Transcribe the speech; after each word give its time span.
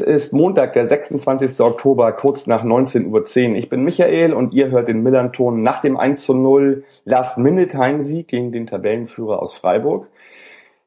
Es 0.00 0.06
ist 0.06 0.32
Montag, 0.32 0.72
der 0.72 0.86
26. 0.86 1.60
Oktober, 1.60 2.10
kurz 2.12 2.46
nach 2.46 2.64
19.10 2.64 3.50
Uhr. 3.50 3.56
Ich 3.56 3.68
bin 3.68 3.84
Michael 3.84 4.32
und 4.32 4.54
ihr 4.54 4.70
hört 4.70 4.88
den 4.88 5.02
Millanton 5.02 5.62
nach 5.62 5.82
dem 5.82 5.98
1 5.98 6.24
zu 6.24 6.32
0 6.32 6.84
Last-Minute-Heimsieg 7.04 8.26
gegen 8.26 8.50
den 8.50 8.66
Tabellenführer 8.66 9.42
aus 9.42 9.54
Freiburg. 9.54 10.08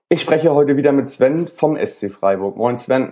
Ich 0.09 0.19
spreche 0.21 0.55
heute 0.55 0.77
wieder 0.77 0.93
mit 0.93 1.09
Sven 1.09 1.47
vom 1.47 1.77
SC 1.77 2.11
Freiburg. 2.11 2.57
Moin 2.57 2.79
Sven. 2.79 3.11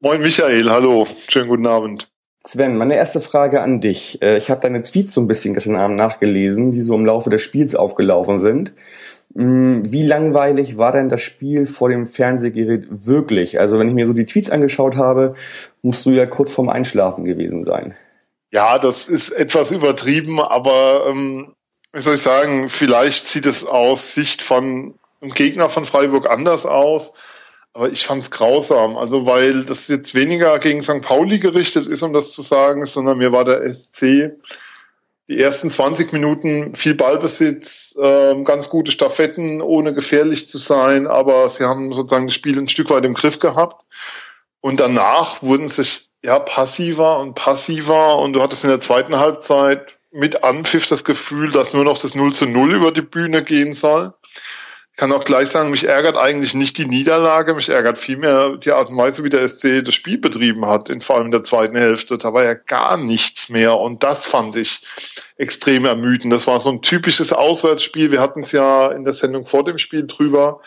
Moin 0.00 0.20
Michael, 0.20 0.68
hallo, 0.68 1.06
schönen 1.28 1.48
guten 1.48 1.66
Abend. 1.66 2.10
Sven, 2.44 2.76
meine 2.76 2.96
erste 2.96 3.22
Frage 3.22 3.62
an 3.62 3.80
dich. 3.80 4.20
Äh, 4.20 4.36
ich 4.36 4.50
habe 4.50 4.60
deine 4.60 4.82
Tweets 4.82 5.14
so 5.14 5.22
ein 5.22 5.28
bisschen 5.28 5.54
gestern 5.54 5.76
Abend 5.76 5.96
nachgelesen, 5.96 6.72
die 6.72 6.82
so 6.82 6.94
im 6.94 7.06
Laufe 7.06 7.30
des 7.30 7.40
Spiels 7.40 7.74
aufgelaufen 7.74 8.36
sind. 8.38 8.74
Mm, 9.38 9.82
wie 9.92 10.02
langweilig 10.02 10.78
war 10.78 10.92
denn 10.92 11.10
das 11.10 11.20
Spiel 11.20 11.66
vor 11.66 11.90
dem 11.90 12.06
Fernsehgerät 12.06 12.86
wirklich? 12.88 13.60
Also 13.60 13.78
wenn 13.78 13.88
ich 13.88 13.94
mir 13.94 14.06
so 14.06 14.14
die 14.14 14.24
Tweets 14.24 14.48
angeschaut 14.48 14.96
habe, 14.96 15.34
musst 15.82 16.06
du 16.06 16.10
ja 16.10 16.24
kurz 16.24 16.52
vorm 16.52 16.70
Einschlafen 16.70 17.26
gewesen 17.26 17.62
sein. 17.62 17.94
Ja, 18.50 18.78
das 18.78 19.08
ist 19.08 19.30
etwas 19.30 19.72
übertrieben, 19.72 20.40
aber 20.40 21.04
ähm, 21.08 21.52
wie 21.92 22.00
soll 22.00 22.14
ich 22.14 22.22
sagen, 22.22 22.70
vielleicht 22.70 23.28
sieht 23.28 23.44
es 23.44 23.62
aus 23.62 24.14
Sicht 24.14 24.40
von 24.40 24.94
ein 25.20 25.30
Gegner 25.30 25.68
von 25.68 25.84
Freiburg 25.84 26.30
anders 26.30 26.64
aus. 26.64 27.12
Aber 27.74 27.90
ich 27.90 28.06
fand 28.06 28.22
es 28.22 28.30
grausam. 28.30 28.96
Also 28.96 29.26
weil 29.26 29.66
das 29.66 29.88
jetzt 29.88 30.14
weniger 30.14 30.58
gegen 30.60 30.82
St. 30.82 31.02
Pauli 31.02 31.40
gerichtet 31.40 31.86
ist, 31.88 32.02
um 32.02 32.14
das 32.14 32.32
zu 32.32 32.40
sagen, 32.40 32.86
sondern 32.86 33.18
mir 33.18 33.32
war 33.32 33.44
der 33.44 33.70
SC 33.70 34.32
die 35.28 35.40
ersten 35.40 35.70
20 35.70 36.12
Minuten 36.12 36.74
viel 36.76 36.94
Ballbesitz, 36.94 37.94
äh, 38.00 38.42
ganz 38.44 38.68
gute 38.68 38.92
Staffetten, 38.92 39.60
ohne 39.60 39.92
gefährlich 39.92 40.48
zu 40.48 40.58
sein, 40.58 41.06
aber 41.06 41.48
sie 41.48 41.64
haben 41.64 41.92
sozusagen 41.92 42.26
das 42.26 42.34
Spiel 42.34 42.58
ein 42.58 42.68
Stück 42.68 42.90
weit 42.90 43.04
im 43.04 43.14
Griff 43.14 43.38
gehabt. 43.38 43.84
Und 44.60 44.80
danach 44.80 45.42
wurden 45.42 45.68
sich 45.68 46.08
ja 46.22 46.38
passiver 46.38 47.18
und 47.18 47.34
passiver 47.34 48.18
und 48.18 48.32
du 48.32 48.42
hattest 48.42 48.64
in 48.64 48.70
der 48.70 48.80
zweiten 48.80 49.16
Halbzeit 49.16 49.98
mit 50.10 50.44
Anpfiff 50.44 50.86
das 50.86 51.04
Gefühl, 51.04 51.52
dass 51.52 51.72
nur 51.72 51.84
noch 51.84 51.98
das 51.98 52.14
0 52.14 52.32
zu 52.32 52.46
0 52.46 52.74
über 52.74 52.90
die 52.92 53.02
Bühne 53.02 53.42
gehen 53.42 53.74
soll 53.74 54.14
kann 54.96 55.12
auch 55.12 55.24
gleich 55.24 55.50
sagen, 55.50 55.70
mich 55.70 55.84
ärgert 55.84 56.16
eigentlich 56.16 56.54
nicht 56.54 56.78
die 56.78 56.86
Niederlage, 56.86 57.54
mich 57.54 57.68
ärgert 57.68 57.98
vielmehr 57.98 58.56
die 58.56 58.72
Art 58.72 58.88
und 58.88 58.96
Weise, 58.96 59.24
wie 59.24 59.28
der 59.28 59.46
SC 59.46 59.84
das 59.84 59.94
Spiel 59.94 60.16
betrieben 60.16 60.64
hat, 60.64 60.88
in, 60.88 61.02
vor 61.02 61.16
allem 61.16 61.26
in 61.26 61.32
der 61.32 61.44
zweiten 61.44 61.76
Hälfte. 61.76 62.16
Da 62.16 62.32
war 62.32 62.44
ja 62.44 62.54
gar 62.54 62.96
nichts 62.96 63.50
mehr 63.50 63.78
und 63.78 64.02
das 64.02 64.24
fand 64.24 64.56
ich 64.56 64.80
extrem 65.36 65.84
ermüdend. 65.84 66.32
Das 66.32 66.46
war 66.46 66.58
so 66.60 66.70
ein 66.70 66.80
typisches 66.80 67.34
Auswärtsspiel. 67.34 68.10
Wir 68.10 68.20
hatten 68.20 68.40
es 68.40 68.52
ja 68.52 68.90
in 68.90 69.04
der 69.04 69.12
Sendung 69.12 69.44
vor 69.44 69.64
dem 69.64 69.76
Spiel 69.76 70.06
drüber. 70.06 70.60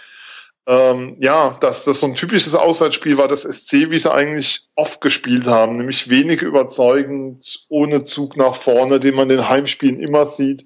Ähm, 0.68 1.18
ja, 1.20 1.58
dass 1.62 1.84
das 1.84 2.00
so 2.00 2.06
ein 2.06 2.14
typisches 2.14 2.54
Auswärtsspiel 2.54 3.18
war, 3.18 3.28
das 3.28 3.42
SC, 3.42 3.90
wie 3.90 3.98
sie 3.98 4.14
eigentlich 4.14 4.68
oft 4.76 5.02
gespielt 5.02 5.48
haben, 5.48 5.78
nämlich 5.78 6.12
wenig 6.12 6.44
überzeugend, 6.44 7.66
ohne 7.70 8.04
Zug 8.04 8.38
nach 8.38 8.54
vorne, 8.54 9.00
den 9.00 9.16
man 9.16 9.32
in 9.32 9.50
Heimspielen 9.50 10.00
immer 10.00 10.28
sieht 10.28 10.66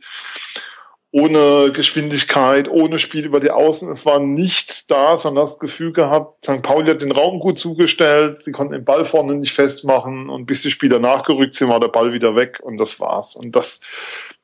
ohne 1.14 1.72
Geschwindigkeit, 1.72 2.68
ohne 2.68 2.98
Spiel 2.98 3.24
über 3.24 3.40
die 3.40 3.52
Außen. 3.52 3.88
Es 3.90 4.04
war 4.04 4.18
nichts 4.18 4.88
da, 4.88 5.16
sondern 5.16 5.46
das 5.46 5.60
Gefühl 5.60 5.94
gehabt, 5.94 6.44
St. 6.44 6.64
Pauli 6.64 6.90
hat 6.90 7.04
den 7.04 7.12
Raum 7.12 7.40
gut 7.40 7.60
zugestellt, 7.60 8.42
sie 8.42 8.52
konnten 8.52 8.74
den 8.74 8.84
Ball 8.84 9.06
vorne 9.06 9.36
nicht 9.36 9.54
festmachen 9.54 10.28
und 10.30 10.48
bis 10.48 10.64
die 10.64 10.72
Spieler 10.72 10.98
nachgerückt 10.98 11.54
sind, 11.54 11.70
war 11.70 11.80
der 11.80 11.90
Ball 11.90 12.14
wieder 12.14 12.36
weg 12.36 12.60
und 12.64 12.78
das 12.78 13.00
war's. 13.00 13.36
Und 13.36 13.56
das, 13.56 13.80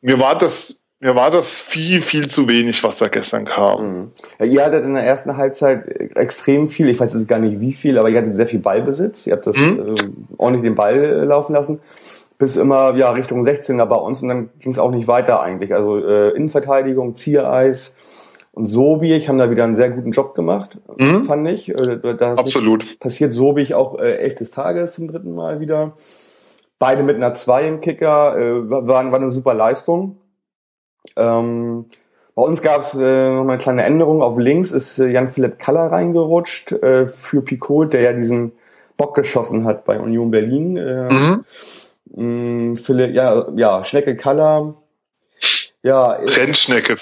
mir 0.02 0.20
war 0.20 0.38
das, 0.38 0.80
mir 1.00 1.16
war 1.16 1.32
das 1.32 1.60
viel, 1.60 2.04
viel 2.04 2.28
zu 2.28 2.48
wenig, 2.48 2.84
was 2.84 3.00
da 3.00 3.08
gestern 3.08 3.46
kam. 3.46 3.82
Mhm. 3.82 4.12
Ja, 4.38 4.46
ihr 4.46 4.64
hattet 4.64 4.86
in 4.86 4.94
der 4.94 5.06
ersten 5.06 5.38
Halbzeit 5.38 5.88
extrem 6.16 6.70
viel, 6.70 6.88
ich 6.90 7.00
weiß 7.00 7.16
jetzt 7.16 7.28
gar 7.28 7.40
nicht 7.40 7.60
wie 7.60 7.74
viel, 7.74 7.98
aber 7.98 8.10
ihr 8.10 8.20
hattet 8.22 8.38
sehr 8.38 8.48
viel 8.48 8.60
Ballbesitz. 8.60 9.26
Ihr 9.26 9.34
habt 9.34 9.48
das 9.48 9.58
mhm. 9.58 9.96
äh, 9.98 10.36
ordentlich 10.38 10.66
den 10.66 10.76
Ball 10.76 11.00
laufen 11.26 11.54
lassen 11.54 11.80
bis 12.40 12.56
immer 12.56 12.96
ja 12.96 13.12
Richtung 13.12 13.44
16er 13.44 13.86
bei 13.86 13.98
uns 13.98 14.24
und 14.24 14.30
dann 14.30 14.50
ging 14.60 14.72
es 14.72 14.80
auch 14.80 14.90
nicht 14.90 15.08
weiter 15.08 15.42
eigentlich. 15.42 15.76
Also 15.76 15.98
äh, 16.00 16.30
Innenverteidigung, 16.32 17.16
Ziereis 17.16 17.96
und 18.54 18.66
Sobich 18.66 19.30
haben 19.30 19.38
da 19.38 19.52
wieder 19.52 19.66
einen 19.66 19.76
sehr 19.76 19.92
guten 19.92 20.12
Job 20.12 20.34
gemacht, 20.34 20.80
mhm. 20.98 21.22
fand 21.24 21.48
ich. 21.50 21.70
Äh, 21.70 22.00
Absolut. 22.20 23.00
Passiert 23.00 23.34
Sobich 23.34 23.76
auch 23.76 24.00
äh, 24.00 24.16
elf 24.16 24.36
des 24.36 24.52
Tages 24.52 24.94
zum 24.94 25.08
dritten 25.08 25.36
Mal 25.36 25.60
wieder. 25.60 25.94
Beide 26.80 27.04
mit 27.04 27.18
einer 27.18 27.34
2 27.34 27.64
im 27.64 27.80
Kicker, 27.82 28.38
äh, 28.38 28.70
war, 28.70 28.88
war 28.88 29.14
eine 29.14 29.30
super 29.30 29.54
Leistung. 29.54 30.18
Ähm, 31.18 31.86
bei 32.36 32.44
uns 32.44 32.62
gab 32.62 32.82
es 32.82 32.96
äh, 32.96 33.32
noch 33.32 33.42
eine 33.42 33.58
kleine 33.58 33.84
Änderung. 33.84 34.22
Auf 34.22 34.38
links 34.38 34.72
ist 34.72 34.98
äh, 34.98 35.10
Jan-Philipp 35.10 35.60
Kaller 35.60 35.92
reingerutscht 35.92 36.72
äh, 36.72 37.06
für 37.06 37.42
Picot, 37.42 37.92
der 37.92 38.02
ja 38.02 38.14
diesen 38.14 38.54
Bock 38.96 39.14
geschossen 39.16 39.66
hat 39.66 39.84
bei 39.84 40.00
Union 40.00 40.32
Berlin. 40.32 40.78
Äh, 40.78 41.12
mhm. 41.12 41.46
Mh, 42.16 42.78
Philipp, 42.78 43.14
ja, 43.14 43.48
ja, 43.56 43.84
Schnecke 43.84 44.16
Kaller. 44.16 44.76
Ja. 45.82 46.12
Rennschnecke. 46.12 46.96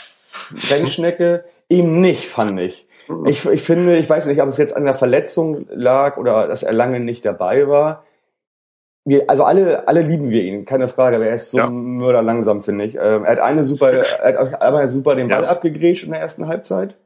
Rennschnecke. 0.69 1.45
Ihm 1.69 2.01
nicht, 2.01 2.25
fand 2.25 2.59
ich. 2.59 2.87
Ich, 3.25 3.45
ich 3.45 3.61
finde, 3.61 3.97
ich 3.97 4.09
weiß 4.09 4.25
nicht, 4.27 4.41
ob 4.41 4.49
es 4.49 4.57
jetzt 4.57 4.75
an 4.75 4.83
der 4.83 4.95
Verletzung 4.95 5.65
lag 5.69 6.17
oder 6.17 6.47
dass 6.47 6.63
er 6.63 6.73
lange 6.73 6.99
nicht 6.99 7.25
dabei 7.25 7.67
war. 7.67 8.03
Wir, 9.05 9.29
also 9.29 9.45
alle, 9.45 9.87
alle 9.87 10.01
lieben 10.01 10.29
wir 10.29 10.43
ihn, 10.43 10.65
keine 10.65 10.89
Frage, 10.89 11.15
aber 11.15 11.27
er 11.27 11.35
ist 11.35 11.51
so 11.51 11.57
ja. 11.57 11.69
mörderlangsam, 11.69 12.61
finde 12.61 12.83
ich. 12.83 12.95
Ähm, 12.95 13.23
er 13.23 13.31
hat 13.31 13.39
eine 13.39 13.63
super, 13.63 13.91
er 13.91 14.51
hat 14.51 14.61
einmal 14.61 14.87
super 14.87 15.15
den 15.15 15.29
Ball 15.29 15.43
ja. 15.43 15.47
abgegrätscht 15.47 16.03
in 16.03 16.11
der 16.11 16.19
ersten 16.19 16.47
Halbzeit. 16.47 16.97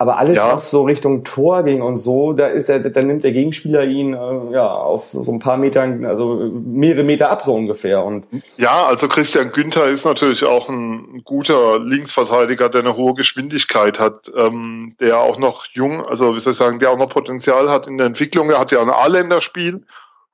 Aber 0.00 0.16
alles, 0.16 0.38
ja. 0.38 0.54
was 0.54 0.70
so 0.70 0.84
Richtung 0.84 1.24
Tor 1.24 1.62
ging 1.62 1.82
und 1.82 1.98
so, 1.98 2.32
da 2.32 2.46
ist 2.46 2.70
er, 2.70 2.80
da 2.80 3.02
nimmt 3.02 3.22
der 3.22 3.32
Gegenspieler 3.32 3.84
ihn 3.84 4.14
äh, 4.14 4.54
ja 4.54 4.66
auf 4.66 5.10
so 5.12 5.30
ein 5.30 5.40
paar 5.40 5.58
Metern, 5.58 6.06
also 6.06 6.50
mehrere 6.64 7.04
Meter 7.04 7.30
ab 7.30 7.42
so 7.42 7.54
ungefähr. 7.54 8.02
Und 8.02 8.24
ja, 8.56 8.86
also 8.86 9.08
Christian 9.08 9.52
Günther 9.52 9.88
ist 9.88 10.06
natürlich 10.06 10.46
auch 10.46 10.70
ein 10.70 11.20
guter 11.26 11.78
Linksverteidiger, 11.80 12.70
der 12.70 12.80
eine 12.80 12.96
hohe 12.96 13.12
Geschwindigkeit 13.12 14.00
hat, 14.00 14.32
ähm, 14.34 14.96
der 15.00 15.20
auch 15.20 15.38
noch 15.38 15.66
jung, 15.74 16.02
also 16.06 16.34
wie 16.34 16.40
soll 16.40 16.54
ich 16.54 16.58
sagen, 16.58 16.78
der 16.78 16.92
auch 16.92 16.98
noch 16.98 17.10
Potenzial 17.10 17.68
hat 17.68 17.86
in 17.86 17.98
der 17.98 18.06
Entwicklung. 18.06 18.48
Er 18.48 18.58
hat 18.58 18.72
ja 18.72 18.80
ein 18.80 18.88
A-Länderspiel. 18.88 19.82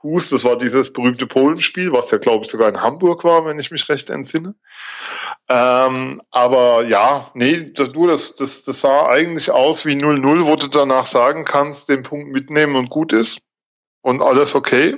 Hus, 0.02 0.30
das 0.30 0.44
war 0.44 0.58
dieses 0.58 0.92
berühmte 0.92 1.26
Polenspiel, 1.26 1.92
was 1.92 2.10
ja 2.10 2.18
glaube 2.18 2.44
ich 2.44 2.50
sogar 2.50 2.68
in 2.68 2.80
Hamburg 2.80 3.24
war, 3.24 3.44
wenn 3.46 3.58
ich 3.58 3.70
mich 3.70 3.88
recht 3.88 4.10
entsinne. 4.10 4.54
Ähm, 5.48 6.20
aber 6.30 6.84
ja, 6.86 7.30
nee, 7.34 7.72
das, 7.72 7.92
du, 7.92 8.06
das, 8.06 8.36
das, 8.36 8.64
das 8.64 8.80
sah 8.80 9.08
eigentlich 9.08 9.50
aus 9.50 9.86
wie 9.86 9.94
0-0, 9.94 10.44
wo 10.44 10.56
du 10.56 10.66
danach 10.66 11.06
sagen 11.06 11.44
kannst, 11.44 11.88
den 11.88 12.02
Punkt 12.02 12.30
mitnehmen 12.30 12.76
und 12.76 12.90
gut 12.90 13.12
ist 13.12 13.40
und 14.02 14.22
alles 14.22 14.54
okay. 14.54 14.96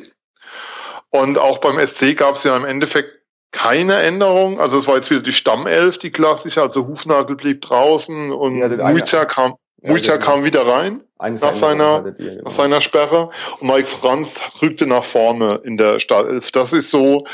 Und 1.11 1.39
auch 1.39 1.59
beim 1.59 1.79
SC 1.87 2.17
gab 2.17 2.37
es 2.37 2.45
ja 2.45 2.57
im 2.57 2.65
Endeffekt 2.65 3.19
keine 3.51 4.01
Änderung. 4.01 4.61
Also 4.61 4.79
es 4.79 4.87
war 4.87 4.97
jetzt 4.97 5.11
wieder 5.11 5.23
die 5.23 5.33
Stammelf, 5.33 5.99
die 5.99 6.11
klassische, 6.11 6.61
also 6.61 6.87
Hufnagel 6.87 7.37
blieb 7.37 7.63
draußen 7.63 8.31
und 8.33 8.59
ja, 8.59 8.69
Mucha 8.69 9.25
kam, 9.25 9.55
ja, 9.81 9.93
Mucha 9.93 10.19
kam 10.19 10.45
wieder 10.45 10.67
rein 10.67 11.03
nach 11.19 11.55
seiner, 11.55 12.15
ihr, 12.19 12.31
genau. 12.31 12.45
nach 12.45 12.51
seiner 12.51 12.81
Sperre 12.81 13.31
und 13.61 13.69
Mike 13.69 13.89
Franz 13.89 14.41
rückte 14.63 14.87
nach 14.87 15.05
vorne 15.05 15.61
in 15.65 15.77
der 15.77 16.01
Startelf. 16.01 16.53
Das 16.53 16.73
ist 16.73 16.91
so, 16.91 17.27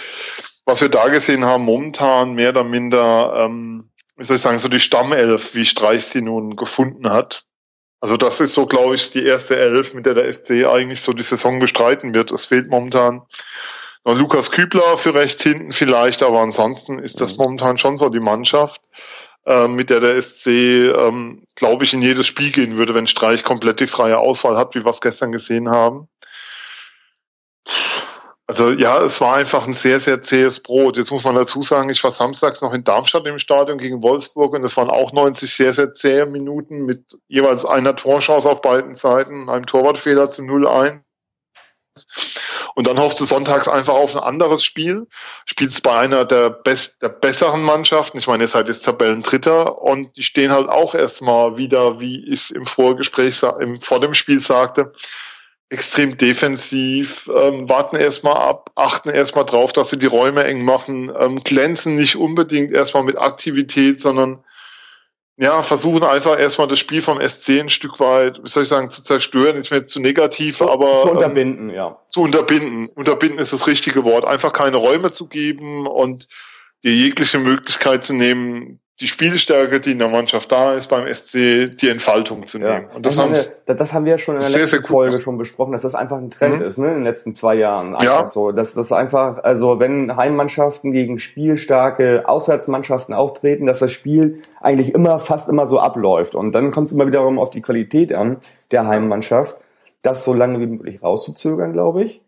was 0.65 0.81
wir 0.81 0.89
da 0.89 1.09
gesehen 1.09 1.45
haben, 1.45 1.65
momentan 1.65 2.35
mehr 2.35 2.51
oder 2.51 2.65
minder, 2.65 3.45
ähm, 3.45 3.91
wie 4.17 4.25
soll 4.25 4.37
ich 4.37 4.43
sagen, 4.43 4.59
so 4.59 4.69
die 4.69 4.81
Stammelf, 4.81 5.55
wie 5.55 5.65
Streich 5.65 6.05
sie 6.05 6.23
nun 6.23 6.57
gefunden 6.57 7.11
hat. 7.11 7.45
Also 8.01 8.17
das 8.17 8.41
ist 8.41 8.55
so, 8.55 8.67
glaube 8.67 8.97
ich, 8.97 9.11
die 9.11 9.25
erste 9.25 9.57
Elf, 9.57 9.95
mit 9.95 10.07
der 10.07 10.15
der 10.15 10.31
SC 10.31 10.67
eigentlich 10.67 11.01
so 11.01 11.13
die 11.13 11.23
Saison 11.23 11.59
bestreiten 11.59 12.15
wird. 12.15 12.31
Es 12.33 12.47
fehlt 12.47 12.69
momentan 12.69 13.23
noch 14.05 14.15
Lukas 14.15 14.51
Kübler 14.51 14.99
für 14.99 15.15
rechts 15.15 15.43
hinten 15.43 15.73
vielleicht, 15.73 16.23
aber 16.23 16.41
ansonsten 16.41 16.99
ist 16.99 17.21
das 17.21 17.33
mhm. 17.33 17.45
momentan 17.45 17.79
schon 17.79 17.97
so 17.97 18.11
die 18.11 18.21
Mannschaft, 18.21 18.83
äh, 19.46 19.69
mit 19.69 19.91
der 19.91 20.00
der 20.00 20.20
SC, 20.20 20.46
ähm, 20.46 21.44
glaube 21.55 21.85
ich, 21.85 21.93
in 21.93 22.02
jedes 22.02 22.26
Spiel 22.26 22.50
gehen 22.50 22.76
würde, 22.76 22.94
wenn 22.94 23.06
Streich 23.06 23.44
komplett 23.44 23.81
die 23.81 23.87
freie 23.87 24.19
Auswahl 24.19 24.56
hat, 24.56 24.75
wie 24.75 24.85
wir 24.85 24.91
es 24.91 25.00
gestern 25.00 25.32
gesehen 25.32 25.70
haben. 25.70 26.08
Also 28.46 28.70
ja, 28.73 29.02
es 29.02 29.23
war 29.23 29.37
einfach 29.37 29.67
ein 29.67 29.73
sehr, 29.73 30.00
sehr 30.00 30.23
zähes 30.23 30.61
Brot. 30.61 30.99
Jetzt 30.99 31.11
muss 31.11 31.25
man 31.25 31.35
dazu 31.35 31.62
sagen, 31.62 31.88
ich 31.88 32.05
war 32.05 32.12
samstags 32.12 32.61
noch 32.61 32.75
in 32.75 32.85
Darmstadt 32.85 33.26
im 33.26 33.38
Stadion 33.38 33.79
gegen 33.79 34.02
Wolfsburg 34.02 34.52
und 34.52 34.64
es 34.64 34.76
waren 34.76 34.91
auch 34.91 35.12
90 35.12 35.50
sehr, 35.55 35.73
sehr 35.73 35.94
zähe 35.94 36.26
Minuten 36.26 36.85
mit 36.85 37.19
jeweils 37.26 37.64
einer 37.64 37.96
Torchance 37.96 38.49
auf 38.49 38.61
beiden 38.61 38.96
Seiten, 38.96 39.49
einem 39.49 39.64
Torwartfehler 39.64 40.29
zu 40.29 40.43
0-1. 40.43 41.00
Und 42.75 42.87
dann 42.88 42.99
hoffst 42.99 43.21
du 43.21 43.25
sonntags 43.25 43.69
einfach 43.69 43.94
auf 43.94 44.17
ein 44.17 44.23
anderes 44.23 44.65
Spiel, 44.65 45.06
spielst 45.47 45.82
bei 45.82 45.97
einer 45.97 46.25
der, 46.25 46.50
best, 46.50 47.00
der 47.03 47.09
besseren 47.09 47.62
Mannschaften. 47.62 48.19
Ich 48.19 48.26
meine, 48.26 48.44
ihr 48.44 48.49
seid 48.49 48.69
jetzt 48.69 48.85
Tabellendritter 48.85 49.81
und 49.81 50.17
die 50.17 50.23
stehen 50.25 50.50
halt 50.50 50.69
auch 50.69 50.94
erstmal 50.94 51.56
wieder, 51.56 52.00
wie 52.00 52.25
ich 52.25 52.55
im 52.55 52.67
Vorgespräch 52.67 53.43
im, 53.61 53.81
vor 53.81 54.00
dem 54.00 54.15
Spiel 54.15 54.41
sagte, 54.41 54.93
extrem 55.69 56.17
defensiv, 56.17 57.29
ähm, 57.35 57.69
warten 57.69 57.97
erstmal 57.97 58.37
ab, 58.37 58.71
achten 58.75 59.09
erstmal 59.09 59.44
drauf, 59.44 59.73
dass 59.73 59.91
sie 59.91 59.99
die 59.99 60.06
Räume 60.06 60.44
eng 60.44 60.65
machen, 60.65 61.12
ähm, 61.19 61.43
glänzen 61.43 61.97
nicht 61.97 62.17
unbedingt 62.17 62.73
erstmal 62.73 63.03
mit 63.03 63.19
Aktivität, 63.19 64.00
sondern 64.00 64.44
ja, 65.37 65.63
versuchen 65.63 66.05
einfach 66.05 66.39
erstmal 66.39 66.69
das 66.69 66.79
Spiel 66.79 67.03
vom 67.03 67.21
SC 67.21 67.61
ein 67.61 67.71
Stück 67.71 67.99
weit, 67.99 68.39
wie 68.43 68.49
soll 68.49 68.63
ich 68.63 68.69
sagen, 68.69 68.91
zu 68.91 69.03
zerstören, 69.03 69.57
ist 69.57 69.71
mir 69.71 69.79
jetzt 69.79 69.91
zu 69.91 70.01
negativ, 70.01 70.59
zu, 70.59 70.71
aber. 70.71 71.01
Zu 71.01 71.11
unterbinden, 71.11 71.71
ähm, 71.71 71.75
ja. 71.75 71.99
Zu 72.09 72.23
unterbinden. 72.23 72.89
Unterbinden 72.95 73.41
ist 73.41 73.53
das 73.53 73.67
richtige 73.67 74.05
Wort. 74.05 74.25
Einfach 74.25 74.53
keine 74.53 74.77
Räume 74.77 75.11
zu 75.11 75.27
geben 75.27 75.87
und 75.87 76.29
dir 76.85 76.95
jegliche 76.95 77.39
Möglichkeit 77.39 78.05
zu 78.05 78.15
nehmen, 78.15 78.81
die 79.00 79.08
Spielstärke, 79.08 79.81
die 79.81 79.91
in 79.93 79.99
der 79.99 80.08
Mannschaft 80.08 80.52
da 80.52 80.73
ist, 80.75 80.87
beim 80.87 81.12
SC 81.12 81.76
die 81.76 81.88
Entfaltung 81.88 82.46
zu 82.46 82.58
nehmen. 82.58 82.87
Ja. 82.88 82.96
Und 82.96 83.05
das, 83.05 83.17
das, 83.17 83.25
haben 83.25 83.35
wir, 83.35 83.75
das 83.75 83.93
haben 83.93 84.05
wir 84.05 84.19
schon 84.19 84.37
in 84.37 84.41
der 84.41 84.50
letzten 84.50 84.69
sehr 84.69 84.82
Folge 84.85 85.20
schon 85.20 85.37
besprochen, 85.37 85.73
dass 85.73 85.82
das 85.82 85.96
einfach 85.96 86.19
ein 86.19 86.31
Trend 86.31 86.61
mhm. 86.61 86.67
ist, 86.67 86.79
ne, 86.79 86.88
in 86.88 86.94
den 86.94 87.02
letzten 87.02 87.35
zwei 87.35 87.56
Jahren. 87.56 87.96
Einfach 87.96 88.20
ja. 88.20 88.29
so. 88.29 88.52
Dass 88.52 88.73
das 88.75 88.93
einfach, 88.93 89.43
also 89.43 89.81
wenn 89.81 90.17
Heimmannschaften 90.17 90.93
gegen 90.93 91.19
spielstarke 91.19 92.29
Auswärtsmannschaften 92.29 93.14
auftreten, 93.14 93.67
dass 93.67 93.81
das 93.81 93.91
Spiel 93.91 94.43
eigentlich 94.61 94.94
immer, 94.94 95.19
fast 95.19 95.49
immer 95.49 95.67
so 95.67 95.81
abläuft. 95.81 96.37
Und 96.37 96.52
dann 96.55 96.70
kommt 96.70 96.87
es 96.87 96.93
immer 96.93 97.08
wiederum 97.08 97.41
auf 97.41 97.50
die 97.50 97.62
Qualität 97.62 98.12
an 98.12 98.37
der 98.70 98.87
Heimmannschaft, 98.87 99.56
das 100.02 100.23
so 100.23 100.32
lange 100.32 100.61
wie 100.61 100.67
möglich 100.67 101.02
rauszuzögern, 101.02 101.73
glaube 101.73 102.05
ich. 102.05 102.24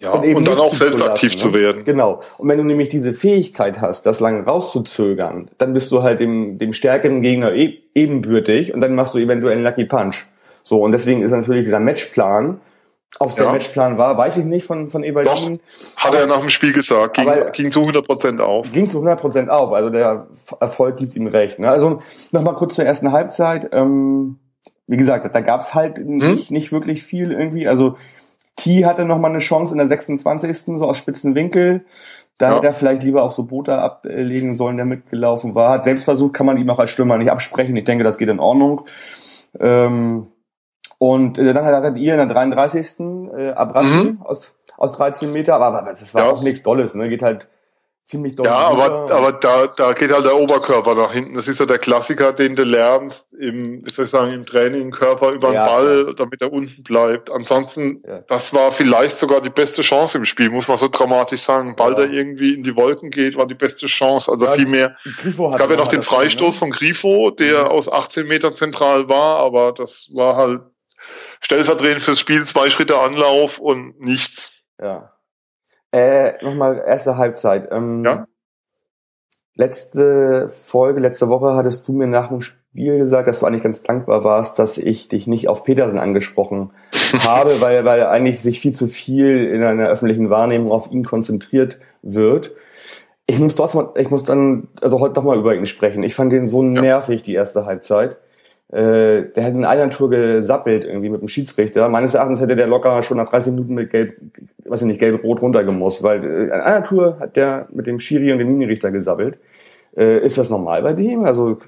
Ja, 0.00 0.12
und, 0.12 0.34
und 0.34 0.46
dann 0.46 0.58
auch 0.58 0.72
selbst 0.72 1.02
aktiv 1.02 1.32
ne? 1.32 1.38
zu 1.38 1.52
werden. 1.52 1.84
Genau. 1.84 2.20
Und 2.36 2.48
wenn 2.48 2.58
du 2.58 2.64
nämlich 2.64 2.88
diese 2.88 3.12
Fähigkeit 3.12 3.80
hast, 3.80 4.06
das 4.06 4.20
lange 4.20 4.44
rauszuzögern, 4.44 5.50
dann 5.58 5.74
bist 5.74 5.90
du 5.90 6.02
halt 6.02 6.20
dem, 6.20 6.58
dem 6.58 6.72
stärkeren 6.72 7.20
Gegner 7.20 7.52
e 7.52 7.78
ebenbürtig 7.94 8.72
und 8.72 8.80
dann 8.80 8.94
machst 8.94 9.14
du 9.14 9.18
eventuell 9.18 9.54
einen 9.54 9.64
Lucky 9.64 9.84
Punch. 9.84 10.26
So, 10.62 10.82
und 10.82 10.92
deswegen 10.92 11.22
ist 11.22 11.32
natürlich 11.32 11.64
dieser 11.64 11.80
Matchplan, 11.80 12.60
ob 13.18 13.30
es 13.30 13.36
ja. 13.36 13.44
der 13.44 13.52
Matchplan 13.52 13.98
war, 13.98 14.16
weiß 14.16 14.36
ich 14.36 14.44
nicht 14.44 14.66
von, 14.66 14.90
von 14.90 15.02
Evalin. 15.02 15.60
Hat 15.96 16.14
er 16.14 16.26
nach 16.26 16.40
dem 16.40 16.50
Spiel 16.50 16.72
gesagt. 16.72 17.16
Ging, 17.16 17.28
ging 17.52 17.70
zu 17.72 17.80
100 17.80 18.06
Prozent 18.06 18.40
auf. 18.40 18.70
Ging 18.70 18.88
zu 18.88 18.98
100 18.98 19.20
Prozent 19.20 19.50
auf. 19.50 19.72
Also 19.72 19.90
der 19.90 20.28
Erfolg 20.60 20.98
gibt 20.98 21.16
ihm 21.16 21.26
recht. 21.26 21.58
Ne? 21.58 21.68
Also 21.68 22.02
nochmal 22.32 22.54
kurz 22.54 22.74
zur 22.74 22.84
ersten 22.84 23.10
Halbzeit. 23.10 23.70
Ähm, 23.72 24.38
wie 24.86 24.96
gesagt, 24.96 25.34
da 25.34 25.40
gab's 25.40 25.74
halt 25.74 25.98
hm? 25.98 26.16
nicht, 26.18 26.50
nicht 26.50 26.70
wirklich 26.70 27.02
viel 27.02 27.32
irgendwie. 27.32 27.66
Also 27.66 27.96
T 28.58 28.84
hatte 28.84 29.04
noch 29.04 29.18
mal 29.18 29.28
eine 29.28 29.38
Chance 29.38 29.72
in 29.72 29.78
der 29.78 29.88
26. 29.88 30.78
so 30.78 30.86
aus 30.86 30.98
spitzen 30.98 31.34
Winkel. 31.34 31.86
Da 32.36 32.50
ja. 32.50 32.56
hätte 32.56 32.66
er 32.66 32.72
vielleicht 32.72 33.02
lieber 33.02 33.22
auf 33.22 33.32
so 33.32 33.44
Bota 33.44 33.78
ablegen 33.78 34.52
sollen, 34.52 34.76
der 34.76 34.84
mitgelaufen 34.84 35.54
war. 35.54 35.70
Hat 35.70 35.84
Selbstversuch 35.84 36.32
kann 36.32 36.46
man 36.46 36.58
ihm 36.58 36.68
auch 36.68 36.78
als 36.78 36.90
Stürmer 36.90 37.16
nicht 37.18 37.30
absprechen. 37.30 37.74
Ich 37.76 37.84
denke, 37.84 38.04
das 38.04 38.18
geht 38.18 38.28
in 38.28 38.40
Ordnung. 38.40 38.82
Ähm, 39.58 40.28
und 40.98 41.38
äh, 41.38 41.54
dann 41.54 41.64
hattet 41.64 41.98
ihr 41.98 42.14
in 42.14 42.18
der 42.18 42.26
33. 42.26 43.00
Äh, 43.36 43.50
Abraschi 43.52 44.10
mhm. 44.12 44.22
aus, 44.22 44.54
aus 44.76 44.92
13 44.92 45.30
Meter, 45.30 45.54
aber, 45.54 45.66
aber 45.66 45.90
das 45.90 46.14
war 46.14 46.24
ja. 46.24 46.30
auch 46.30 46.42
nichts 46.42 46.62
Dolles, 46.62 46.94
ne? 46.94 47.08
Geht 47.08 47.22
halt 47.22 47.48
ziemlich 48.08 48.36
deutlich. 48.36 48.54
Ja, 48.54 48.68
aber, 48.68 49.10
aber 49.12 49.32
da, 49.32 49.66
da 49.66 49.92
geht 49.92 50.10
halt 50.10 50.24
der 50.24 50.36
Oberkörper 50.36 50.94
nach 50.94 51.12
hinten. 51.12 51.34
Das 51.34 51.46
ist 51.46 51.60
ja 51.60 51.66
der 51.66 51.78
Klassiker, 51.78 52.32
den 52.32 52.56
du 52.56 52.64
lernst 52.64 53.34
im, 53.34 53.84
wie 53.84 53.92
soll 53.92 54.06
ich 54.06 54.10
sagen, 54.10 54.32
im 54.32 54.46
Training, 54.46 54.90
Körper 54.90 55.32
über 55.32 55.48
den 55.48 55.54
ja, 55.54 55.66
Ball, 55.66 56.04
ja. 56.06 56.12
damit 56.14 56.40
er 56.40 56.52
unten 56.52 56.82
bleibt. 56.82 57.30
Ansonsten, 57.30 58.00
ja. 58.06 58.20
das 58.20 58.54
war 58.54 58.72
vielleicht 58.72 59.18
sogar 59.18 59.42
die 59.42 59.50
beste 59.50 59.82
Chance 59.82 60.16
im 60.18 60.24
Spiel, 60.24 60.48
muss 60.48 60.68
man 60.68 60.78
so 60.78 60.88
dramatisch 60.88 61.42
sagen. 61.42 61.76
Ball, 61.76 61.94
der 61.94 62.10
irgendwie 62.10 62.54
in 62.54 62.64
die 62.64 62.74
Wolken 62.76 63.10
geht, 63.10 63.36
war 63.36 63.46
die 63.46 63.54
beste 63.54 63.86
Chance. 63.86 64.32
Also 64.32 64.46
viel 64.48 64.66
mehr. 64.66 64.96
Es 65.04 65.36
gab 65.36 65.70
ja 65.70 65.76
noch 65.76 65.88
den 65.88 66.02
Freistoß 66.02 66.54
ne? 66.54 66.58
von 66.58 66.70
Grifo, 66.70 67.30
der 67.30 67.64
mhm. 67.64 67.68
aus 67.68 67.92
18 67.92 68.26
Metern 68.26 68.54
zentral 68.54 69.08
war, 69.08 69.38
aber 69.40 69.72
das 69.72 70.08
war 70.14 70.36
halt 70.36 70.62
stellvertretend 71.42 72.02
fürs 72.02 72.20
Spiel, 72.20 72.46
zwei 72.46 72.70
Schritte 72.70 72.98
Anlauf 72.98 73.58
und 73.58 74.00
nichts. 74.00 74.52
Ja. 74.80 75.12
Äh, 75.92 76.42
nochmal 76.44 76.82
erste 76.86 77.16
Halbzeit. 77.16 77.68
Ähm, 77.70 78.04
ja? 78.04 78.26
Letzte 79.54 80.48
Folge, 80.50 81.00
letzte 81.00 81.28
Woche 81.28 81.54
hattest 81.54 81.88
du 81.88 81.92
mir 81.92 82.06
nach 82.06 82.28
dem 82.28 82.40
Spiel 82.40 82.98
gesagt, 82.98 83.26
dass 83.26 83.40
du 83.40 83.46
eigentlich 83.46 83.64
ganz 83.64 83.82
dankbar 83.82 84.22
warst, 84.22 84.58
dass 84.58 84.78
ich 84.78 85.08
dich 85.08 85.26
nicht 85.26 85.48
auf 85.48 85.64
Petersen 85.64 85.98
angesprochen 85.98 86.70
habe, 87.18 87.60
weil, 87.60 87.84
weil 87.84 88.06
eigentlich 88.06 88.40
sich 88.40 88.60
viel 88.60 88.72
zu 88.72 88.86
viel 88.86 89.46
in 89.46 89.64
einer 89.64 89.88
öffentlichen 89.88 90.30
Wahrnehmung 90.30 90.70
auf 90.70 90.92
ihn 90.92 91.04
konzentriert 91.04 91.80
wird. 92.02 92.52
Ich 93.26 93.38
muss 93.40 93.56
trotzdem, 93.56 93.88
ich 93.96 94.10
muss 94.10 94.24
dann, 94.24 94.68
also 94.80 95.00
heute 95.00 95.14
doch 95.14 95.24
mal 95.24 95.38
über 95.38 95.54
ihn 95.54 95.66
sprechen. 95.66 96.02
Ich 96.02 96.14
fand 96.14 96.32
ihn 96.32 96.46
so 96.46 96.62
nervig, 96.62 97.22
die 97.22 97.34
erste 97.34 97.66
Halbzeit. 97.66 98.18
Äh, 98.70 99.32
der 99.32 99.44
hat 99.44 99.54
in 99.54 99.64
einer 99.64 99.88
Tour 99.88 100.10
gesappelt 100.10 100.84
irgendwie 100.84 101.08
mit 101.08 101.22
dem 101.22 101.28
Schiedsrichter. 101.28 101.88
Meines 101.88 102.14
Erachtens 102.14 102.40
hätte 102.40 102.54
der 102.54 102.66
locker 102.66 103.02
schon 103.02 103.16
nach 103.16 103.30
30 103.30 103.52
Minuten 103.54 103.74
mit 103.74 103.90
gelb, 103.90 104.16
weiß 104.64 104.82
ich 104.82 104.86
nicht, 104.86 105.00
gelb-rot 105.00 105.40
runtergemusst, 105.40 106.02
weil 106.02 106.22
äh, 106.22 106.44
in 106.44 106.50
einer 106.52 106.82
Tour 106.82 107.18
hat 107.18 107.36
der 107.36 107.66
mit 107.72 107.86
dem 107.86 107.98
Schiri 107.98 108.30
und 108.32 108.38
dem 108.38 108.48
Linienrichter 108.48 108.90
gesappelt. 108.90 109.38
Äh, 109.96 110.18
ist 110.18 110.36
das 110.36 110.50
normal 110.50 110.82
bei 110.82 110.92
dem? 110.92 111.24
Also 111.24 111.58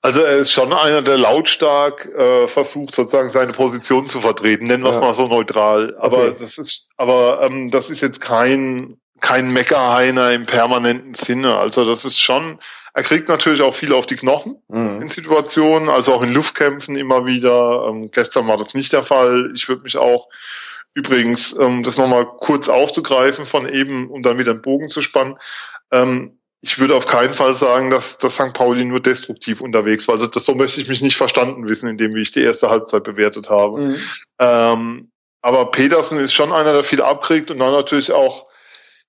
also 0.00 0.20
er 0.20 0.38
ist 0.38 0.50
schon 0.50 0.72
einer, 0.72 1.02
der 1.02 1.16
lautstark 1.16 2.06
äh, 2.06 2.48
versucht, 2.48 2.94
sozusagen 2.94 3.28
seine 3.28 3.52
Position 3.52 4.08
zu 4.08 4.20
vertreten, 4.20 4.66
nennen 4.66 4.82
wir 4.82 4.90
es 4.90 4.96
ja. 4.96 5.02
mal 5.02 5.14
so 5.14 5.28
neutral. 5.28 5.96
Aber 5.98 6.18
okay. 6.18 6.34
das 6.40 6.58
ist, 6.58 6.88
aber 6.96 7.40
ähm, 7.42 7.70
das 7.70 7.88
ist 7.88 8.00
jetzt 8.00 8.20
kein 8.20 8.96
kein 9.22 9.52
Meckerheiner 9.52 10.32
im 10.32 10.46
permanenten 10.46 11.14
Sinne. 11.14 11.56
Also 11.56 11.84
das 11.86 12.04
ist 12.04 12.18
schon, 12.18 12.58
er 12.94 13.02
kriegt 13.02 13.28
natürlich 13.28 13.62
auch 13.62 13.74
viel 13.74 13.92
auf 13.92 14.06
die 14.06 14.16
Knochen 14.16 14.62
mhm. 14.68 15.02
in 15.02 15.10
Situationen, 15.10 15.88
also 15.88 16.12
auch 16.12 16.22
in 16.22 16.32
Luftkämpfen 16.32 16.96
immer 16.96 17.26
wieder. 17.26 17.86
Ähm, 17.88 18.10
gestern 18.10 18.48
war 18.48 18.56
das 18.56 18.74
nicht 18.74 18.92
der 18.92 19.02
Fall. 19.02 19.50
Ich 19.54 19.68
würde 19.68 19.82
mich 19.82 19.96
auch 19.96 20.28
übrigens, 20.94 21.56
ähm, 21.58 21.82
das 21.82 21.96
nochmal 21.96 22.26
kurz 22.26 22.68
aufzugreifen 22.68 23.46
von 23.46 23.66
eben, 23.66 24.10
um 24.10 24.22
dann 24.22 24.38
wieder 24.38 24.52
einen 24.52 24.62
Bogen 24.62 24.90
zu 24.90 25.00
spannen, 25.00 25.38
ähm, 25.90 26.38
ich 26.64 26.78
würde 26.78 26.94
auf 26.94 27.06
keinen 27.06 27.34
Fall 27.34 27.54
sagen, 27.54 27.90
dass, 27.90 28.18
dass 28.18 28.36
St. 28.36 28.52
Pauli 28.52 28.84
nur 28.84 29.00
destruktiv 29.00 29.60
unterwegs 29.60 30.06
war. 30.06 30.14
Also 30.14 30.28
das 30.28 30.44
so 30.44 30.54
möchte 30.54 30.80
ich 30.80 30.88
mich 30.88 31.02
nicht 31.02 31.16
verstanden 31.16 31.66
wissen, 31.66 31.88
indem 31.88 32.14
wie 32.14 32.22
ich 32.22 32.30
die 32.30 32.42
erste 32.42 32.70
Halbzeit 32.70 33.02
bewertet 33.02 33.50
habe. 33.50 33.80
Mhm. 33.80 33.96
Ähm, 34.38 35.10
aber 35.40 35.72
Petersen 35.72 36.18
ist 36.18 36.32
schon 36.32 36.52
einer, 36.52 36.72
der 36.72 36.84
viel 36.84 37.02
abkriegt 37.02 37.50
und 37.50 37.58
dann 37.58 37.72
natürlich 37.72 38.12
auch 38.12 38.46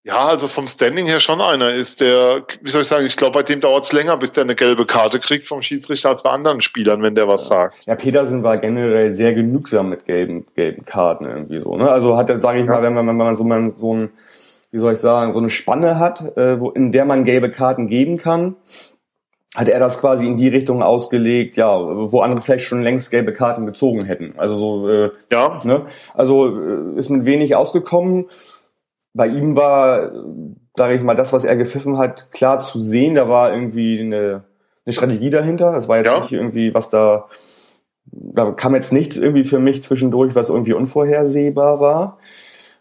ja, 0.06 0.26
also 0.26 0.48
vom 0.48 0.68
Standing 0.68 1.06
her 1.06 1.22
schon 1.22 1.40
einer 1.40 1.72
ist, 1.72 2.02
der, 2.02 2.42
wie 2.62 2.70
soll 2.70 2.82
ich 2.82 2.88
sagen, 2.90 3.06
ich 3.06 3.16
glaube, 3.16 3.40
bei 3.40 3.44
dem 3.44 3.62
dauert 3.62 3.86
es 3.86 3.94
länger, 3.94 4.18
bis 4.18 4.34
der 4.34 4.44
eine 4.44 4.56
gelbe 4.56 4.86
Karte 4.86 5.20
kriegt 5.20 5.46
vom 5.46 5.62
Schiedsrichter 5.62 6.10
als 6.10 6.24
bei 6.24 6.30
anderen 6.30 6.60
Spielern, 6.60 7.02
wenn 7.02 7.16
der 7.16 7.30
was 7.30 7.48
sagt. 7.48 7.86
Ja, 7.86 7.96
Petersen 7.96 8.44
war 8.44 8.58
generell 8.58 9.12
sehr 9.12 9.34
genügsam 9.34 9.90
mit 9.90 10.06
gelben, 10.06 10.46
gelben 10.56 10.84
Karten 10.84 11.24
irgendwie 11.24 11.62
so. 11.62 11.78
Ne? 11.78 11.90
Also 11.90 12.18
hat 12.18 12.30
er, 12.30 12.42
sage 12.42 12.60
ich 12.60 12.66
ja. 12.66 12.74
mal, 12.74 12.84
wenn 12.84 12.94
man, 12.94 13.08
wenn 13.08 13.16
man 13.16 13.36
so, 13.36 13.46
man 13.46 13.78
so 13.78 13.96
ein, 13.96 14.10
wie 14.72 14.80
soll 14.80 14.92
ich 14.92 15.00
sagen, 15.00 15.32
so 15.32 15.40
eine 15.40 15.50
Spanne 15.50 15.98
hat, 16.00 16.36
äh, 16.36 16.60
wo, 16.60 16.72
in 16.72 16.92
der 16.92 17.06
man 17.06 17.24
gelbe 17.24 17.50
Karten 17.50 17.88
geben 17.88 18.18
kann, 18.18 18.58
hat 19.56 19.70
er 19.70 19.80
das 19.80 20.00
quasi 20.00 20.26
in 20.26 20.36
die 20.36 20.50
Richtung 20.50 20.84
ausgelegt, 20.84 21.56
ja, 21.56 21.80
wo 21.80 22.20
andere 22.22 22.42
vielleicht 22.42 22.66
schon 22.66 22.82
längst 22.82 23.10
gelbe 23.10 23.32
Karten 23.32 23.66
gezogen 23.66 24.04
hätten. 24.04 24.34
Also 24.36 24.56
so, 24.56 24.90
äh, 24.90 25.12
ja. 25.32 25.62
Ne? 25.64 25.86
Also 26.14 26.48
äh, 26.48 26.98
ist 26.98 27.10
mit 27.10 27.26
wenig 27.26 27.56
ausgekommen 27.56 28.26
bei 29.14 29.28
ihm 29.28 29.56
war, 29.56 30.12
sage 30.76 30.96
ich 30.96 31.02
mal, 31.02 31.16
das, 31.16 31.34
was 31.34 31.46
er 31.46 31.56
gepfiffen 31.56 31.98
hat, 31.98 32.32
klar 32.32 32.60
zu 32.60 32.80
sehen. 32.80 33.16
Da 33.16 33.30
war 33.30 33.54
irgendwie 33.54 34.00
eine, 34.00 34.44
eine 34.86 34.94
Strategie 34.94 35.30
dahinter. 35.30 35.72
Das 35.72 35.88
war 35.88 35.98
jetzt 35.98 36.08
ja. 36.08 36.20
nicht 36.20 36.32
irgendwie, 36.32 36.74
was 36.74 36.90
da, 36.90 37.28
da 38.06 38.52
kam 38.52 38.74
jetzt 38.76 38.92
nichts 38.92 39.18
irgendwie 39.18 39.44
für 39.44 39.60
mich 39.60 39.84
zwischendurch, 39.84 40.36
was 40.36 40.50
irgendwie 40.50 40.74
unvorhersehbar 40.74 41.80
war. 41.80 42.18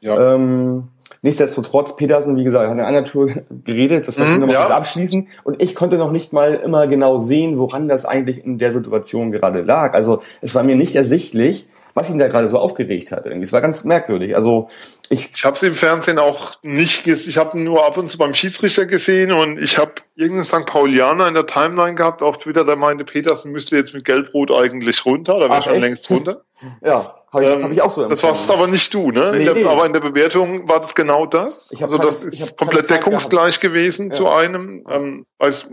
Ja. 0.01 0.35
Ähm, 0.35 0.89
nichtsdestotrotz, 1.21 1.97
Petersen, 1.97 2.37
wie 2.37 2.45
gesagt, 2.45 2.69
hat 2.69 2.77
in 2.77 2.81
einer 2.81 3.05
Tour 3.05 3.31
geredet, 3.65 4.09
das 4.09 4.19
wollte 4.19 4.33
ich 4.33 4.39
mhm, 4.39 4.47
nochmal 4.47 4.69
ja. 4.69 4.77
abschließen. 4.77 5.29
Und 5.45 5.63
ich 5.63 5.75
konnte 5.75 5.99
noch 5.99 6.11
nicht 6.11 6.33
mal 6.33 6.55
immer 6.55 6.87
genau 6.87 7.19
sehen, 7.19 7.59
woran 7.59 7.89
das 7.89 8.05
eigentlich 8.05 8.45
in 8.45 8.59
der 8.59 8.73
Situation 8.73 9.33
gerade 9.33 9.61
lag. 9.61 9.95
Also 9.95 10.23
es 10.41 10.55
war 10.55 10.65
mir 10.65 10.77
nicht 10.77 10.97
ersichtlich, 10.97 11.69
was 11.95 12.11
ihn 12.11 12.19
da 12.19 12.29
gerade 12.29 12.49
so 12.49 12.59
aufgeregt 12.59 13.13
hat. 13.13 13.27
Irgendwie. 13.27 13.45
Es 13.45 13.53
war 13.53 13.61
ganz 13.61 13.85
merkwürdig. 13.85 14.35
Also 14.35 14.69
ich, 15.09 15.31
ich 15.35 15.45
habe 15.45 15.57
es 15.57 15.63
im 15.63 15.75
Fernsehen 15.75 16.19
auch 16.19 16.53
nicht, 16.63 17.07
ich 17.07 17.37
habe 17.37 17.59
nur 17.59 17.87
ab 17.87 17.97
und 17.97 18.09
zu 18.09 18.19
beim 18.19 18.35
Schiedsrichter 18.35 18.87
gesehen 18.87 19.33
und 19.33 19.59
ich 19.59 19.79
habe 19.79 19.93
irgendeinen 20.15 20.45
St. 20.45 20.67
Paulianer 20.67 21.29
in 21.29 21.35
der 21.35 21.47
Timeline 21.47 21.95
gehabt 21.95 22.23
auf 22.23 22.39
Twitter, 22.39 22.65
der 22.65 22.77
meinte, 22.77 23.05
Petersen 23.05 23.53
müsste 23.53 23.77
jetzt 23.77 23.95
mit 23.95 24.05
Gelbrot 24.05 24.51
eigentlich 24.51 25.05
runter, 25.05 25.39
da 25.39 25.51
wäre 25.51 25.63
schon 25.63 25.75
echt? 25.75 25.83
längst 25.83 26.11
runter. 26.11 26.43
ja, 26.83 27.15
habe 27.33 27.45
ich, 27.45 27.51
ähm, 27.51 27.65
hab 27.65 27.73
ich 27.73 27.83
auch 27.83 27.91
so 27.91 28.07
Das 28.07 28.23
warst 28.23 28.51
aber 28.51 28.67
nicht 28.67 28.93
du, 28.93 29.11
ne? 29.11 29.33
Nee, 29.33 29.45
der, 29.45 29.55
nee. 29.55 29.65
Aber 29.65 29.87
in 29.87 29.93
der 29.93 30.01
Bewertung 30.01 30.69
war 30.69 30.81
das 30.81 30.95
genau 30.95 31.27
das. 31.27 31.71
Ich 31.73 31.83
also 31.83 31.99
das 31.99 32.25
ist 32.25 32.57
komplett 32.59 32.91
deckungsgleich 32.91 33.61
gewesen 33.61 34.11
ja. 34.11 34.13
zu 34.13 34.29
einem. 34.29 34.85
Ähm, 34.89 35.25
weiß, 35.39 35.69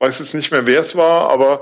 weiß 0.00 0.18
jetzt 0.20 0.34
nicht 0.34 0.50
mehr, 0.50 0.66
wer 0.66 0.80
es 0.80 0.96
war, 0.96 1.30
aber 1.30 1.60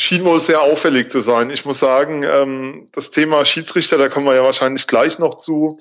schien 0.00 0.24
wohl 0.24 0.40
sehr 0.40 0.62
auffällig 0.62 1.10
zu 1.10 1.20
sein. 1.20 1.50
Ich 1.50 1.64
muss 1.64 1.78
sagen, 1.78 2.22
ähm, 2.22 2.86
das 2.92 3.10
Thema 3.10 3.44
Schiedsrichter, 3.44 3.98
da 3.98 4.08
kommen 4.08 4.26
wir 4.26 4.34
ja 4.34 4.42
wahrscheinlich 4.42 4.86
gleich 4.86 5.18
noch 5.18 5.36
zu, 5.36 5.78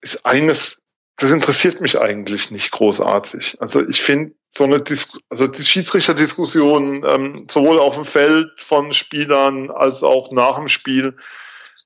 ist 0.00 0.24
eines, 0.26 0.82
das 1.16 1.32
interessiert 1.32 1.80
mich 1.80 1.98
eigentlich 1.98 2.50
nicht 2.50 2.70
großartig. 2.70 3.56
Also 3.60 3.86
ich 3.86 4.02
finde 4.02 4.34
so 4.50 4.64
eine 4.64 4.80
Dis 4.80 5.12
also 5.30 5.46
die 5.46 5.64
Schiedsrichterdiskussion 5.64 7.06
ähm, 7.08 7.46
sowohl 7.50 7.78
auf 7.78 7.94
dem 7.94 8.04
Feld 8.04 8.50
von 8.58 8.92
Spielern 8.92 9.70
als 9.70 10.02
auch 10.02 10.30
nach 10.32 10.56
dem 10.56 10.68
Spiel 10.68 11.16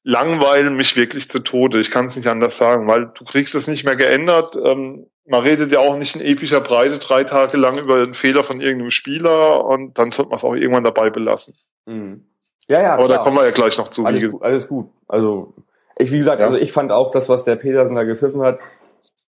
langweilen 0.02 0.74
mich 0.74 0.96
wirklich 0.96 1.30
zu 1.30 1.40
Tode. 1.40 1.80
Ich 1.80 1.90
kann 1.90 2.06
es 2.06 2.16
nicht 2.16 2.28
anders 2.28 2.56
sagen, 2.56 2.88
weil 2.88 3.12
du 3.14 3.24
kriegst 3.24 3.54
es 3.54 3.66
nicht 3.66 3.84
mehr 3.84 3.96
geändert. 3.96 4.56
Ähm, 4.56 5.06
man 5.26 5.42
redet 5.42 5.72
ja 5.72 5.80
auch 5.80 5.96
nicht 5.96 6.14
in 6.14 6.22
epischer 6.22 6.60
Breite 6.60 6.98
drei 6.98 7.24
Tage 7.24 7.56
lang 7.56 7.78
über 7.78 7.96
einen 7.96 8.14
Fehler 8.14 8.44
von 8.44 8.60
irgendeinem 8.60 8.90
Spieler 8.90 9.64
und 9.64 9.98
dann 9.98 10.12
sollte 10.12 10.30
man 10.30 10.36
es 10.36 10.44
auch 10.44 10.54
irgendwann 10.54 10.84
dabei 10.84 11.10
belassen. 11.10 11.54
Mhm. 11.86 12.24
Ja, 12.68 12.82
ja. 12.82 12.94
Aber 12.94 13.06
klar. 13.06 13.18
da 13.18 13.24
kommen 13.24 13.36
wir 13.36 13.44
ja 13.44 13.50
gleich 13.50 13.78
noch 13.78 13.88
zu. 13.88 14.04
Alles, 14.04 14.30
gut, 14.30 14.42
alles 14.42 14.68
gut. 14.68 14.88
Also 15.08 15.54
ich, 15.98 16.12
wie 16.12 16.18
gesagt, 16.18 16.40
ja. 16.40 16.46
also 16.46 16.58
ich 16.58 16.72
fand 16.72 16.92
auch 16.92 17.10
das, 17.10 17.28
was 17.28 17.44
der 17.44 17.56
Petersen 17.56 17.96
da 17.96 18.04
gepfiffen 18.04 18.42
hat, 18.42 18.58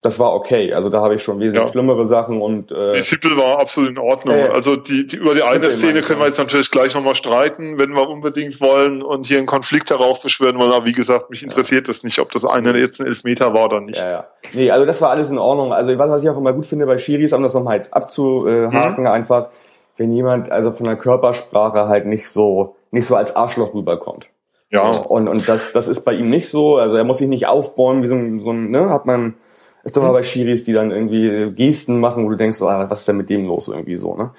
das 0.02 0.18
war 0.18 0.34
okay. 0.34 0.74
Also 0.74 0.88
da 0.88 1.00
habe 1.00 1.14
ich 1.14 1.22
schon 1.22 1.38
wesentlich 1.38 1.64
ja. 1.64 1.70
schlimmere 1.70 2.04
Sachen 2.06 2.42
und 2.42 2.72
äh, 2.72 2.94
die 2.94 3.02
Sippel 3.02 3.36
war 3.36 3.60
absolut 3.60 3.92
in 3.92 3.98
Ordnung. 3.98 4.34
Äh, 4.34 4.48
also 4.48 4.74
die, 4.74 5.06
die 5.06 5.16
über 5.16 5.32
die 5.32 5.44
eine 5.44 5.70
Szene 5.70 6.02
können 6.02 6.18
wir 6.18 6.26
jetzt 6.26 6.38
natürlich 6.38 6.72
gleich 6.72 6.92
nochmal 6.94 7.14
streiten, 7.14 7.78
wenn 7.78 7.90
wir 7.90 8.08
unbedingt 8.08 8.60
wollen 8.60 9.00
und 9.02 9.26
hier 9.26 9.38
einen 9.38 9.46
Konflikt 9.46 9.90
heraufbeschwören 9.90 10.58
wollen. 10.58 10.72
Aber 10.72 10.84
wie 10.86 10.92
gesagt, 10.92 11.30
mich 11.30 11.44
interessiert 11.44 11.86
ja. 11.86 11.94
das 11.94 12.02
nicht, 12.02 12.18
ob 12.18 12.32
das 12.32 12.44
eine 12.44 12.76
jetzt 12.76 13.00
ein 13.00 13.06
Elfmeter 13.06 13.54
war 13.54 13.66
oder 13.66 13.80
nicht. 13.80 13.96
Ja, 13.96 14.10
ja. 14.10 14.24
Nee, 14.52 14.72
also 14.72 14.84
das 14.84 15.00
war 15.00 15.10
alles 15.10 15.30
in 15.30 15.38
Ordnung. 15.38 15.72
Also 15.72 15.96
was, 15.96 16.10
was 16.10 16.24
ich 16.24 16.28
auch 16.28 16.36
immer 16.36 16.52
gut 16.52 16.66
finde 16.66 16.84
bei 16.86 16.98
Schiris, 16.98 17.32
um 17.32 17.44
das 17.44 17.54
nochmal 17.54 17.76
jetzt 17.76 17.94
abzuhaken, 17.94 19.04
mhm. 19.04 19.06
einfach, 19.06 19.50
wenn 19.96 20.12
jemand 20.12 20.50
also 20.50 20.72
von 20.72 20.86
der 20.86 20.96
Körpersprache 20.96 21.86
halt 21.86 22.06
nicht 22.06 22.28
so 22.28 22.74
nicht 22.90 23.06
so 23.06 23.14
als 23.14 23.36
Arschloch 23.36 23.72
rüberkommt. 23.72 24.28
Ja. 24.70 24.90
Und, 24.90 25.28
und 25.28 25.48
das, 25.48 25.72
das 25.72 25.86
ist 25.86 26.00
bei 26.04 26.14
ihm 26.14 26.28
nicht 26.28 26.48
so. 26.48 26.76
Also 26.76 26.96
er 26.96 27.04
muss 27.04 27.18
sich 27.18 27.28
nicht 27.28 27.46
aufbäumen, 27.46 28.02
wie 28.02 28.08
so 28.08 28.14
ein, 28.14 28.40
so 28.40 28.50
ein 28.50 28.70
ne, 28.70 28.90
hat 28.90 29.06
man 29.06 29.34
ist 29.84 29.96
doch 29.96 30.02
mal 30.02 30.12
bei 30.12 30.22
Schiris, 30.22 30.64
die 30.64 30.72
dann 30.72 30.90
irgendwie 30.90 31.52
Gesten 31.54 32.00
machen, 32.00 32.24
wo 32.24 32.30
du 32.30 32.36
denkst, 32.36 32.58
so, 32.58 32.68
ah, 32.68 32.88
was 32.88 33.00
ist 33.00 33.08
denn 33.08 33.16
mit 33.16 33.30
dem 33.30 33.46
los 33.46 33.68
irgendwie 33.68 33.96
so, 33.96 34.14
ne? 34.14 34.30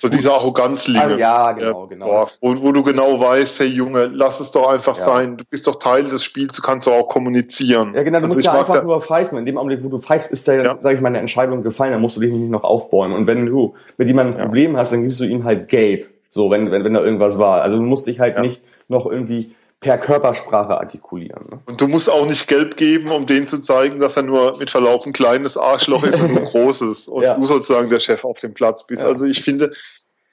So 0.00 0.08
diese 0.08 0.32
Arroganzlinie. 0.32 1.02
Ah, 1.02 1.18
ja, 1.18 1.52
genau, 1.52 1.86
genau. 1.86 2.06
Boah, 2.06 2.28
wo, 2.40 2.62
wo, 2.62 2.72
du 2.72 2.82
genau 2.82 3.20
weißt, 3.20 3.60
hey 3.60 3.66
Junge, 3.66 4.06
lass 4.06 4.40
es 4.40 4.50
doch 4.50 4.66
einfach 4.66 4.96
ja. 4.96 5.04
sein. 5.04 5.36
Du 5.36 5.44
bist 5.44 5.66
doch 5.66 5.78
Teil 5.78 6.04
des 6.04 6.24
Spiels, 6.24 6.56
du 6.56 6.62
kannst 6.62 6.86
doch 6.86 6.94
auch 6.94 7.08
kommunizieren. 7.08 7.92
Ja, 7.94 8.02
genau, 8.02 8.18
du 8.20 8.24
also 8.24 8.36
musst 8.36 8.46
ja 8.46 8.52
einfach 8.52 8.82
nur 8.82 8.98
pfeifen. 9.02 9.36
In 9.36 9.44
dem 9.44 9.58
Augenblick, 9.58 9.84
wo 9.84 9.88
du 9.88 9.98
pfeifst, 9.98 10.32
ist 10.32 10.48
da, 10.48 10.54
ja. 10.54 10.78
sag 10.80 10.94
ich 10.94 11.02
mal, 11.02 11.08
eine 11.08 11.18
Entscheidung 11.18 11.62
gefallen, 11.62 11.92
dann 11.92 12.00
musst 12.00 12.16
du 12.16 12.22
dich 12.22 12.32
nicht 12.32 12.50
noch 12.50 12.64
aufbäumen. 12.64 13.14
Und 13.14 13.26
wenn 13.26 13.44
du 13.44 13.74
mit 13.98 14.08
jemandem 14.08 14.36
ein 14.36 14.42
Problem 14.42 14.74
hast, 14.78 14.92
dann 14.92 15.02
gibst 15.02 15.20
du 15.20 15.24
ihm 15.24 15.44
halt 15.44 15.68
gelb. 15.68 16.08
So, 16.30 16.50
wenn, 16.50 16.70
wenn, 16.70 16.82
wenn 16.82 16.94
da 16.94 17.02
irgendwas 17.02 17.38
war. 17.38 17.60
Also 17.60 17.76
du 17.76 17.82
musst 17.82 18.06
dich 18.06 18.20
halt 18.20 18.38
nicht 18.38 18.62
noch 18.88 19.04
irgendwie 19.04 19.50
per 19.80 19.96
Körpersprache 19.96 20.78
artikulieren. 20.78 21.46
Ne? 21.50 21.60
Und 21.64 21.80
du 21.80 21.88
musst 21.88 22.10
auch 22.10 22.26
nicht 22.26 22.46
gelb 22.46 22.76
geben, 22.76 23.10
um 23.10 23.26
denen 23.26 23.48
zu 23.48 23.60
zeigen, 23.60 23.98
dass 23.98 24.16
er 24.16 24.22
nur 24.22 24.58
mit 24.58 24.70
Verlauf 24.70 25.06
ein 25.06 25.14
kleines 25.14 25.56
Arschloch 25.56 26.04
ist 26.04 26.20
und 26.20 26.36
ein 26.36 26.44
großes 26.44 27.08
und 27.08 27.22
ja. 27.22 27.34
du 27.34 27.46
sozusagen 27.46 27.88
der 27.88 28.00
Chef 28.00 28.24
auf 28.24 28.38
dem 28.40 28.52
Platz 28.52 28.86
bist. 28.86 29.02
Ja. 29.02 29.08
Also 29.08 29.24
ich 29.24 29.42
finde, 29.42 29.72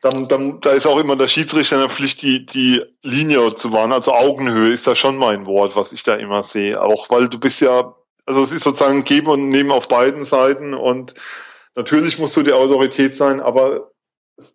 dann, 0.01 0.27
dann, 0.27 0.59
da 0.59 0.71
ist 0.71 0.85
auch 0.85 0.99
immer 0.99 1.15
der 1.15 1.29
Schiedsrichter 1.29 1.77
in 1.77 1.81
der 1.81 1.89
Pflicht, 1.89 2.21
die, 2.21 2.45
die 2.45 2.83
Linie 3.03 3.55
zu 3.55 3.71
wahren. 3.71 3.93
Also 3.93 4.13
Augenhöhe 4.13 4.73
ist 4.73 4.85
da 4.85 4.95
schon 4.95 5.15
mein 5.15 5.45
Wort, 5.45 5.77
was 5.77 5.93
ich 5.93 6.03
da 6.03 6.15
immer 6.15 6.43
sehe. 6.43 6.81
Auch 6.81 7.09
weil 7.09 7.29
du 7.29 7.39
bist 7.39 7.61
ja, 7.61 7.95
also 8.25 8.43
es 8.43 8.51
ist 8.51 8.63
sozusagen 8.63 9.05
geben 9.05 9.27
und 9.27 9.47
nehmen 9.47 9.71
auf 9.71 9.87
beiden 9.87 10.25
Seiten 10.25 10.73
und 10.73 11.15
natürlich 11.75 12.19
musst 12.19 12.35
du 12.35 12.43
die 12.43 12.53
Autorität 12.53 13.15
sein, 13.15 13.39
aber 13.39 13.91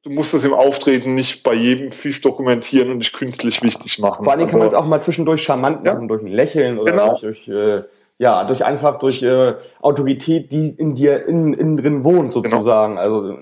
du 0.03 0.11
musst 0.11 0.33
es 0.35 0.45
im 0.45 0.55
Auftreten 0.55 1.15
nicht 1.15 1.43
bei 1.43 1.55
jedem 1.55 1.93
Pfiff 1.93 2.21
dokumentieren 2.21 2.91
und 2.91 2.99
nicht 2.99 3.13
künstlich 3.13 3.63
wichtig 3.63 3.99
machen. 3.99 4.25
Vor 4.25 4.33
allem 4.33 4.49
kann 4.49 4.61
man 4.61 4.69
es 4.69 4.75
auch 4.75 4.87
mal 4.87 5.01
zwischendurch 5.01 5.43
charmant 5.43 5.85
machen, 5.85 6.03
ja. 6.03 6.07
durch 6.07 6.23
ein 6.23 6.29
Lächeln 6.29 6.79
oder 6.79 6.93
genau. 6.93 7.19
durch, 7.19 7.49
äh, 7.49 7.83
ja, 8.19 8.45
durch 8.45 8.65
einfach 8.65 8.99
durch 9.01 9.23
äh, 9.25 9.55
Autorität, 9.81 10.53
die 10.53 10.69
in 10.69 10.95
dir 10.95 11.27
innen, 11.27 11.53
innen 11.55 11.77
drin 11.77 12.05
wohnt, 12.05 12.33
genau. 12.33 12.59
sozusagen, 12.59 12.95
genau. 12.95 13.03
also 13.03 13.39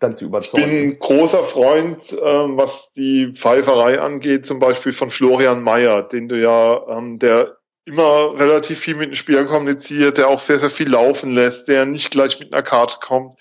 dann 0.00 0.14
zu 0.14 0.24
überzeugen. 0.24 0.64
Ich 0.64 0.70
bin 0.70 0.98
großer 0.98 1.44
Freund, 1.44 1.98
ähm, 2.24 2.56
was 2.56 2.92
die 2.96 3.32
Pfeiferei 3.34 4.00
angeht, 4.00 4.46
zum 4.46 4.60
Beispiel 4.60 4.92
von 4.92 5.10
Florian 5.10 5.62
Mayer, 5.62 6.02
den 6.02 6.28
du 6.28 6.40
ja, 6.40 6.80
ähm, 6.88 7.18
der 7.18 7.58
immer 7.84 8.38
relativ 8.38 8.78
viel 8.78 8.94
mit 8.94 9.10
den 9.10 9.16
Spielern 9.16 9.48
kommuniziert, 9.48 10.16
der 10.16 10.28
auch 10.28 10.40
sehr, 10.40 10.58
sehr 10.58 10.70
viel 10.70 10.88
laufen 10.88 11.34
lässt, 11.34 11.68
der 11.68 11.84
nicht 11.84 12.10
gleich 12.12 12.38
mit 12.38 12.54
einer 12.54 12.62
Karte 12.62 12.96
kommt. 13.00 13.34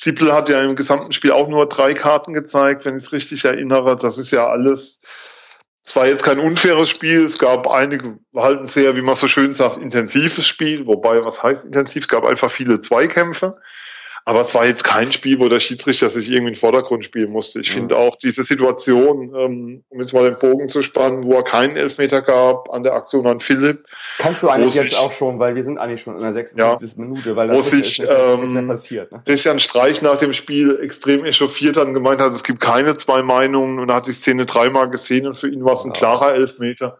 Siebel 0.00 0.32
hat 0.32 0.48
ja 0.48 0.60
im 0.60 0.76
gesamten 0.76 1.10
Spiel 1.10 1.32
auch 1.32 1.48
nur 1.48 1.68
drei 1.68 1.92
Karten 1.92 2.32
gezeigt, 2.32 2.84
wenn 2.84 2.96
ich 2.96 3.02
es 3.02 3.12
richtig 3.12 3.44
erinnere. 3.44 3.96
Das 3.96 4.16
ist 4.16 4.30
ja 4.30 4.46
alles 4.46 5.00
zwar 5.82 6.06
jetzt 6.06 6.22
kein 6.22 6.38
unfaires 6.38 6.88
Spiel, 6.88 7.24
es 7.24 7.38
gab 7.38 7.66
einige, 7.66 8.18
halten 8.36 8.68
sehr, 8.68 8.94
wie 8.94 9.02
man 9.02 9.16
so 9.16 9.26
schön 9.26 9.54
sagt, 9.54 9.78
intensives 9.78 10.46
Spiel, 10.46 10.86
wobei, 10.86 11.24
was 11.24 11.42
heißt 11.42 11.64
intensiv? 11.64 12.04
Es 12.04 12.08
gab 12.08 12.24
einfach 12.24 12.50
viele 12.50 12.80
Zweikämpfe. 12.80 13.56
Aber 14.28 14.42
es 14.42 14.54
war 14.54 14.66
jetzt 14.66 14.84
kein 14.84 15.10
Spiel, 15.10 15.40
wo 15.40 15.48
der 15.48 15.58
Schiedsrichter 15.58 16.10
sich 16.10 16.26
irgendwie 16.28 16.48
in 16.48 16.52
den 16.52 16.60
Vordergrund 16.60 17.02
spielen 17.02 17.32
musste. 17.32 17.60
Ich 17.60 17.68
ja. 17.68 17.76
finde 17.76 17.96
auch 17.96 18.14
diese 18.14 18.44
Situation, 18.44 19.34
ähm, 19.34 19.84
um 19.88 20.00
jetzt 20.02 20.12
mal 20.12 20.30
den 20.30 20.38
Bogen 20.38 20.68
zu 20.68 20.82
spannen, 20.82 21.24
wo 21.24 21.32
er 21.32 21.44
keinen 21.44 21.78
Elfmeter 21.78 22.20
gab 22.20 22.68
an 22.68 22.82
der 22.82 22.92
Aktion 22.92 23.26
an 23.26 23.40
Philipp. 23.40 23.86
Kannst 24.18 24.42
du 24.42 24.50
eigentlich 24.50 24.74
jetzt 24.74 24.98
auch 24.98 25.12
schon, 25.12 25.38
weil 25.38 25.54
wir 25.54 25.62
sind 25.62 25.78
eigentlich 25.78 26.02
schon 26.02 26.14
in 26.16 26.20
der 26.20 26.34
76. 26.34 26.98
Ja, 26.98 27.02
Minute, 27.02 27.36
weil 27.36 27.48
das 27.48 27.70
sich, 27.70 28.00
ist, 28.00 28.10
ähm, 28.10 28.68
passiert. 28.68 29.10
Ne? 29.12 29.22
Christian 29.24 29.60
Streich 29.60 30.02
nach 30.02 30.18
dem 30.18 30.34
Spiel 30.34 30.78
extrem 30.82 31.24
echauffiert 31.24 31.78
hat 31.78 31.86
und 31.86 31.94
gemeint 31.94 32.20
hat, 32.20 32.32
es 32.32 32.44
gibt 32.44 32.60
keine 32.60 32.98
zwei 32.98 33.22
Meinungen 33.22 33.78
und 33.78 33.88
er 33.88 33.94
hat 33.94 34.08
die 34.08 34.12
Szene 34.12 34.44
dreimal 34.44 34.90
gesehen 34.90 35.26
und 35.26 35.38
für 35.38 35.48
ihn 35.48 35.64
war 35.64 35.72
es 35.72 35.86
ein 35.86 35.94
klarer 35.94 36.34
Elfmeter 36.34 36.98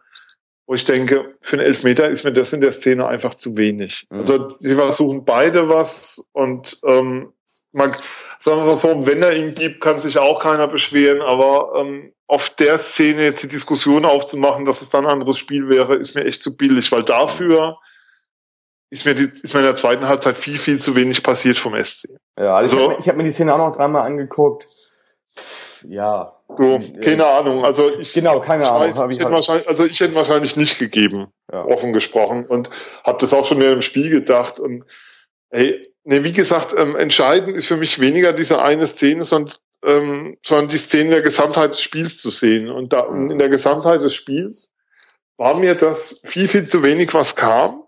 wo 0.69 0.75
ich 0.75 0.85
denke, 0.85 1.35
für 1.41 1.57
einen 1.57 1.65
Elfmeter 1.65 2.07
ist 2.09 2.23
mir 2.23 2.31
das 2.31 2.53
in 2.53 2.61
der 2.61 2.71
Szene 2.71 3.07
einfach 3.07 3.33
zu 3.33 3.57
wenig. 3.57 4.05
Mhm. 4.11 4.19
Also 4.19 4.49
sie 4.59 4.75
versuchen 4.75 5.25
beide 5.25 5.67
was 5.67 6.23
und 6.31 6.79
ähm, 6.85 7.33
man, 7.71 7.95
sagen 8.39 8.67
wir 8.67 8.75
so, 8.75 9.03
wenn 9.07 9.23
er 9.23 9.35
ihn 9.35 9.55
gibt, 9.55 9.81
kann 9.81 9.99
sich 9.99 10.19
auch 10.19 10.39
keiner 10.39 10.67
beschweren, 10.67 11.23
aber 11.23 11.73
ähm, 11.75 12.13
auf 12.27 12.51
der 12.51 12.77
Szene 12.77 13.23
jetzt 13.23 13.41
die 13.41 13.47
Diskussion 13.47 14.05
aufzumachen, 14.05 14.65
dass 14.65 14.83
es 14.83 14.89
dann 14.89 15.07
ein 15.07 15.11
anderes 15.11 15.39
Spiel 15.39 15.69
wäre, 15.69 15.95
ist 15.95 16.13
mir 16.13 16.23
echt 16.23 16.43
zu 16.43 16.55
billig, 16.55 16.91
weil 16.91 17.01
dafür 17.01 17.79
ist 18.91 19.05
mir, 19.05 19.15
die, 19.15 19.23
ist 19.23 19.55
mir 19.55 19.61
in 19.61 19.65
der 19.65 19.75
zweiten 19.75 20.07
Halbzeit 20.07 20.37
viel, 20.37 20.59
viel 20.59 20.79
zu 20.79 20.95
wenig 20.95 21.23
passiert 21.23 21.57
vom 21.57 21.73
SC. 21.83 22.09
Ja, 22.37 22.55
also, 22.55 22.77
also 22.77 22.91
ich 22.91 22.97
habe 22.97 23.07
hab 23.07 23.15
mir 23.15 23.23
die 23.23 23.31
Szene 23.31 23.55
auch 23.55 23.69
noch 23.69 23.75
dreimal 23.75 24.05
angeguckt. 24.05 24.67
Ja, 25.87 26.35
so, 26.57 26.81
keine 27.01 27.25
Ahnung. 27.25 27.63
Also 27.63 27.97
ich 27.99 28.13
genau, 28.13 28.39
keine 28.41 28.63
ich 28.63 28.69
Ahnung. 28.69 28.97
Weiß, 28.97 29.15
ich 29.15 29.19
hätte 29.19 29.31
wahrscheinlich, 29.31 29.67
also 29.67 29.85
ich 29.85 29.99
hätte 29.99 30.15
wahrscheinlich 30.15 30.55
nicht 30.55 30.79
gegeben, 30.79 31.27
ja. 31.51 31.65
offen 31.65 31.93
gesprochen, 31.93 32.45
und 32.45 32.69
habe 33.03 33.19
das 33.19 33.33
auch 33.33 33.45
schon 33.45 33.59
mehr 33.59 33.71
im 33.71 33.81
Spiel 33.81 34.09
gedacht. 34.09 34.59
Und 34.59 34.83
hey, 35.51 35.87
ne, 36.03 36.23
wie 36.23 36.31
gesagt, 36.31 36.73
ähm, 36.77 36.95
entscheidend 36.95 37.55
ist 37.55 37.67
für 37.67 37.77
mich 37.77 37.99
weniger 37.99 38.33
diese 38.33 38.61
eine 38.61 38.87
Szene, 38.87 39.23
sondern, 39.23 39.55
ähm, 39.85 40.37
sondern 40.45 40.69
die 40.69 40.77
Szene 40.77 41.11
der 41.11 41.21
Gesamtheit 41.21 41.71
des 41.71 41.81
Spiels 41.81 42.21
zu 42.21 42.31
sehen. 42.31 42.69
Und 42.69 42.93
da 42.93 43.09
mhm. 43.09 43.31
in 43.31 43.39
der 43.39 43.49
Gesamtheit 43.49 44.01
des 44.01 44.13
Spiels 44.13 44.69
war 45.37 45.55
mir 45.55 45.75
das 45.75 46.19
viel, 46.23 46.47
viel 46.47 46.67
zu 46.67 46.83
wenig, 46.83 47.13
was 47.13 47.35
kam 47.35 47.83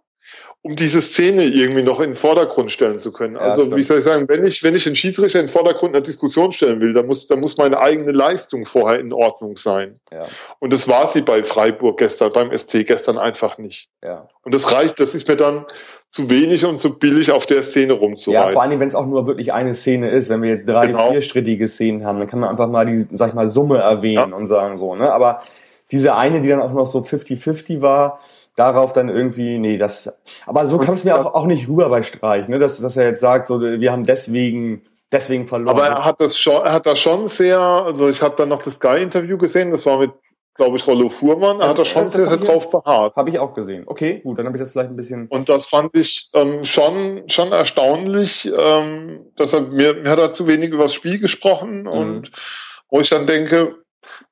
um 0.63 0.75
diese 0.75 1.01
Szene 1.01 1.45
irgendwie 1.45 1.81
noch 1.81 1.99
in 1.99 2.11
den 2.11 2.15
Vordergrund 2.15 2.71
stellen 2.71 2.99
zu 2.99 3.11
können. 3.11 3.35
Ja, 3.35 3.41
also, 3.41 3.63
stimmt. 3.63 3.77
wie 3.77 3.81
soll 3.81 3.97
ich 3.97 4.03
sagen, 4.03 4.25
wenn 4.27 4.45
ich, 4.45 4.63
wenn 4.63 4.75
ich 4.75 4.85
einen 4.85 4.95
Schiedsrichter 4.95 5.39
in 5.39 5.47
den 5.47 5.51
Vordergrund 5.51 5.95
einer 5.95 6.03
Diskussion 6.03 6.51
stellen 6.51 6.79
will, 6.81 6.93
dann 6.93 7.07
muss, 7.07 7.25
dann 7.25 7.39
muss 7.39 7.57
meine 7.57 7.79
eigene 7.79 8.11
Leistung 8.11 8.65
vorher 8.65 8.99
in 8.99 9.11
Ordnung 9.11 9.57
sein. 9.57 9.95
Ja. 10.11 10.27
Und 10.59 10.71
das 10.71 10.87
war 10.87 11.07
sie 11.07 11.21
bei 11.21 11.43
Freiburg 11.43 11.97
gestern, 11.97 12.31
beim 12.31 12.55
ST 12.55 12.85
gestern 12.85 13.17
einfach 13.17 13.57
nicht. 13.57 13.89
Ja. 14.03 14.27
Und 14.43 14.53
das 14.53 14.71
reicht, 14.71 14.99
das 14.99 15.15
ist 15.15 15.27
mir 15.27 15.35
dann 15.35 15.65
zu 16.11 16.29
wenig 16.29 16.63
und 16.65 16.79
zu 16.79 16.99
billig 16.99 17.31
auf 17.31 17.47
der 17.47 17.63
Szene 17.63 17.93
rumzureiten. 17.93 18.47
Ja, 18.49 18.53
vor 18.53 18.61
allem, 18.61 18.79
wenn 18.79 18.89
es 18.89 18.95
auch 18.95 19.07
nur 19.07 19.25
wirklich 19.25 19.53
eine 19.53 19.73
Szene 19.73 20.11
ist. 20.11 20.29
Wenn 20.29 20.43
wir 20.43 20.49
jetzt 20.49 20.67
drei, 20.67 20.87
genau. 20.87 21.09
vierstrittige 21.09 21.67
Szenen 21.69 22.05
haben, 22.05 22.19
dann 22.19 22.27
kann 22.27 22.39
man 22.39 22.49
einfach 22.49 22.67
mal 22.67 22.85
die, 22.85 23.07
sag 23.13 23.29
ich 23.29 23.33
mal, 23.33 23.47
Summe 23.47 23.79
erwähnen 23.79 24.29
ja. 24.29 24.35
und 24.35 24.45
sagen 24.45 24.77
so, 24.77 24.93
ne? 24.93 25.11
Aber 25.11 25.41
diese 25.89 26.15
eine, 26.15 26.41
die 26.41 26.49
dann 26.49 26.61
auch 26.61 26.73
noch 26.73 26.85
so 26.85 26.99
50-50 26.99 27.81
war, 27.81 28.19
darauf 28.55 28.93
dann 28.93 29.09
irgendwie, 29.09 29.57
nee, 29.57 29.77
das, 29.77 30.13
aber 30.45 30.67
so 30.67 30.77
kam 30.77 30.95
es 30.95 31.03
mir 31.03 31.19
auch, 31.19 31.33
auch 31.33 31.45
nicht 31.45 31.67
rüber 31.67 31.89
bei 31.89 32.03
Streich, 32.03 32.47
ne, 32.47 32.59
dass, 32.59 32.79
dass 32.79 32.97
er 32.97 33.07
jetzt 33.07 33.21
sagt, 33.21 33.47
so, 33.47 33.61
wir 33.61 33.91
haben 33.91 34.05
deswegen, 34.05 34.83
deswegen 35.11 35.47
verloren. 35.47 35.77
Aber 35.77 35.87
er 35.87 36.05
hat 36.05 36.19
das 36.19 36.37
schon, 36.37 36.63
er 36.63 36.73
hat 36.73 36.85
das 36.85 36.99
schon 36.99 37.27
sehr, 37.27 37.59
also 37.59 38.09
ich 38.09 38.21
habe 38.21 38.35
dann 38.37 38.49
noch 38.49 38.61
das 38.61 38.75
Sky-Interview 38.75 39.37
gesehen, 39.37 39.71
das 39.71 39.85
war 39.85 39.99
mit, 39.99 40.11
glaube 40.55 40.77
ich, 40.77 40.85
Rollo 40.85 41.09
Fuhrmann, 41.09 41.61
er 41.61 41.69
hat 41.69 41.79
da 41.79 41.85
schon 41.85 42.09
sehr, 42.09 42.27
sehr 42.27 42.37
drauf 42.37 42.69
beharrt. 42.69 43.15
Habe 43.15 43.29
ich 43.29 43.39
auch 43.39 43.53
gesehen. 43.53 43.83
Okay, 43.87 44.19
gut, 44.19 44.37
dann 44.37 44.45
habe 44.45 44.57
ich 44.57 44.61
das 44.61 44.73
vielleicht 44.73 44.89
ein 44.89 44.97
bisschen. 44.97 45.27
Und 45.27 45.47
das 45.47 45.65
fand 45.65 45.95
ich 45.95 46.29
ähm, 46.33 46.65
schon, 46.65 47.23
schon 47.27 47.53
erstaunlich, 47.53 48.51
ähm, 48.59 49.31
dass 49.37 49.53
er, 49.53 49.61
mir, 49.61 49.95
mir 49.95 50.11
hat 50.11 50.19
er 50.19 50.33
zu 50.33 50.47
wenig 50.47 50.71
über 50.71 50.83
das 50.83 50.93
Spiel 50.93 51.19
gesprochen 51.19 51.83
mhm. 51.83 51.87
und 51.87 52.31
wo 52.89 52.99
ich 52.99 53.09
dann 53.09 53.25
denke, 53.25 53.80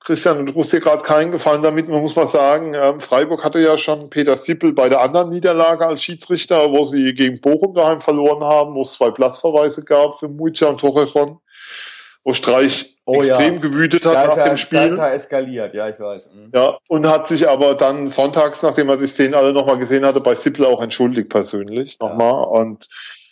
Christian, 0.04 0.46
du 0.46 0.54
tust 0.54 0.72
dir 0.74 0.80
gerade 0.80 1.04
keinen 1.04 1.32
Gefallen 1.32 1.62
damit. 1.62 1.90
Man 1.90 2.02
muss 2.02 2.16
mal 2.16 2.28
sagen, 2.28 2.74
ähm, 2.74 3.02
Freiburg 3.02 3.44
hatte 3.44 3.60
ja 3.60 3.78
schon 3.78 4.10
Peter 4.10 4.38
Sippel 4.38 4.74
bei 4.74 4.90
der 4.90 5.02
anderen 5.02 5.30
Niederlage 5.30 5.86
als 5.86 6.04
Schiedsrichter, 6.04 6.72
wo 6.72 6.84
sie 6.84 7.14
gegen 7.14 7.42
Bochum 7.42 7.74
daheim 7.74 8.02
verloren 8.02 8.44
haben, 8.44 8.76
wo 8.76 8.82
es 8.82 8.94
zwei 8.94 9.12
Platzverweise 9.12 9.84
gab 9.84 10.20
für 10.20 10.28
Mucha 10.28 10.68
und 10.68 10.80
Torrejon, 10.80 11.40
wo 12.24 12.34
Streich 12.34 12.96
oh, 13.06 13.22
extrem 13.22 13.56
ja. 13.56 13.60
gewütet 13.60 14.06
hat 14.06 14.16
da 14.16 14.28
nach 14.28 14.38
er, 14.38 14.50
dem 14.50 14.58
Spiel. 14.58 14.80
Da 14.80 14.86
ist 14.86 14.98
er 14.98 15.14
eskaliert, 15.14 15.74
ja, 15.74 15.90
ich 15.90 16.00
weiß. 16.00 16.30
Mhm. 16.34 16.52
Ja, 16.54 16.78
und 16.88 17.08
hat 17.08 17.28
sich 17.28 17.48
aber 17.48 17.76
dann 17.76 18.10
sonntags, 18.10 18.64
nachdem 18.64 18.90
er 18.90 18.98
die 18.98 19.08
Szenen 19.08 19.34
alle 19.34 19.54
nochmal 19.54 19.78
gesehen 19.78 20.06
hatte, 20.06 20.22
bei 20.22 20.36
Sippel 20.36 20.66
auch 20.66 20.82
entschuldigt 20.82 21.30
persönlich 21.30 22.00
nochmal. 22.00 22.32
Ja. 22.32 22.48
Und 22.48 22.88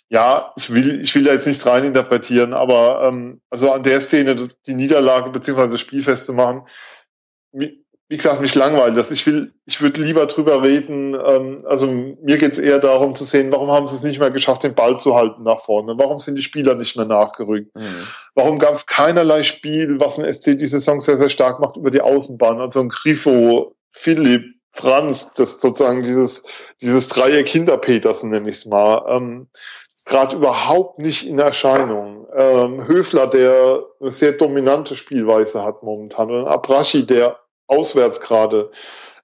ja, 0.10 0.54
ich 0.56 0.74
will, 0.74 1.02
ich 1.02 1.14
will 1.16 1.24
da 1.24 1.34
jetzt 1.34 1.48
nicht 1.48 1.66
rein 1.66 1.84
interpretieren, 1.84 2.54
aber 2.54 3.04
ähm, 3.08 3.42
also 3.50 3.72
an 3.72 3.84
der 3.84 4.00
Szene 4.02 4.48
die 4.66 4.74
Niederlage 4.74 5.30
beziehungsweise 5.32 5.72
das 5.72 5.82
Spiel 5.82 6.02
festzumachen, 6.02 6.62
wie, 7.52 7.86
wie 8.10 8.16
gesagt, 8.16 8.40
mich 8.40 8.56
langweilt 8.56 8.96
das. 8.96 9.12
Ich 9.12 9.28
will, 9.28 9.54
ich 9.66 9.82
würde 9.82 10.02
lieber 10.02 10.28
drüber 10.28 10.64
reden. 10.64 11.14
Ähm, 11.14 11.66
also 11.68 11.88
mir 11.88 12.38
geht 12.38 12.54
es 12.54 12.60
eher 12.60 12.80
darum 12.80 13.16
zu 13.16 13.26
sehen, 13.26 13.52
warum 13.52 13.70
haben 13.70 13.90
sie 13.90 13.98
es 13.98 14.04
nicht 14.04 14.20
mehr 14.20 14.32
geschafft, 14.32 14.64
den 14.64 14.76
Ball 14.76 14.98
zu 14.98 15.14
halten 15.14 15.44
nach 15.44 15.60
vorne? 15.60 15.96
Warum 15.98 16.20
sind 16.20 16.36
die 16.36 16.42
Spieler 16.42 16.76
nicht 16.76 16.96
mehr 16.96 17.06
nachgerückt? 17.06 17.76
Mhm. 17.76 18.08
Warum 18.34 18.60
gab 18.60 18.76
es 18.76 18.86
keinerlei 18.86 19.44
Spiel, 19.44 20.00
was 20.00 20.18
ein 20.18 20.32
SC 20.32 20.58
die 20.58 20.68
Saison 20.68 21.02
sehr, 21.02 21.18
sehr 21.18 21.30
stark 21.30 21.60
macht 21.60 21.76
über 21.76 21.92
die 21.92 22.00
Außenbahn? 22.02 22.62
Also 22.62 22.80
ein 22.80 22.90
Grifo, 22.90 23.76
Philipp, 23.92 24.46
Franz, 24.72 25.34
das 25.36 25.60
sozusagen 25.60 26.04
dieses, 26.04 26.44
dieses 26.80 27.10
Dreieck 27.10 27.50
hinter 27.50 27.78
Petersen, 27.78 28.30
nenne 28.30 28.50
ich 28.50 28.58
es 28.58 28.66
mal. 28.66 29.04
Ähm, 29.10 29.48
gerade 30.08 30.36
überhaupt 30.36 31.00
nicht 31.00 31.28
in 31.28 31.38
Erscheinung. 31.38 32.28
Ähm, 32.36 32.88
Höfler, 32.88 33.28
der 33.28 33.84
eine 34.00 34.12
sehr 34.12 34.32
dominante 34.32 34.96
Spielweise 34.96 35.64
hat 35.64 35.84
momentan, 35.84 36.32
und 36.32 36.48
Abrashi, 36.48 37.06
der 37.06 37.40
auswärts 37.68 38.20
gerade 38.22 38.72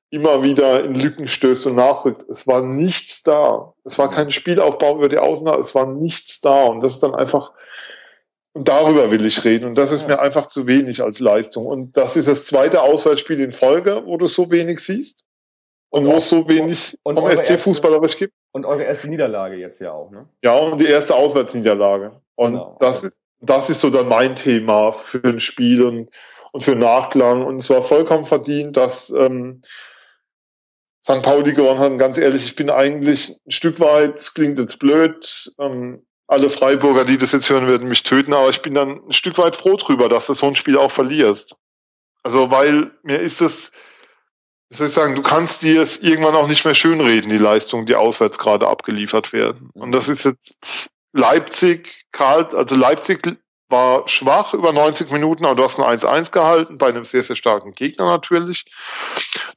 immer 0.10 0.44
wieder 0.44 0.84
in 0.84 0.94
Lücken 0.94 1.28
stößt 1.28 1.66
und 1.68 1.76
nachrückt. 1.76 2.24
Es 2.30 2.46
war 2.46 2.62
nichts 2.62 3.24
da. 3.24 3.74
Es 3.84 3.98
war 3.98 4.12
kein 4.12 4.30
Spielaufbau 4.30 4.98
über 4.98 5.10
die 5.10 5.18
Außen, 5.18 5.48
es 5.60 5.74
war 5.74 5.88
nichts 5.88 6.40
da. 6.42 6.66
Und 6.66 6.82
das 6.82 6.94
ist 6.94 7.04
dann 7.04 7.16
einfach, 7.16 7.54
und 8.54 8.68
darüber 8.68 9.10
will 9.10 9.26
ich 9.26 9.44
reden. 9.44 9.66
Und 9.66 9.76
das 9.76 9.92
ist 9.92 10.08
mir 10.08 10.20
einfach 10.20 10.48
zu 10.48 10.68
wenig 10.68 11.02
als 11.02 11.20
Leistung. 11.20 11.66
Und 11.66 11.98
das 11.98 12.16
ist 12.16 12.28
das 12.28 12.46
zweite 12.46 12.84
Auswärtsspiel 12.84 13.40
in 13.40 13.52
Folge, 13.52 14.04
wo 14.06 14.18
du 14.18 14.28
so 14.28 14.52
wenig 14.52 14.82
siehst. 14.82 15.24
Und, 15.90 16.06
wo 16.08 16.18
es 16.18 16.30
so 16.30 16.48
wenig 16.48 17.00
und 17.04 17.18
vom 17.20 17.30
SC 17.32 17.60
fußballerisch 17.60 18.18
gibt. 18.18 18.34
Und 18.54 18.66
eure 18.66 18.84
erste 18.84 19.10
Niederlage 19.10 19.56
jetzt 19.56 19.82
ja 19.82 19.92
auch, 19.92 20.12
ne? 20.12 20.30
Ja, 20.44 20.56
und 20.56 20.80
die 20.80 20.86
erste 20.86 21.16
Auswärtsniederlage. 21.16 22.22
Und 22.36 22.54
genau. 22.54 22.78
das, 22.80 23.12
das 23.42 23.70
ist 23.70 23.82
so 23.82 23.90
dann 23.90 24.08
mein 24.08 24.36
Thema 24.36 24.92
für 24.92 25.24
ein 25.24 25.40
Spiel 25.40 25.82
und, 25.82 26.10
und 26.52 26.64
für 26.64 26.76
Nachklang. 26.76 27.44
Und 27.44 27.58
es 27.58 27.70
war 27.72 27.84
vollkommen 27.84 28.26
verdient, 28.26 28.78
dass 28.78 29.10
ähm, 29.10 29.64
St. 31.04 31.24
Pauli 31.24 31.54
gewonnen 31.54 31.80
hat. 31.80 31.92
Und 31.92 31.98
ganz 31.98 32.20
ehrlich, 32.20 32.46
ich 32.46 32.56
bin 32.56 32.70
eigentlich 32.70 33.36
ein 33.46 33.52
Stück 33.52 33.80
weit, 33.80 34.20
es 34.20 34.36
klingt 34.36 34.60
jetzt 34.60 34.78
blöd, 34.78 35.52
ähm, 35.60 36.06
alle 36.28 36.50
Freiburger, 36.50 37.06
die 37.06 37.18
das 37.18 37.32
jetzt 37.32 37.50
hören, 37.50 37.68
werden 37.68 37.90
mich 37.90 38.04
töten, 38.04 38.34
aber 38.34 38.50
ich 38.50 38.62
bin 38.62 38.74
dann 38.76 39.02
ein 39.08 39.14
Stück 39.14 39.38
weit 39.38 39.56
froh 39.56 39.76
drüber, 39.76 40.10
dass 40.10 40.28
du 40.28 40.34
so 40.34 40.46
ein 40.46 40.56
Spiel 40.56 40.78
auch 40.78 40.92
verlierst. 40.92 41.56
Also, 42.24 42.52
weil 42.52 42.92
mir 43.02 43.20
ist 43.20 43.42
es, 43.42 43.72
soll 44.78 44.88
sagen, 44.88 45.16
du 45.16 45.22
kannst 45.22 45.62
dir 45.62 45.82
es 45.82 45.98
irgendwann 45.98 46.36
auch 46.36 46.48
nicht 46.48 46.66
mehr 46.66 46.76
schönreden, 46.76 47.30
die 47.30 47.38
Leistungen, 47.38 47.86
die 47.86 47.96
auswärts 47.96 48.38
gerade 48.38 48.68
abgeliefert 48.68 49.34
werden. 49.34 49.70
Und 49.74 49.92
das 49.92 50.08
ist 50.08 50.26
jetzt 50.26 50.56
Leipzig, 51.14 52.06
Karl, 52.12 52.56
also 52.56 52.76
Leipzig 52.76 53.38
war 53.70 54.08
schwach 54.08 54.54
über 54.54 54.72
90 54.72 55.10
Minuten, 55.12 55.46
aber 55.46 55.56
du 55.56 55.64
hast 55.64 55.80
ein 55.80 56.00
1-1 56.00 56.32
gehalten, 56.32 56.78
bei 56.78 56.88
einem 56.88 57.06
sehr, 57.06 57.24
sehr 57.24 57.36
starken 57.36 57.74
Gegner 57.74 58.06
natürlich. 58.06 58.66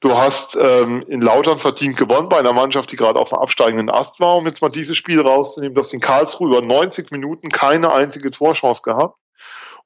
Du 0.01 0.17
hast 0.17 0.57
ähm, 0.57 1.05
in 1.09 1.21
Lautern 1.21 1.59
verdient 1.59 1.97
gewonnen 1.97 2.29
bei 2.29 2.39
einer 2.39 2.55
Mannschaft, 2.55 2.91
die 2.93 2.97
gerade 2.97 3.19
auf 3.19 3.29
dem 3.29 3.39
absteigenden 3.39 3.91
Ast 3.91 4.19
war, 4.21 4.37
um 4.37 4.47
jetzt 4.47 4.63
mal 4.63 4.71
dieses 4.71 4.97
Spiel 4.97 5.21
rauszunehmen. 5.21 5.75
Du 5.75 5.81
hast 5.83 5.93
in 5.93 6.01
Karlsruhe 6.01 6.49
über 6.49 6.63
90 6.63 7.11
Minuten 7.11 7.51
keine 7.51 7.93
einzige 7.93 8.31
Torchance 8.31 8.83
gehabt 8.83 9.19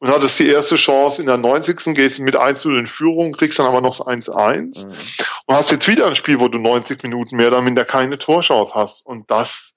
und 0.01 0.11
hattest 0.11 0.39
die 0.39 0.49
erste 0.49 0.77
Chance 0.77 1.21
in 1.21 1.27
der 1.27 1.37
90. 1.37 1.95
gehst 1.95 2.19
mit 2.19 2.35
1 2.35 2.61
zu 2.61 2.71
in 2.71 2.87
Führung, 2.87 3.33
kriegst 3.33 3.59
dann 3.59 3.67
aber 3.67 3.83
noch 3.83 3.99
das 3.99 4.07
1-1 4.07 4.87
mhm. 4.87 4.93
und 5.47 5.55
hast 5.55 5.71
jetzt 5.71 5.87
wieder 5.89 6.07
ein 6.07 6.17
Spiel, 6.17 6.41
wo 6.41 6.49
du 6.49 6.59
90 6.59 7.03
Minuten 7.03 7.37
mehr 7.37 7.49
oder 7.49 7.61
minder 7.61 7.85
keine 7.85 8.19
Torchance 8.19 8.75
hast. 8.75 9.05
Und 9.05 9.31
das, 9.31 9.75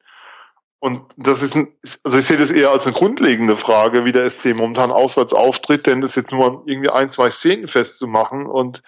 und 0.80 1.02
das 1.18 1.42
ist, 1.42 1.56
ein, 1.56 1.74
also 2.04 2.18
ich 2.18 2.26
sehe 2.26 2.38
das 2.38 2.52
eher 2.52 2.72
als 2.72 2.86
eine 2.86 2.96
grundlegende 2.96 3.58
Frage, 3.58 4.06
wie 4.06 4.14
der 4.14 4.30
SC 4.30 4.56
momentan 4.56 4.92
auswärts 4.92 5.34
auftritt, 5.34 5.88
denn 5.88 6.00
das 6.00 6.16
jetzt 6.16 6.32
nur 6.32 6.64
irgendwie 6.66 6.90
ein, 6.90 7.12
zwei 7.12 7.30
Szenen 7.30 7.68
festzumachen 7.68 8.46
und 8.46 8.82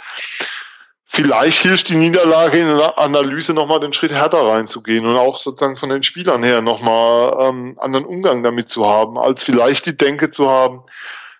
vielleicht 1.04 1.64
hilft 1.64 1.90
die 1.90 1.96
Niederlage 1.96 2.60
in 2.60 2.78
der 2.78 2.98
Analyse 2.98 3.54
nochmal 3.54 3.82
den 3.82 3.92
Schritt 3.92 4.14
härter 4.14 4.48
reinzugehen 4.48 5.06
und 5.06 5.18
auch 5.18 5.38
sozusagen 5.38 5.76
von 5.76 5.90
den 5.90 6.04
Spielern 6.04 6.44
her 6.44 6.62
nochmal 6.62 7.38
ähm, 7.42 7.78
anderen 7.78 8.06
Umgang 8.06 8.42
damit 8.42 8.70
zu 8.70 8.86
haben, 8.86 9.18
als 9.18 9.44
vielleicht 9.44 9.86
die 9.86 9.98
Denke 9.98 10.30
zu 10.30 10.50
haben, 10.50 10.84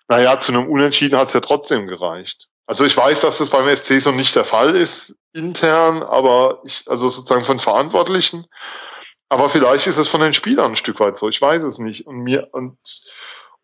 naja, 0.08 0.38
zu 0.38 0.52
einem 0.52 0.68
Unentschieden 0.68 1.18
hat 1.18 1.28
es 1.28 1.34
ja 1.34 1.40
trotzdem 1.40 1.86
gereicht. 1.86 2.48
Also 2.66 2.84
ich 2.84 2.96
weiß, 2.96 3.20
dass 3.20 3.38
das 3.38 3.50
beim 3.50 3.74
SC 3.74 4.00
so 4.00 4.10
nicht 4.10 4.34
der 4.34 4.44
Fall 4.44 4.74
ist, 4.74 5.14
intern, 5.32 6.02
aber 6.02 6.60
ich, 6.64 6.84
also 6.86 7.08
sozusagen 7.08 7.44
von 7.44 7.60
Verantwortlichen. 7.60 8.46
Aber 9.28 9.50
vielleicht 9.50 9.86
ist 9.86 9.98
es 9.98 10.08
von 10.08 10.20
den 10.20 10.34
Spielern 10.34 10.72
ein 10.72 10.76
Stück 10.76 11.00
weit 11.00 11.16
so. 11.16 11.28
Ich 11.28 11.40
weiß 11.40 11.62
es 11.64 11.78
nicht. 11.78 12.06
Und 12.06 12.18
mir, 12.18 12.48
und, 12.52 12.78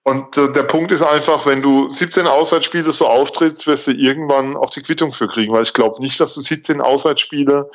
und 0.02 0.36
äh, 0.36 0.52
der 0.52 0.64
Punkt 0.64 0.92
ist 0.92 1.02
einfach, 1.02 1.46
wenn 1.46 1.62
du 1.62 1.92
17 1.92 2.26
Auswärtsspiele 2.26 2.90
so 2.92 3.06
auftrittst, 3.06 3.66
wirst 3.66 3.86
du 3.86 3.92
irgendwann 3.92 4.56
auch 4.56 4.70
die 4.70 4.82
Quittung 4.82 5.12
für 5.12 5.28
kriegen, 5.28 5.52
weil 5.52 5.62
ich 5.62 5.72
glaube 5.72 6.00
nicht, 6.00 6.18
dass 6.20 6.34
du 6.34 6.40
17 6.40 6.80
Auswärtsspiele 6.80 7.70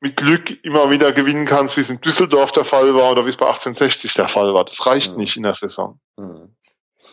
mit 0.00 0.16
Glück 0.16 0.64
immer 0.64 0.90
wieder 0.90 1.12
gewinnen 1.12 1.44
kannst, 1.44 1.76
wie 1.76 1.82
es 1.82 1.90
in 1.90 2.00
Düsseldorf 2.00 2.52
der 2.52 2.64
Fall 2.64 2.94
war 2.94 3.10
oder 3.10 3.26
wie 3.26 3.30
es 3.30 3.36
bei 3.36 3.46
1860 3.46 4.14
der 4.14 4.28
Fall 4.28 4.54
war. 4.54 4.64
Das 4.64 4.86
reicht 4.86 5.12
mhm. 5.12 5.18
nicht 5.18 5.36
in 5.36 5.42
der 5.42 5.54
Saison. 5.54 6.00
Mhm. 6.16 6.56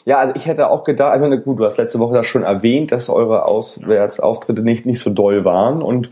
Ja, 0.05 0.17
also 0.17 0.33
ich 0.35 0.45
hätte 0.45 0.69
auch 0.69 0.83
gedacht, 0.83 1.15
ich 1.15 1.21
meine, 1.21 1.41
gut, 1.41 1.59
du 1.59 1.65
hast 1.65 1.77
letzte 1.77 1.99
Woche 1.99 2.15
das 2.15 2.27
schon 2.27 2.43
erwähnt, 2.43 2.91
dass 2.91 3.09
eure 3.09 3.45
Auswärtsauftritte 3.45 4.61
nicht, 4.61 4.85
nicht 4.85 4.99
so 4.99 5.09
doll 5.09 5.45
waren 5.45 5.81
und 5.81 6.09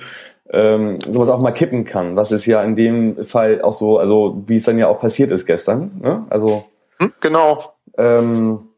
ähm, 0.50 1.00
sowas 1.10 1.30
auch 1.30 1.42
mal 1.42 1.52
kippen 1.52 1.86
kann, 1.86 2.16
was 2.16 2.32
ist 2.32 2.46
ja 2.46 2.64
in 2.64 2.76
dem 2.76 3.26
Fall 3.26 3.62
auch 3.62 3.74
so, 3.74 3.98
also 3.98 4.44
wie 4.46 4.56
es 4.56 4.64
dann 4.64 4.78
ja 4.78 4.88
auch 4.88 5.00
passiert 5.00 5.32
ist 5.32 5.46
gestern. 5.46 6.00
Ne? 6.02 6.26
Also 6.30 6.66
hm, 7.00 7.14
genau. 7.20 7.60
Ähm, 7.98 8.70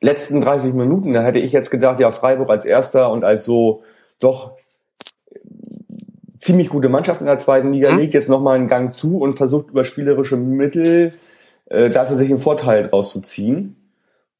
letzten 0.00 0.40
30 0.40 0.74
Minuten, 0.74 1.12
da 1.12 1.22
hätte 1.22 1.38
ich 1.38 1.52
jetzt 1.52 1.70
gedacht, 1.70 2.00
ja, 2.00 2.10
Freiburg 2.12 2.50
als 2.50 2.64
erster 2.64 3.10
und 3.10 3.24
als 3.24 3.44
so 3.44 3.82
doch 4.18 4.52
ziemlich 6.38 6.68
gute 6.68 6.88
Mannschaft 6.88 7.20
in 7.20 7.26
der 7.26 7.38
zweiten 7.38 7.72
Liga 7.72 7.90
hm? 7.90 7.98
legt 7.98 8.14
jetzt 8.14 8.28
nochmal 8.28 8.56
einen 8.56 8.68
Gang 8.68 8.92
zu 8.92 9.18
und 9.18 9.36
versucht 9.36 9.70
über 9.70 9.84
spielerische 9.84 10.36
Mittel 10.36 11.14
äh, 11.66 11.90
dafür 11.90 12.16
sich 12.16 12.28
einen 12.28 12.38
Vorteil 12.38 12.86
rauszuziehen. 12.86 13.76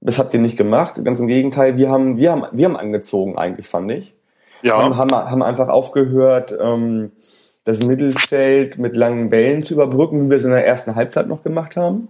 Das 0.06 0.20
habt 0.20 0.32
ihr 0.34 0.40
nicht 0.40 0.56
gemacht. 0.56 1.04
Ganz 1.04 1.18
im 1.18 1.26
Gegenteil, 1.26 1.76
wir 1.78 1.90
haben, 1.90 2.16
wir 2.16 2.30
haben, 2.30 2.44
wir 2.52 2.64
haben 2.66 2.76
angezogen 2.76 3.36
eigentlich, 3.36 3.66
fand 3.66 3.90
ich. 3.90 4.14
Ja. 4.62 4.78
Haben, 4.78 4.96
haben, 4.96 5.10
haben 5.10 5.42
einfach 5.42 5.68
aufgehört, 5.68 6.56
ähm, 6.60 7.10
das 7.64 7.84
Mittelfeld 7.84 8.78
mit 8.78 8.96
langen 8.96 9.30
Bällen 9.30 9.64
zu 9.64 9.74
überbrücken, 9.74 10.26
wie 10.26 10.30
wir 10.30 10.36
es 10.36 10.44
in 10.44 10.52
der 10.52 10.64
ersten 10.64 10.94
Halbzeit 10.94 11.26
noch 11.26 11.42
gemacht 11.42 11.76
haben. 11.76 12.06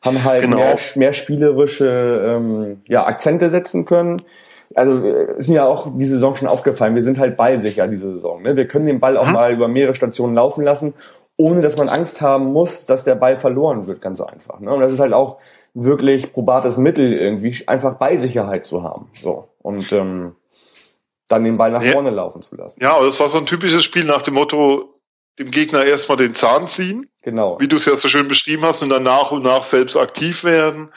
Haben 0.00 0.22
halt 0.22 0.44
genau. 0.44 0.58
mehr, 0.58 0.78
mehr 0.94 1.12
spielerische 1.12 1.88
ähm, 1.88 2.82
ja, 2.86 3.04
Akzente 3.04 3.50
setzen 3.50 3.84
können. 3.84 4.22
Also 4.76 5.02
äh, 5.02 5.36
ist 5.36 5.48
mir 5.48 5.66
auch 5.66 5.88
diese 5.96 6.14
Saison 6.14 6.36
schon 6.36 6.46
aufgefallen. 6.46 6.94
Wir 6.94 7.02
sind 7.02 7.18
halt 7.18 7.36
ballsicher 7.36 7.88
diese 7.88 8.12
Saison. 8.12 8.42
Ne? 8.42 8.54
Wir 8.54 8.68
können 8.68 8.86
den 8.86 9.00
Ball 9.00 9.16
auch 9.16 9.26
mhm. 9.26 9.32
mal 9.32 9.52
über 9.52 9.66
mehrere 9.66 9.96
Stationen 9.96 10.36
laufen 10.36 10.62
lassen, 10.62 10.94
ohne 11.36 11.62
dass 11.62 11.76
man 11.76 11.88
Angst 11.88 12.20
haben 12.20 12.52
muss, 12.52 12.86
dass 12.86 13.02
der 13.02 13.16
Ball 13.16 13.38
verloren 13.38 13.88
wird, 13.88 14.00
ganz 14.00 14.20
einfach. 14.20 14.60
Ne? 14.60 14.72
Und 14.72 14.82
das 14.82 14.92
ist 14.92 15.00
halt 15.00 15.12
auch 15.12 15.38
wirklich 15.74 16.32
probates 16.32 16.76
Mittel 16.76 17.12
irgendwie, 17.12 17.66
einfach 17.66 17.98
Ballsicherheit 17.98 18.64
zu 18.64 18.82
haben. 18.82 19.10
So. 19.12 19.48
Und 19.60 19.92
ähm, 19.92 20.36
dann 21.28 21.44
den 21.44 21.56
Ball 21.56 21.72
nach 21.72 21.82
vorne 21.82 22.10
laufen 22.10 22.42
zu 22.42 22.54
lassen. 22.56 22.82
Ja, 22.82 23.00
das 23.00 23.18
war 23.20 23.28
so 23.28 23.38
ein 23.38 23.46
typisches 23.46 23.82
Spiel 23.82 24.04
nach 24.04 24.22
dem 24.22 24.34
Motto, 24.34 25.00
dem 25.38 25.50
Gegner 25.50 25.84
erstmal 25.84 26.16
den 26.16 26.34
Zahn 26.34 26.68
ziehen. 26.68 27.10
Genau. 27.22 27.58
Wie 27.58 27.68
du 27.68 27.76
es 27.76 27.86
ja 27.86 27.96
so 27.96 28.08
schön 28.08 28.28
beschrieben 28.28 28.62
hast, 28.62 28.82
und 28.82 28.90
dann 28.90 29.02
nach 29.02 29.32
und 29.32 29.42
nach 29.42 29.64
selbst 29.64 29.96
aktiv 29.96 30.44
werden 30.44 30.92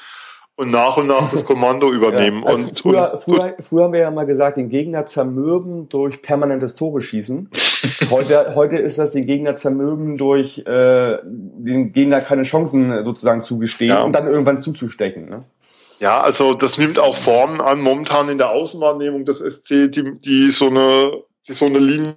und 0.57 0.71
nach 0.71 0.97
und 0.97 1.07
nach 1.07 1.31
das 1.31 1.45
Kommando 1.45 1.91
übernehmen. 1.93 2.41
Ja, 2.43 2.49
also 2.49 2.67
und, 2.67 2.79
früher, 2.79 3.13
und, 3.13 3.23
früher, 3.23 3.55
früher 3.59 3.83
haben 3.85 3.93
wir 3.93 4.01
ja 4.01 4.11
mal 4.11 4.25
gesagt, 4.25 4.57
den 4.57 4.69
Gegner 4.69 5.05
zermürben 5.05 5.87
durch 5.87 6.21
permanentes 6.21 6.75
Tore 6.75 6.99
schießen. 6.99 7.49
heute, 8.09 8.55
heute 8.55 8.77
ist 8.77 8.97
das 8.97 9.11
den 9.11 9.25
Gegner 9.25 9.53
zermürben 9.53 10.17
durch 10.17 10.59
äh, 10.59 11.17
den 11.23 11.93
Gegner 11.93 12.21
keine 12.21 12.43
Chancen 12.43 13.03
sozusagen 13.03 13.41
zugestehen 13.41 13.91
ja. 13.91 14.03
und 14.03 14.13
dann 14.13 14.27
irgendwann 14.27 14.57
zuzustechen. 14.59 15.29
Ne? 15.29 15.43
Ja, 15.99 16.21
also 16.21 16.53
das 16.53 16.77
nimmt 16.77 16.99
auch 16.99 17.15
Formen 17.15 17.61
an, 17.61 17.79
momentan 17.79 18.29
in 18.29 18.37
der 18.37 18.49
Außenwahrnehmung 18.49 19.25
des 19.25 19.39
SC, 19.39 19.91
die, 19.91 20.19
die 20.19 20.51
so 20.51 20.67
eine, 20.67 21.21
die 21.47 21.53
so 21.53 21.65
eine 21.65 21.79
Linie 21.79 22.15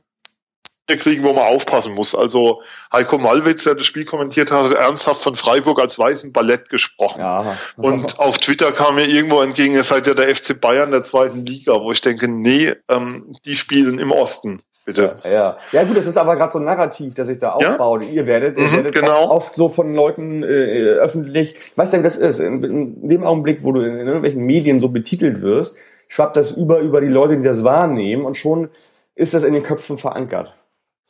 kriegen, 0.97 1.25
wo 1.25 1.33
man 1.33 1.45
aufpassen 1.45 1.95
muss. 1.95 2.15
Also 2.15 2.63
Heiko 2.93 3.19
Malwitz, 3.19 3.65
der 3.65 3.75
das 3.75 3.87
Spiel 3.87 4.05
kommentiert 4.05 4.51
hat, 4.51 4.71
hat 4.71 4.73
ernsthaft 4.73 5.23
von 5.23 5.37
Freiburg 5.37 5.81
als 5.81 5.99
weißen 5.99 6.33
Ballett 6.33 6.69
gesprochen. 6.69 7.21
Ja. 7.21 7.59
Und 7.77 8.19
auf 8.19 8.39
Twitter 8.39 8.73
kam 8.73 8.97
mir 8.97 9.07
irgendwo 9.07 9.41
entgegen, 9.41 9.75
ihr 9.75 9.85
seid 9.85 10.07
ja 10.07 10.15
der 10.15 10.35
FC 10.35 10.61
Bayern 10.61 10.91
der 10.91 11.03
zweiten 11.03 11.45
Liga, 11.45 11.81
wo 11.81 11.93
ich 11.93 12.01
denke, 12.01 12.29
nee, 12.29 12.75
ähm, 12.89 13.35
die 13.45 13.57
spielen 13.57 13.99
im 13.99 14.13
Osten. 14.13 14.63
Bitte. 14.87 15.19
Ja, 15.25 15.57
ja 15.73 15.85
gut, 15.85 15.97
das 15.97 16.07
ist 16.07 16.17
aber 16.17 16.37
gerade 16.37 16.53
so 16.53 16.59
ein 16.59 16.65
Narrativ, 16.65 17.15
das 17.15 17.29
sich 17.29 17.39
da 17.39 17.53
aufbaut. 17.53 18.03
Ja? 18.05 18.11
Ihr 18.11 18.27
werdet, 18.27 18.59
ihr 18.59 18.67
mhm, 18.67 18.77
werdet 18.77 18.95
genau. 18.95 19.25
oft, 19.25 19.31
oft, 19.31 19.55
so 19.55 19.69
von 19.69 19.95
Leuten 19.95 20.43
äh, 20.43 20.47
öffentlich, 20.47 21.55
was 21.77 21.91
denn 21.91 22.03
das 22.03 22.17
ist, 22.17 22.41
in, 22.41 22.65
in, 22.65 23.09
dem 23.09 23.23
Augenblick, 23.23 23.63
wo 23.63 23.73
du 23.73 23.83
in, 23.83 23.99
in 23.99 24.07
irgendwelchen 24.07 24.43
Medien 24.43 24.81
so 24.81 24.89
betitelt 24.89 25.43
wirst, 25.43 25.77
schwappt 26.09 26.37
das 26.37 26.51
über 26.51 26.81
über 26.81 27.01
die 27.01 27.09
Leute, 27.09 27.37
die 27.37 27.43
das 27.43 27.63
wahrnehmen 27.63 28.25
und 28.25 28.37
schon 28.37 28.71
ist 29.15 29.35
das 29.35 29.45
in 29.45 29.53
den 29.53 29.63
Köpfen 29.63 29.99
verankert. 29.99 30.55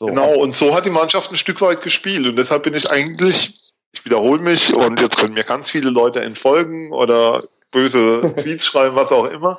So. 0.00 0.06
Genau, 0.06 0.34
und 0.34 0.56
so 0.56 0.74
hat 0.74 0.86
die 0.86 0.90
Mannschaft 0.90 1.30
ein 1.30 1.36
Stück 1.36 1.60
weit 1.60 1.82
gespielt. 1.82 2.26
Und 2.26 2.36
deshalb 2.36 2.64
bin 2.64 2.74
ich 2.74 2.90
eigentlich 2.90 3.54
ich 3.92 4.04
wiederhole 4.04 4.40
mich 4.40 4.74
und 4.74 5.00
jetzt 5.00 5.18
können 5.18 5.34
mir 5.34 5.44
ganz 5.44 5.70
viele 5.70 5.90
Leute 5.90 6.20
entfolgen 6.20 6.92
oder 6.92 7.42
böse 7.70 8.34
Tweets 8.40 8.66
schreiben, 8.66 8.96
was 8.96 9.12
auch 9.12 9.24
immer. 9.24 9.58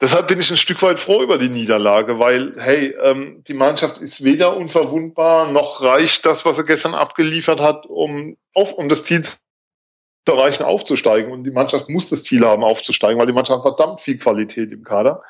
Deshalb 0.00 0.28
bin 0.28 0.38
ich 0.38 0.50
ein 0.50 0.56
Stück 0.56 0.80
weit 0.82 1.00
froh 1.00 1.22
über 1.22 1.38
die 1.38 1.48
Niederlage, 1.48 2.20
weil, 2.20 2.52
hey, 2.56 2.94
ähm, 3.02 3.42
die 3.48 3.54
Mannschaft 3.54 3.98
ist 3.98 4.22
weder 4.22 4.56
unverwundbar, 4.56 5.50
noch 5.50 5.82
reicht 5.82 6.24
das, 6.24 6.44
was 6.44 6.56
er 6.56 6.64
gestern 6.64 6.94
abgeliefert 6.94 7.60
hat, 7.60 7.84
um, 7.86 8.36
auf, 8.54 8.72
um 8.74 8.88
das 8.88 9.04
Ziel 9.04 9.24
zu 9.24 10.32
erreichen, 10.32 10.62
aufzusteigen. 10.62 11.32
Und 11.32 11.42
die 11.42 11.50
Mannschaft 11.50 11.88
muss 11.88 12.08
das 12.08 12.22
Ziel 12.22 12.46
haben, 12.46 12.62
aufzusteigen, 12.62 13.18
weil 13.18 13.26
die 13.26 13.32
Mannschaft 13.32 13.64
hat 13.64 13.76
verdammt 13.76 14.00
viel 14.00 14.18
Qualität 14.18 14.70
im 14.70 14.84
Kader. 14.84 15.22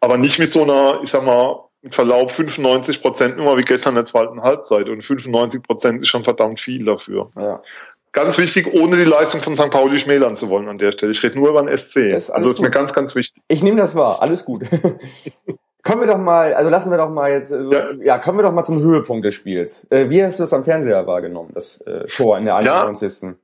Aber 0.00 0.16
nicht 0.16 0.38
mit 0.38 0.50
so 0.50 0.62
einer, 0.62 1.00
ich 1.02 1.10
sag 1.10 1.22
mal, 1.22 1.65
mit 1.86 1.94
Verlaub 1.94 2.32
95 2.32 3.00
Prozent 3.00 3.38
immer 3.38 3.56
wie 3.56 3.62
gestern 3.62 3.90
in 3.90 3.96
der 3.96 4.04
zweiten 4.06 4.42
Halbzeit. 4.42 4.88
Und 4.88 5.02
95 5.02 5.62
Prozent 5.62 6.02
ist 6.02 6.08
schon 6.08 6.24
verdammt 6.24 6.58
viel 6.58 6.84
dafür. 6.84 7.28
Ja. 7.36 7.62
Ganz 8.12 8.38
wichtig, 8.38 8.72
ohne 8.72 8.96
die 8.96 9.04
Leistung 9.04 9.40
von 9.40 9.56
St. 9.56 9.70
Pauli 9.70 9.98
schmälern 9.98 10.36
zu 10.36 10.48
wollen 10.48 10.68
an 10.68 10.78
der 10.78 10.90
Stelle. 10.92 11.12
Ich 11.12 11.22
rede 11.22 11.38
nur 11.38 11.50
über 11.50 11.62
den 11.62 11.76
SC. 11.76 11.96
Ist 11.96 12.30
also 12.30 12.50
ist 12.50 12.56
gut. 12.56 12.64
mir 12.64 12.70
ganz, 12.70 12.92
ganz 12.92 13.14
wichtig. 13.14 13.40
Ich 13.46 13.62
nehme 13.62 13.76
das 13.76 13.94
wahr. 13.94 14.20
Alles 14.20 14.44
gut. 14.44 14.64
kommen 15.84 16.00
wir 16.00 16.08
doch 16.08 16.18
mal, 16.18 16.54
also 16.54 16.68
lassen 16.68 16.90
wir 16.90 16.98
doch 16.98 17.10
mal 17.10 17.30
jetzt, 17.30 17.52
äh, 17.52 17.62
ja, 17.70 17.92
ja 18.02 18.18
kommen 18.18 18.38
wir 18.38 18.42
doch 18.42 18.52
mal 18.52 18.64
zum 18.64 18.82
Höhepunkt 18.82 19.24
des 19.24 19.34
Spiels. 19.34 19.86
Äh, 19.90 20.10
wie 20.10 20.24
hast 20.24 20.40
du 20.40 20.42
das 20.42 20.52
am 20.52 20.64
Fernseher 20.64 21.06
wahrgenommen, 21.06 21.50
das 21.54 21.80
äh, 21.82 22.08
Tor 22.08 22.36
in 22.38 22.46
der 22.46 22.56
91. 22.56 23.22
Ja. 23.22 23.34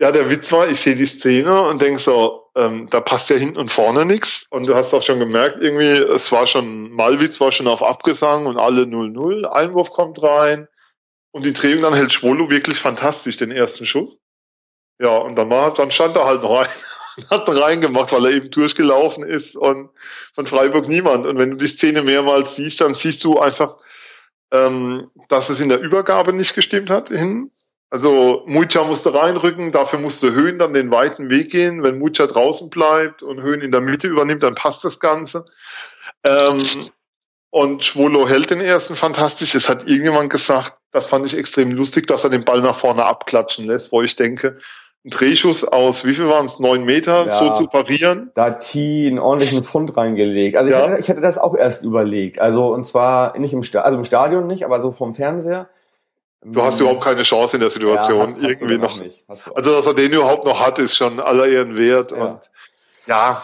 Ja, 0.00 0.12
der 0.12 0.30
Witz 0.30 0.50
war, 0.50 0.66
ich 0.66 0.80
sehe 0.80 0.96
die 0.96 1.04
Szene 1.04 1.60
und 1.62 1.82
denke 1.82 2.00
so, 2.00 2.50
ähm, 2.56 2.88
da 2.90 3.02
passt 3.02 3.28
ja 3.28 3.36
hinten 3.36 3.58
und 3.58 3.70
vorne 3.70 4.06
nichts. 4.06 4.46
Und 4.48 4.66
du 4.66 4.74
hast 4.74 4.94
auch 4.94 5.02
schon 5.02 5.18
gemerkt, 5.18 5.58
irgendwie, 5.60 5.90
es 5.90 6.32
war 6.32 6.46
schon, 6.46 6.90
Malwitz 6.90 7.38
war 7.38 7.52
schon 7.52 7.68
auf 7.68 7.82
Abgesang 7.82 8.46
und 8.46 8.56
alle 8.56 8.84
0-0. 8.84 9.44
Einwurf 9.44 9.90
kommt 9.90 10.22
rein. 10.22 10.68
Und 11.32 11.44
die 11.44 11.52
Drehung 11.52 11.82
dann 11.82 11.92
hält 11.92 12.12
Schwolo 12.12 12.48
wirklich 12.48 12.78
fantastisch, 12.78 13.36
den 13.36 13.50
ersten 13.50 13.84
Schuss. 13.84 14.18
Ja, 14.98 15.18
und 15.18 15.36
dann 15.36 15.50
war, 15.50 15.74
dann 15.74 15.90
stand 15.90 16.16
er 16.16 16.24
halt 16.24 16.42
noch 16.42 16.60
rein 16.60 16.68
und 17.18 17.30
hat 17.30 17.46
reingemacht, 17.46 18.10
weil 18.12 18.24
er 18.24 18.32
eben 18.32 18.50
durchgelaufen 18.50 19.22
ist 19.22 19.54
und 19.54 19.90
von 20.34 20.46
Freiburg 20.46 20.88
niemand. 20.88 21.26
Und 21.26 21.36
wenn 21.36 21.50
du 21.50 21.56
die 21.56 21.68
Szene 21.68 22.00
mehrmals 22.02 22.56
siehst, 22.56 22.80
dann 22.80 22.94
siehst 22.94 23.22
du 23.22 23.38
einfach, 23.38 23.76
ähm, 24.50 25.10
dass 25.28 25.50
es 25.50 25.60
in 25.60 25.68
der 25.68 25.80
Übergabe 25.80 26.32
nicht 26.32 26.54
gestimmt 26.54 26.88
hat 26.88 27.10
hin. 27.10 27.50
Also 27.90 28.44
Mucha 28.46 28.84
musste 28.84 29.12
reinrücken, 29.12 29.72
dafür 29.72 29.98
musste 29.98 30.32
Höhen 30.32 30.58
dann 30.60 30.72
den 30.74 30.92
weiten 30.92 31.28
Weg 31.28 31.50
gehen. 31.50 31.82
Wenn 31.82 31.98
Mucha 31.98 32.26
draußen 32.26 32.70
bleibt 32.70 33.22
und 33.22 33.42
Höhen 33.42 33.62
in 33.62 33.72
der 33.72 33.80
Mitte 33.80 34.06
übernimmt, 34.06 34.44
dann 34.44 34.54
passt 34.54 34.84
das 34.84 35.00
Ganze. 35.00 35.44
Ähm, 36.24 36.58
und 37.50 37.82
Schwolo 37.82 38.28
hält 38.28 38.50
den 38.50 38.60
ersten 38.60 38.94
fantastisch. 38.94 39.56
Es 39.56 39.68
hat 39.68 39.88
irgendjemand 39.88 40.30
gesagt, 40.30 40.74
das 40.92 41.08
fand 41.08 41.26
ich 41.26 41.36
extrem 41.36 41.72
lustig, 41.72 42.06
dass 42.06 42.22
er 42.22 42.30
den 42.30 42.44
Ball 42.44 42.60
nach 42.60 42.76
vorne 42.76 43.04
abklatschen 43.04 43.66
lässt, 43.66 43.90
wo 43.90 44.02
ich 44.02 44.14
denke, 44.14 44.58
ein 45.04 45.10
Drehschuss 45.10 45.64
aus, 45.64 46.04
wie 46.04 46.14
viel 46.14 46.28
waren 46.28 46.46
es, 46.46 46.60
neun 46.60 46.84
Meter, 46.84 47.26
ja, 47.26 47.38
so 47.38 47.54
zu 47.54 47.66
parieren. 47.68 48.30
Da 48.34 48.46
hat 48.46 48.60
T 48.60 49.08
einen 49.08 49.18
ordentlichen 49.18 49.62
Pfund 49.64 49.96
reingelegt. 49.96 50.56
Also 50.56 50.70
ich, 50.70 50.76
ja. 50.76 50.86
hätte, 50.86 51.00
ich 51.00 51.08
hätte 51.08 51.22
das 51.22 51.38
auch 51.38 51.56
erst 51.56 51.84
überlegt. 51.84 52.38
Also 52.38 52.72
und 52.72 52.86
zwar 52.86 53.36
nicht 53.38 53.54
im 53.54 53.62
Stadion, 53.62 53.86
also 53.86 53.98
im 53.98 54.04
Stadion 54.04 54.46
nicht, 54.46 54.64
aber 54.64 54.82
so 54.82 54.92
vom 54.92 55.14
Fernseher. 55.14 55.68
Du 56.42 56.62
hast 56.62 56.80
überhaupt 56.80 57.04
keine 57.04 57.22
Chance 57.22 57.56
in 57.56 57.60
der 57.60 57.70
Situation. 57.70 58.18
Ja, 58.18 58.26
hast, 58.26 58.38
irgendwie 58.38 58.78
noch. 58.78 58.98
noch 58.98 59.56
also, 59.56 59.76
dass 59.76 59.86
er 59.86 59.94
den 59.94 60.12
überhaupt 60.12 60.46
noch 60.46 60.58
hat, 60.58 60.78
ist 60.78 60.96
schon 60.96 61.20
aller 61.20 61.46
Ehren 61.46 61.76
wert. 61.76 62.12
Ja. 62.12 62.16
Und 62.16 62.50
ja. 63.06 63.42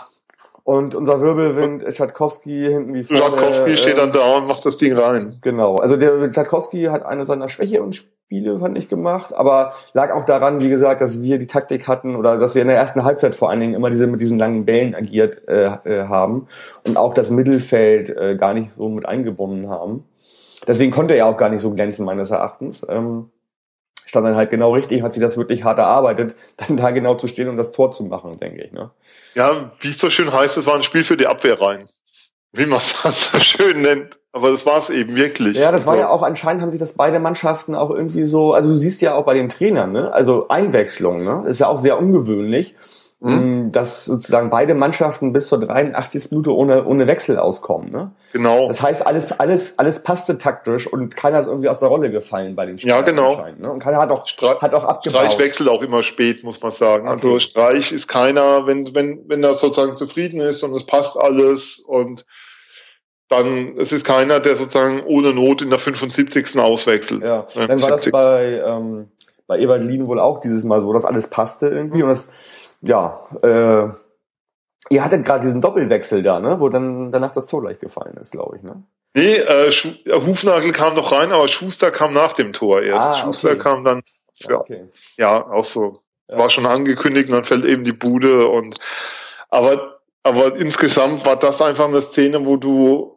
Und 0.65 0.97
unser 0.97 1.21
Wirbelwind 1.21 1.85
Schatkowski 1.95 2.69
hinten 2.69 2.95
wie 2.95 3.05
vorne. 3.05 3.23
Schatkowski 3.23 3.73
äh, 3.73 3.77
steht 3.77 3.99
dann 3.99 4.13
da 4.13 4.37
und 4.37 4.49
macht 4.49 4.67
das 4.67 4.77
Ding 4.79 4.99
rein. 4.99 5.39
Genau. 5.43 5.77
Also 5.77 5.97
der 5.97 6.33
Schatkowski 6.33 6.85
hat 6.85 7.05
eine 7.05 7.25
seiner 7.25 7.49
schwächeren 7.49 7.93
Spiele, 7.93 8.59
fand 8.59 8.77
ich, 8.77 8.89
gemacht. 8.89 9.33
Aber 9.33 9.75
lag 9.93 10.11
auch 10.11 10.25
daran, 10.25 10.61
wie 10.61 10.69
gesagt, 10.69 11.03
dass 11.03 11.23
wir 11.23 11.39
die 11.39 11.47
Taktik 11.47 11.87
hatten 11.87 12.17
oder 12.17 12.39
dass 12.39 12.57
wir 12.57 12.63
in 12.63 12.69
der 12.69 12.79
ersten 12.79 13.05
Halbzeit 13.05 13.37
vor 13.37 13.51
allen 13.51 13.61
Dingen 13.61 13.75
immer 13.75 13.91
diese 13.91 14.09
mit 14.09 14.21
diesen 14.21 14.39
langen 14.39 14.65
Bällen 14.65 14.97
agiert 14.97 15.47
äh, 15.47 15.67
äh 15.85 16.09
haben 16.09 16.49
und 16.83 16.97
auch 16.97 17.15
das 17.15 17.31
Mittelfeld 17.31 18.11
äh, 18.11 18.35
gar 18.37 18.53
nicht 18.53 18.71
so 18.77 18.89
mit 18.89 19.07
eingebunden 19.07 19.69
haben. 19.69 20.05
Deswegen 20.67 20.93
konnte 20.93 21.15
er 21.15 21.19
ja 21.19 21.27
auch 21.27 21.37
gar 21.37 21.49
nicht 21.49 21.63
so 21.63 21.73
glänzen, 21.73 22.05
meines 22.05 22.31
Erachtens. 22.31 22.85
Ähm, 22.89 23.31
stand 24.07 24.27
dann 24.27 24.37
halt 24.37 24.51
genau 24.51 24.73
richtig, 24.73 25.03
hat 25.03 25.15
sie 25.15 25.21
das 25.21 25.37
wirklich 25.37 25.65
hart 25.65 25.79
erarbeitet, 25.79 26.37
dann 26.57 26.77
da 26.77 26.91
genau 26.91 27.15
zu 27.15 27.29
stehen 27.29 27.49
und 27.49 27.57
das 27.57 27.73
Tor 27.73 27.93
zu 27.93 28.05
machen, 28.05 28.39
denke 28.41 28.63
ich. 28.63 28.73
Ne? 28.73 28.91
Ja, 29.35 29.73
wie 29.81 29.89
es 29.89 29.99
so 29.99 30.11
schön 30.11 30.33
heißt, 30.33 30.57
es 30.57 30.67
war 30.67 30.75
ein 30.75 30.83
Spiel 30.83 31.05
für 31.05 31.17
die 31.17 31.27
Abwehr 31.27 31.61
rein. 31.61 31.89
Wie 32.53 32.67
man 32.67 32.79
es 32.79 32.95
so 33.33 33.41
schön 33.41 33.83
nennt. 33.83 34.19
Aber 34.33 34.51
das 34.51 34.67
war 34.67 34.79
es 34.79 34.91
eben 34.91 35.17
wirklich. 35.17 35.57
Ja, 35.57 35.73
das 35.73 35.87
war 35.87 35.97
ja 35.97 36.11
auch, 36.11 36.23
anscheinend 36.23 36.63
haben 36.63 36.71
sich 36.71 36.81
das 36.81 36.93
beide 36.93 37.19
Mannschaften 37.19 37.75
auch 37.75 37.91
irgendwie 37.91 38.27
so, 38.27 38.53
also 38.53 38.71
du 38.71 38.77
siehst 38.77 39.01
ja 39.01 39.15
auch 39.15 39.25
bei 39.25 39.33
den 39.33 39.49
Trainern, 39.49 39.93
ne? 39.93 40.13
Also 40.13 40.49
Einwechslung, 40.49 41.25
ne? 41.25 41.45
Ist 41.47 41.61
ja 41.61 41.69
auch 41.69 41.79
sehr 41.79 41.99
ungewöhnlich. 41.99 42.77
Mhm. 43.21 43.73
dass 43.73 44.05
sozusagen 44.05 44.51
beide 44.51 44.75
Mannschaften 44.75 45.33
bis 45.33 45.47
zur 45.47 45.59
83. 45.59 46.33
Minute 46.33 46.55
ohne, 46.55 46.85
ohne 46.85 47.07
Wechsel 47.07 47.39
auskommen. 47.39 47.91
Ne? 47.91 48.13
Genau. 48.33 48.69
Das 48.69 48.83
heißt, 48.83 49.07
alles, 49.07 49.33
alles, 49.33 49.79
alles 49.79 50.03
passte 50.03 50.37
taktisch 50.37 50.87
und 50.87 51.17
keiner 51.17 51.41
ist 51.41 51.47
irgendwie 51.47 51.71
aus 51.71 51.81
der 51.81 51.89
Rolle 51.89 52.11
gefallen 52.11 52.55
bei 52.55 52.67
den 52.67 52.77
Spielern. 52.77 52.99
Ja, 52.99 53.05
genau. 53.07 53.43
Ne? 53.59 53.73
Und 53.73 53.79
keiner 53.79 53.99
hat 54.01 54.11
auch, 54.11 54.27
Stra 54.27 54.61
hat 54.61 54.75
auch 54.75 54.85
abgebaut. 54.85 55.33
Streich 55.33 55.39
wechselt 55.39 55.71
auch 55.71 55.81
immer 55.81 56.03
spät, 56.03 56.45
muss 56.45 56.61
man 56.61 56.71
sagen. 56.71 57.09
Okay. 57.09 57.15
Also 57.15 57.39
Streich 57.39 57.91
ist 57.91 58.07
keiner, 58.07 58.67
wenn, 58.67 58.95
wenn, 58.95 59.25
wenn 59.29 59.43
er 59.43 59.55
sozusagen 59.55 59.97
zufrieden 59.97 60.41
ist 60.41 60.63
und 60.63 60.75
es 60.75 60.85
passt 60.85 61.17
alles 61.17 61.79
und 61.79 62.27
dann 63.31 63.77
es 63.79 63.93
ist 63.93 64.05
keiner, 64.05 64.41
der 64.41 64.57
sozusagen 64.57 65.03
ohne 65.07 65.33
Not 65.33 65.63
in 65.63 65.71
der 65.71 65.79
75. 65.79 66.59
auswechselt. 66.59 67.23
Ja, 67.23 67.47
dann 67.55 67.81
war 67.81 67.91
das 67.91 68.11
bei, 68.11 68.63
ähm, 68.65 69.09
bei 69.47 69.59
Ewald 69.59 69.85
Lien 69.85 70.07
wohl 70.07 70.21
auch 70.21 70.41
dieses 70.41 70.65
Mal 70.65 70.83
so, 70.83 70.93
dass 70.93 71.07
alles 71.07 71.29
passte 71.29 71.69
irgendwie 71.69 71.99
mhm. 71.99 72.05
und 72.05 72.09
das 72.11 72.31
ja, 72.81 73.27
äh, 73.43 73.89
ihr 74.91 75.05
hattet 75.05 75.25
gerade 75.25 75.47
diesen 75.47 75.61
Doppelwechsel 75.61 76.23
da, 76.23 76.41
ne, 76.41 76.61
wo 76.61 76.69
dann 76.69 77.13
danach 77.13 77.33
das 77.33 77.47
Tor 77.47 77.63
gleich 77.63 77.79
gefallen 77.79 78.17
ist, 78.19 78.33
glaube 78.33 78.57
ich, 78.57 78.63
ne? 78.63 78.83
Nee, 79.15 79.37
äh, 79.37 79.73
Schu 79.73 79.93
Hufnagel 80.07 80.73
kam 80.73 80.95
noch 80.95 81.11
rein, 81.11 81.33
aber 81.33 81.49
Schuster 81.49 81.91
kam 81.91 82.13
nach 82.13 82.35
dem 82.35 82.53
Tor 82.53 82.83
erst. 82.83 83.09
Ah, 83.09 83.15
Schuster 83.15 83.53
okay. 83.53 83.59
kam 83.59 83.83
dann, 83.83 84.03
ja, 84.35 84.59
okay. 84.59 84.87
ja 85.17 85.47
auch 85.47 85.65
so. 85.65 86.03
Ja. 86.29 86.39
War 86.39 86.51
schon 86.51 86.67
angekündigt, 86.67 87.33
dann 87.33 87.45
fällt 87.45 87.65
eben 87.65 87.85
die 87.85 87.93
Bude 87.93 88.49
und 88.49 88.79
aber 89.49 90.01
aber 90.23 90.57
insgesamt 90.57 91.25
war 91.25 91.37
das 91.37 91.63
einfach 91.63 91.87
eine 91.87 92.03
Szene, 92.03 92.45
wo 92.45 92.57
du 92.57 93.17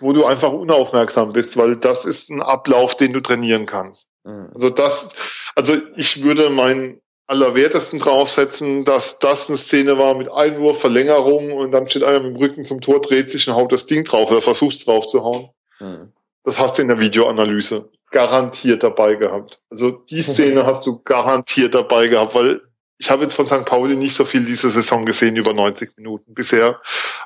wo 0.00 0.12
du 0.12 0.26
einfach 0.26 0.52
unaufmerksam 0.52 1.32
bist, 1.32 1.56
weil 1.56 1.76
das 1.76 2.04
ist 2.04 2.30
ein 2.30 2.42
Ablauf, 2.42 2.96
den 2.96 3.12
du 3.12 3.20
trainieren 3.20 3.64
kannst. 3.64 4.08
Mhm. 4.24 4.50
Also 4.54 4.70
das, 4.70 5.08
also 5.54 5.76
ich 5.96 6.22
würde 6.22 6.50
mein 6.50 7.00
allerwertesten 7.26 7.98
draufsetzen, 7.98 8.84
dass 8.84 9.18
das 9.18 9.48
eine 9.48 9.56
Szene 9.56 9.98
war 9.98 10.14
mit 10.14 10.30
Einwurf, 10.30 10.80
Verlängerung 10.80 11.52
und 11.52 11.72
dann 11.72 11.88
steht 11.88 12.02
einer 12.02 12.20
mit 12.20 12.34
dem 12.34 12.36
Rücken 12.36 12.64
zum 12.64 12.80
Tor, 12.80 13.00
dreht 13.00 13.30
sich 13.30 13.48
und 13.48 13.54
haut 13.54 13.72
das 13.72 13.86
Ding 13.86 14.04
drauf 14.04 14.30
oder 14.30 14.42
versucht 14.42 14.76
es 14.76 14.84
drauf 14.84 15.06
zu 15.06 15.24
hauen. 15.24 15.50
Mhm. 15.80 16.12
Das 16.42 16.58
hast 16.58 16.76
du 16.76 16.82
in 16.82 16.88
der 16.88 17.00
Videoanalyse 17.00 17.88
garantiert 18.10 18.82
dabei 18.82 19.14
gehabt. 19.14 19.60
Also 19.70 19.90
die 19.90 20.22
Szene 20.22 20.66
hast 20.66 20.86
du 20.86 21.00
garantiert 21.02 21.74
dabei 21.74 22.08
gehabt, 22.08 22.34
weil 22.34 22.60
ich 22.98 23.10
habe 23.10 23.24
jetzt 23.24 23.34
von 23.34 23.46
St. 23.46 23.64
Pauli 23.64 23.96
nicht 23.96 24.14
so 24.14 24.24
viel 24.24 24.44
diese 24.44 24.70
Saison 24.70 25.04
gesehen 25.04 25.36
über 25.36 25.52
90 25.52 25.96
Minuten 25.96 26.32
bisher. 26.34 26.80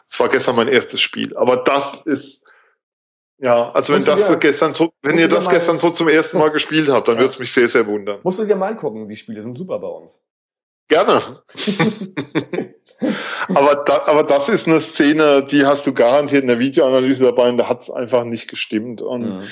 Es 0.08 0.18
war 0.18 0.28
gestern 0.28 0.56
mein 0.56 0.68
erstes 0.68 1.00
Spiel. 1.00 1.37
Aber 1.37 1.58
das 1.58 2.02
ist 2.06 2.47
ja, 3.40 3.70
also 3.70 3.94
wenn 3.94 4.05
das 4.05 4.27
dir, 4.27 4.37
gestern 4.37 4.74
so, 4.74 4.92
wenn 5.03 5.16
ihr 5.16 5.29
das 5.29 5.44
mal, 5.44 5.53
gestern 5.53 5.79
so 5.79 5.90
zum 5.90 6.09
ersten 6.09 6.38
Mal 6.38 6.51
gespielt 6.51 6.88
habt, 6.88 7.09
dann 7.09 7.16
ja. 7.16 7.20
würde 7.20 7.31
es 7.31 7.38
mich 7.38 7.53
sehr, 7.53 7.68
sehr 7.68 7.87
wundern. 7.87 8.18
Musst 8.22 8.40
du 8.40 8.44
dir 8.44 8.57
mal 8.57 8.72
angucken, 8.72 9.09
die 9.09 9.16
Spiele 9.16 9.42
sind 9.42 9.57
super 9.57 9.79
bei 9.79 9.88
uns. 9.88 10.20
Gerne. 10.88 11.42
aber, 13.48 13.77
da, 13.85 14.03
aber 14.07 14.24
das 14.24 14.48
ist 14.48 14.66
eine 14.66 14.81
Szene, 14.81 15.44
die 15.44 15.64
hast 15.64 15.87
du 15.87 15.92
garantiert 15.94 16.42
in 16.42 16.48
der 16.48 16.59
Videoanalyse 16.59 17.24
dabei 17.24 17.48
und 17.48 17.59
da 17.59 17.68
hat 17.68 17.83
es 17.83 17.90
einfach 17.90 18.24
nicht 18.24 18.48
gestimmt. 18.48 19.03
Und, 19.03 19.22
mhm. 19.22 19.48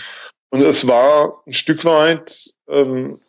und 0.51 0.63
es 0.63 0.89
war 0.89 1.43
ein 1.47 1.53
Stück 1.53 1.85
weit, 1.85 2.55
ähm, 2.69 3.21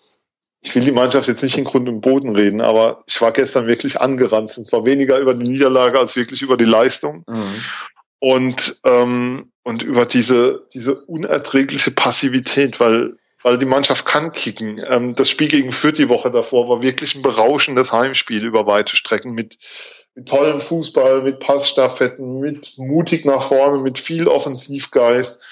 ich 0.61 0.73
will 0.73 0.83
die 0.83 0.91
Mannschaft 0.91 1.27
jetzt 1.27 1.43
nicht 1.43 1.57
in 1.57 1.65
Grund 1.65 1.87
und 1.87 2.01
Boden 2.01 2.35
reden, 2.35 2.61
aber 2.61 3.03
ich 3.05 3.21
war 3.21 3.31
gestern 3.31 3.67
wirklich 3.67 4.01
angerannt. 4.01 4.57
Und 4.57 4.65
zwar 4.65 4.85
weniger 4.85 5.19
über 5.19 5.35
die 5.35 5.49
Niederlage 5.49 5.99
als 5.99 6.15
wirklich 6.15 6.41
über 6.41 6.57
die 6.57 6.65
Leistung. 6.65 7.23
Mhm. 7.27 7.61
Und 8.19 8.79
ähm, 8.83 9.51
und 9.67 9.83
über 9.83 10.05
diese, 10.05 10.65
diese 10.73 10.95
unerträgliche 10.95 11.91
Passivität, 11.91 12.79
weil, 12.79 13.17
weil 13.43 13.57
die 13.57 13.65
Mannschaft 13.65 14.05
kann 14.05 14.31
kicken. 14.31 14.81
Ähm, 14.87 15.13
das 15.13 15.29
Spiel 15.29 15.49
gegen 15.49 15.73
Fürth 15.73 15.97
die 15.97 16.07
Woche 16.07 16.31
davor 16.31 16.69
war 16.69 16.81
wirklich 16.81 17.15
ein 17.15 17.21
berauschendes 17.21 17.91
Heimspiel 17.91 18.45
über 18.45 18.65
weite 18.65 18.95
Strecken 18.95 19.33
mit, 19.33 19.57
mit 20.15 20.29
tollem 20.29 20.61
Fußball, 20.61 21.21
mit 21.21 21.39
Passstaffetten, 21.39 22.39
mit 22.39 22.75
mutig 22.77 23.25
nach 23.25 23.49
vorne, 23.49 23.79
mit 23.79 23.99
viel 23.99 24.29
Offensivgeist. 24.29 25.43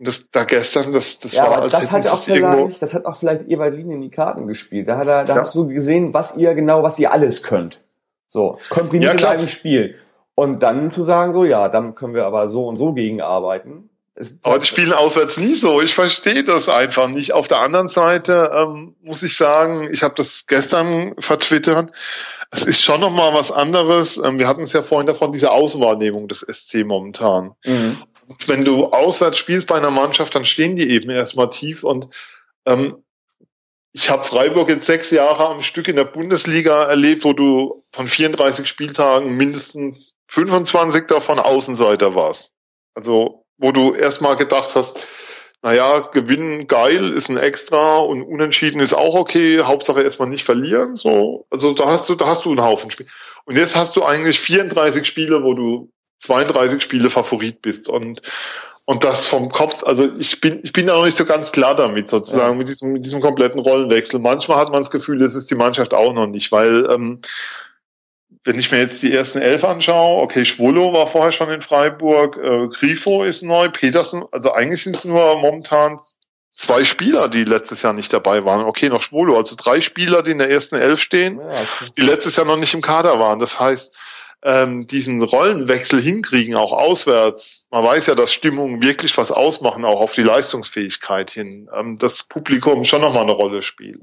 Und 0.00 0.08
das 0.08 0.28
da 0.32 0.42
gestern, 0.42 0.92
das, 0.92 1.20
das 1.20 1.34
ja, 1.34 1.48
war 1.48 1.62
als 1.62 1.72
das 1.72 1.92
hat 1.92 2.08
auch 2.08 2.18
vielleicht, 2.18 2.82
das 2.82 2.94
hat 2.94 3.04
auch 3.06 3.14
vielleicht 3.14 3.42
Evalin 3.42 3.92
in 3.92 4.00
die 4.00 4.10
Karten 4.10 4.48
gespielt. 4.48 4.88
Da, 4.88 4.96
hat 4.98 5.06
er, 5.06 5.24
da 5.24 5.36
ja. 5.36 5.40
hast 5.42 5.54
du 5.54 5.68
gesehen, 5.68 6.14
was 6.14 6.36
ihr 6.36 6.52
genau, 6.54 6.82
was 6.82 6.98
ihr 6.98 7.12
alles 7.12 7.44
könnt. 7.44 7.80
So, 8.28 8.58
komprimiert 8.70 9.20
ja, 9.20 9.34
in 9.34 9.38
einem 9.38 9.48
Spiel. 9.48 9.94
Und 10.34 10.62
dann 10.62 10.90
zu 10.90 11.02
sagen, 11.02 11.32
so 11.32 11.44
ja, 11.44 11.68
dann 11.68 11.94
können 11.94 12.14
wir 12.14 12.26
aber 12.26 12.48
so 12.48 12.66
und 12.66 12.76
so 12.76 12.92
gegenarbeiten. 12.92 13.90
Aber 14.42 14.58
die 14.58 14.66
spielen 14.66 14.92
auswärts 14.92 15.36
nie 15.38 15.54
so. 15.54 15.80
Ich 15.80 15.94
verstehe 15.94 16.44
das 16.44 16.68
einfach 16.68 17.08
nicht. 17.08 17.32
Auf 17.32 17.48
der 17.48 17.60
anderen 17.60 17.88
Seite 17.88 18.50
ähm, 18.54 18.94
muss 19.02 19.22
ich 19.22 19.36
sagen, 19.36 19.88
ich 19.90 20.02
habe 20.02 20.14
das 20.14 20.46
gestern 20.46 21.14
vertwittert. 21.18 21.92
Es 22.50 22.64
ist 22.64 22.82
schon 22.82 23.00
noch 23.00 23.10
mal 23.10 23.32
was 23.32 23.50
anderes. 23.50 24.18
Ähm, 24.18 24.38
wir 24.38 24.46
hatten 24.46 24.62
es 24.62 24.74
ja 24.74 24.82
vorhin 24.82 25.06
davon, 25.06 25.32
diese 25.32 25.50
Außenwahrnehmung 25.50 26.28
des 26.28 26.40
SC 26.40 26.84
momentan. 26.84 27.52
Mhm. 27.64 28.02
Wenn 28.46 28.64
du 28.64 28.86
auswärts 28.86 29.38
spielst 29.38 29.66
bei 29.66 29.76
einer 29.76 29.90
Mannschaft, 29.90 30.34
dann 30.34 30.44
stehen 30.44 30.76
die 30.76 30.90
eben 30.90 31.10
erstmal 31.10 31.50
tief 31.50 31.82
und 31.82 32.08
ähm, 32.66 33.02
ich 33.94 34.08
habe 34.08 34.24
Freiburg 34.24 34.70
jetzt 34.70 34.86
sechs 34.86 35.10
Jahre 35.10 35.48
am 35.48 35.60
Stück 35.60 35.86
in 35.86 35.96
der 35.96 36.04
Bundesliga 36.04 36.84
erlebt, 36.84 37.24
wo 37.24 37.34
du 37.34 37.84
von 37.92 38.06
34 38.06 38.66
Spieltagen 38.66 39.36
mindestens 39.36 40.14
25 40.32 41.08
davon 41.08 41.38
Außenseiter 41.38 42.14
warst. 42.14 42.48
Also, 42.94 43.44
wo 43.58 43.70
du 43.70 43.92
erstmal 43.92 44.36
gedacht 44.36 44.74
hast, 44.74 45.06
naja, 45.60 45.98
gewinnen 46.10 46.66
geil 46.66 47.12
ist 47.12 47.28
ein 47.28 47.36
Extra 47.36 47.98
und 47.98 48.22
unentschieden 48.22 48.80
ist 48.80 48.94
auch 48.94 49.14
okay, 49.14 49.60
Hauptsache 49.60 50.00
erstmal 50.00 50.30
nicht 50.30 50.44
verlieren, 50.44 50.96
so. 50.96 51.46
Also, 51.50 51.74
da 51.74 51.86
hast 51.86 52.08
du, 52.08 52.14
da 52.14 52.26
hast 52.26 52.46
du 52.46 52.50
einen 52.50 52.62
Haufen 52.62 52.90
Spiele. 52.90 53.10
Und 53.44 53.58
jetzt 53.58 53.76
hast 53.76 53.94
du 53.94 54.04
eigentlich 54.04 54.40
34 54.40 55.06
Spiele, 55.06 55.42
wo 55.44 55.52
du 55.52 55.90
32 56.24 56.82
Spiele 56.82 57.10
Favorit 57.10 57.60
bist 57.60 57.90
und, 57.90 58.22
und 58.86 59.04
das 59.04 59.28
vom 59.28 59.50
Kopf, 59.52 59.84
also 59.84 60.08
ich 60.18 60.40
bin, 60.40 60.60
ich 60.62 60.72
bin 60.72 60.86
da 60.86 60.96
noch 60.96 61.04
nicht 61.04 61.18
so 61.18 61.26
ganz 61.26 61.52
klar 61.52 61.76
damit, 61.76 62.08
sozusagen, 62.08 62.52
ja. 62.52 62.58
mit 62.58 62.68
diesem, 62.68 62.92
mit 62.94 63.04
diesem 63.04 63.20
kompletten 63.20 63.60
Rollenwechsel. 63.60 64.18
Manchmal 64.18 64.56
hat 64.56 64.72
man 64.72 64.80
das 64.82 64.90
Gefühl, 64.90 65.18
das 65.18 65.34
ist 65.34 65.50
die 65.50 65.56
Mannschaft 65.56 65.92
auch 65.92 66.14
noch 66.14 66.26
nicht, 66.26 66.50
weil, 66.52 66.88
ähm, 66.90 67.20
wenn 68.44 68.58
ich 68.58 68.70
mir 68.70 68.78
jetzt 68.78 69.02
die 69.02 69.14
ersten 69.14 69.40
elf 69.40 69.64
anschaue, 69.64 70.22
okay, 70.22 70.44
Schwolo 70.44 70.92
war 70.92 71.06
vorher 71.06 71.32
schon 71.32 71.50
in 71.50 71.62
Freiburg, 71.62 72.36
äh, 72.36 72.68
Grifo 72.68 73.24
ist 73.24 73.42
neu, 73.42 73.68
Petersen, 73.68 74.24
also 74.32 74.52
eigentlich 74.52 74.82
sind 74.82 74.96
es 74.96 75.04
nur 75.04 75.38
momentan 75.38 76.00
zwei 76.54 76.84
Spieler, 76.84 77.28
die 77.28 77.44
letztes 77.44 77.82
Jahr 77.82 77.92
nicht 77.92 78.12
dabei 78.12 78.44
waren. 78.44 78.64
Okay, 78.64 78.88
noch 78.88 79.02
Schwolo, 79.02 79.36
also 79.36 79.56
drei 79.56 79.80
Spieler, 79.80 80.22
die 80.22 80.32
in 80.32 80.38
der 80.38 80.50
ersten 80.50 80.76
elf 80.76 81.00
stehen, 81.00 81.40
ja, 81.40 81.62
die 81.96 82.02
letztes 82.02 82.36
Jahr 82.36 82.46
noch 82.46 82.58
nicht 82.58 82.74
im 82.74 82.82
Kader 82.82 83.18
waren. 83.18 83.38
Das 83.38 83.58
heißt, 83.58 83.94
ähm, 84.44 84.86
diesen 84.86 85.22
Rollenwechsel 85.22 86.00
hinkriegen, 86.00 86.54
auch 86.56 86.72
auswärts. 86.72 87.66
Man 87.70 87.84
weiß 87.84 88.06
ja, 88.06 88.14
dass 88.14 88.32
Stimmungen 88.32 88.82
wirklich 88.82 89.16
was 89.16 89.30
ausmachen, 89.30 89.84
auch 89.84 90.00
auf 90.00 90.12
die 90.12 90.22
Leistungsfähigkeit 90.22 91.30
hin. 91.30 91.70
Ähm, 91.74 91.98
das 91.98 92.24
Publikum 92.24 92.84
schon 92.84 93.02
nochmal 93.02 93.22
eine 93.22 93.32
Rolle 93.32 93.62
spielt. 93.62 94.02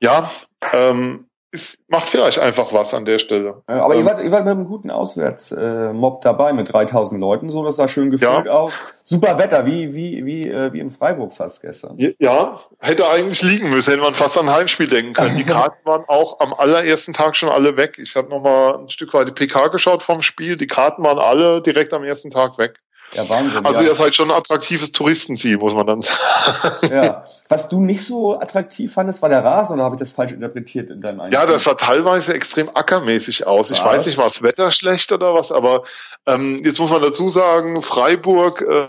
Ja, 0.00 0.32
ähm, 0.72 1.28
es 1.54 1.78
macht 1.88 2.06
vielleicht 2.06 2.38
einfach 2.38 2.72
was 2.72 2.94
an 2.94 3.04
der 3.04 3.18
Stelle. 3.18 3.62
Aber 3.66 3.94
ähm, 3.94 4.00
ihr, 4.00 4.06
wart, 4.06 4.20
ihr 4.24 4.32
wart 4.32 4.44
mit 4.44 4.52
einem 4.52 4.64
guten 4.64 4.90
Auswärtsmob 4.90 6.22
dabei 6.22 6.54
mit 6.54 6.72
3000 6.72 7.20
Leuten, 7.20 7.50
so 7.50 7.62
das 7.62 7.76
sah 7.76 7.88
schön 7.88 8.10
gefüllt 8.10 8.46
ja. 8.46 8.52
aus. 8.52 8.72
Super 9.04 9.36
Wetter, 9.38 9.66
wie 9.66 9.94
wie 9.94 10.24
wie 10.24 10.48
äh, 10.48 10.72
wie 10.72 10.80
in 10.80 10.90
Freiburg 10.90 11.32
fast 11.32 11.60
gestern. 11.60 11.98
Ja, 12.18 12.60
hätte 12.78 13.06
eigentlich 13.08 13.42
liegen 13.42 13.68
müssen, 13.68 13.90
hätte 13.90 14.02
man 14.02 14.14
fast 14.14 14.38
an 14.38 14.48
ein 14.48 14.54
Heimspiel 14.54 14.88
denken 14.88 15.12
können. 15.12 15.36
Die 15.36 15.44
Karten 15.44 15.76
waren 15.84 16.04
auch 16.08 16.40
am 16.40 16.54
allerersten 16.54 17.12
Tag 17.12 17.36
schon 17.36 17.50
alle 17.50 17.76
weg. 17.76 17.98
Ich 17.98 18.16
habe 18.16 18.30
noch 18.30 18.40
mal 18.40 18.78
ein 18.78 18.88
Stück 18.88 19.12
weit 19.12 19.28
die 19.28 19.32
PK 19.32 19.68
geschaut 19.68 20.02
vom 20.02 20.22
Spiel. 20.22 20.56
Die 20.56 20.66
Karten 20.66 21.04
waren 21.04 21.18
alle 21.18 21.60
direkt 21.60 21.92
am 21.92 22.02
ersten 22.02 22.30
Tag 22.30 22.56
weg. 22.56 22.80
Ja, 23.14 23.28
Wahnsinn. 23.28 23.64
Also 23.64 23.82
ja. 23.82 23.90
ihr 23.90 23.94
seid 23.94 24.16
schon 24.16 24.30
ein 24.30 24.36
attraktives 24.36 24.92
Touristenziel, 24.92 25.58
muss 25.58 25.74
man 25.74 25.86
dann 25.86 26.02
sagen. 26.02 26.88
Ja. 26.90 27.24
Was 27.48 27.68
du 27.68 27.80
nicht 27.80 28.04
so 28.04 28.38
attraktiv 28.38 28.92
fandest, 28.92 29.20
war 29.20 29.28
der 29.28 29.44
Rasen 29.44 29.74
oder 29.74 29.84
habe 29.84 29.96
ich 29.96 30.00
das 30.00 30.12
falsch 30.12 30.32
interpretiert 30.32 30.90
in 30.90 31.00
deinem 31.00 31.20
Eindruck? 31.20 31.40
Ja, 31.40 31.46
das 31.46 31.64
sah 31.64 31.74
teilweise 31.74 32.32
extrem 32.32 32.70
ackermäßig 32.74 33.46
aus. 33.46 33.70
Was? 33.70 33.78
Ich 33.78 33.84
weiß 33.84 34.06
nicht, 34.06 34.18
war 34.18 34.28
das 34.28 34.42
Wetter 34.42 34.70
schlecht 34.70 35.12
oder 35.12 35.34
was, 35.34 35.52
aber 35.52 35.82
ähm, 36.26 36.62
jetzt 36.64 36.78
muss 36.78 36.90
man 36.90 37.02
dazu 37.02 37.28
sagen, 37.28 37.82
Freiburg 37.82 38.62
äh, 38.62 38.88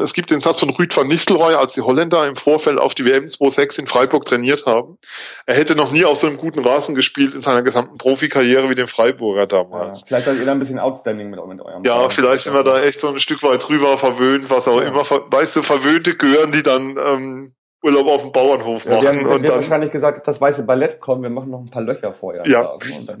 es 0.00 0.14
gibt 0.14 0.30
den 0.30 0.40
Satz 0.40 0.60
von 0.60 0.70
Rüd 0.70 0.96
van 0.96 1.06
Nistelrooy, 1.06 1.54
als 1.54 1.74
die 1.74 1.82
Holländer 1.82 2.26
im 2.26 2.36
Vorfeld 2.36 2.80
auf 2.80 2.94
die 2.94 3.04
WM 3.04 3.26
2.6 3.26 3.80
in 3.80 3.86
Freiburg 3.86 4.24
trainiert 4.24 4.64
haben. 4.64 4.98
Er 5.44 5.54
hätte 5.54 5.76
noch 5.76 5.92
nie 5.92 6.04
auf 6.04 6.16
so 6.16 6.26
einem 6.26 6.38
guten 6.38 6.64
Rasen 6.64 6.94
gespielt 6.94 7.34
in 7.34 7.42
seiner 7.42 7.62
gesamten 7.62 7.98
Profikarriere 7.98 8.70
wie 8.70 8.74
den 8.74 8.88
Freiburger 8.88 9.46
damals. 9.46 10.00
Ja, 10.00 10.06
vielleicht 10.06 10.26
seid 10.26 10.38
ihr 10.38 10.46
da 10.46 10.52
ein 10.52 10.58
bisschen 10.58 10.78
outstanding 10.78 11.28
mit, 11.28 11.44
mit 11.46 11.60
eurem 11.60 11.84
Ja, 11.84 11.96
Fall. 11.96 12.10
vielleicht 12.10 12.44
sind 12.44 12.54
wir 12.54 12.64
da 12.64 12.82
echt 12.82 13.00
so 13.00 13.08
ein 13.08 13.20
Stück 13.20 13.42
weit 13.42 13.68
drüber 13.68 13.98
verwöhnt, 13.98 14.48
was 14.48 14.66
auch 14.66 14.80
ja. 14.80 14.88
immer, 14.88 15.04
weißt 15.04 15.56
du, 15.56 15.62
verwöhnte 15.62 16.16
Gören, 16.16 16.52
die 16.52 16.62
dann 16.62 16.96
ähm, 16.96 17.54
Urlaub 17.82 18.06
auf 18.08 18.22
dem 18.22 18.32
Bauernhof 18.32 18.86
machen. 18.86 18.96
Ja, 18.96 19.02
wir 19.02 19.08
haben, 19.08 19.20
wir 19.20 19.30
und 19.30 19.44
haben 19.44 19.54
wahrscheinlich 19.56 19.92
gesagt, 19.92 20.26
das 20.26 20.40
weiße 20.40 20.64
Ballett 20.64 21.00
kommt, 21.00 21.22
wir 21.22 21.30
machen 21.30 21.50
noch 21.50 21.60
ein 21.60 21.70
paar 21.70 21.82
Löcher 21.82 22.12
vorher. 22.12 22.46
Ja, 22.46 22.74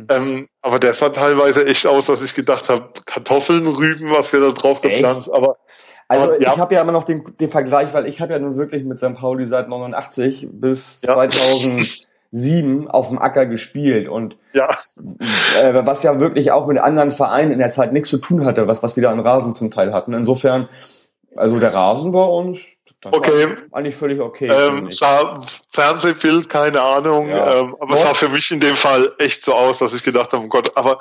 ähm, 0.08 0.48
aber 0.62 0.78
der 0.78 0.94
sah 0.94 1.10
teilweise 1.10 1.66
echt 1.66 1.86
aus, 1.86 2.06
dass 2.06 2.22
ich 2.22 2.34
gedacht 2.34 2.70
habe, 2.70 2.88
Kartoffeln, 3.04 3.66
Rüben, 3.66 4.10
was 4.10 4.32
wir 4.32 4.40
da 4.40 4.50
drauf 4.50 4.80
gepflanzt, 4.80 5.30
aber 5.30 5.58
also 6.08 6.32
ja. 6.34 6.52
ich 6.52 6.58
habe 6.58 6.74
ja 6.74 6.82
immer 6.82 6.92
noch 6.92 7.04
den, 7.04 7.24
den 7.38 7.48
Vergleich, 7.48 7.92
weil 7.92 8.06
ich 8.06 8.20
habe 8.20 8.32
ja 8.32 8.38
nun 8.38 8.56
wirklich 8.56 8.84
mit 8.84 8.98
St. 8.98 9.14
Pauli 9.14 9.46
seit 9.46 9.68
89 9.68 10.48
bis 10.52 11.00
ja. 11.02 11.14
2007 11.14 12.88
auf 12.88 13.08
dem 13.08 13.18
Acker 13.18 13.46
gespielt 13.46 14.08
und 14.08 14.36
ja. 14.52 14.78
Äh, 15.58 15.84
was 15.84 16.02
ja 16.02 16.20
wirklich 16.20 16.52
auch 16.52 16.66
mit 16.66 16.78
anderen 16.78 17.10
Vereinen 17.10 17.50
in 17.50 17.58
der 17.58 17.68
Zeit 17.68 17.92
nichts 17.92 18.10
zu 18.10 18.18
tun 18.18 18.44
hatte, 18.44 18.68
was 18.68 18.82
was 18.82 18.96
wieder 18.96 19.10
an 19.10 19.20
Rasen 19.20 19.52
zum 19.52 19.70
Teil 19.70 19.92
hatten. 19.92 20.12
Insofern, 20.12 20.68
also 21.34 21.58
der 21.58 21.74
Rasen 21.74 22.12
bei 22.12 22.24
uns, 22.24 22.58
das 23.00 23.12
okay. 23.12 23.48
eigentlich 23.72 23.96
völlig 23.96 24.20
okay. 24.20 24.48
Ähm, 24.48 24.88
sah 24.90 25.40
Fernsehbild, 25.72 26.48
keine 26.48 26.80
Ahnung, 26.80 27.28
ja. 27.28 27.60
ähm, 27.60 27.76
aber 27.80 27.94
es 27.94 28.02
sah 28.02 28.14
für 28.14 28.28
mich 28.28 28.50
in 28.50 28.60
dem 28.60 28.76
Fall 28.76 29.12
echt 29.18 29.44
so 29.44 29.54
aus, 29.54 29.78
dass 29.78 29.92
ich 29.92 30.02
gedacht 30.02 30.32
habe, 30.32 30.44
oh 30.44 30.48
Gott, 30.48 30.76
aber 30.76 31.00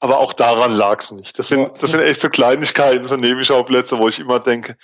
aber 0.00 0.18
auch 0.18 0.32
daran 0.32 0.72
lag 0.72 1.00
es 1.00 1.10
nicht. 1.10 1.38
Das 1.38 1.48
sind, 1.48 1.70
das 1.80 1.90
sind 1.90 2.00
echt 2.00 2.20
so 2.20 2.28
Kleinigkeiten, 2.28 3.04
so 3.06 3.16
Nebenschauplätze, 3.16 3.98
wo 3.98 4.08
ich 4.08 4.18
immer 4.18 4.40
denke, 4.40 4.76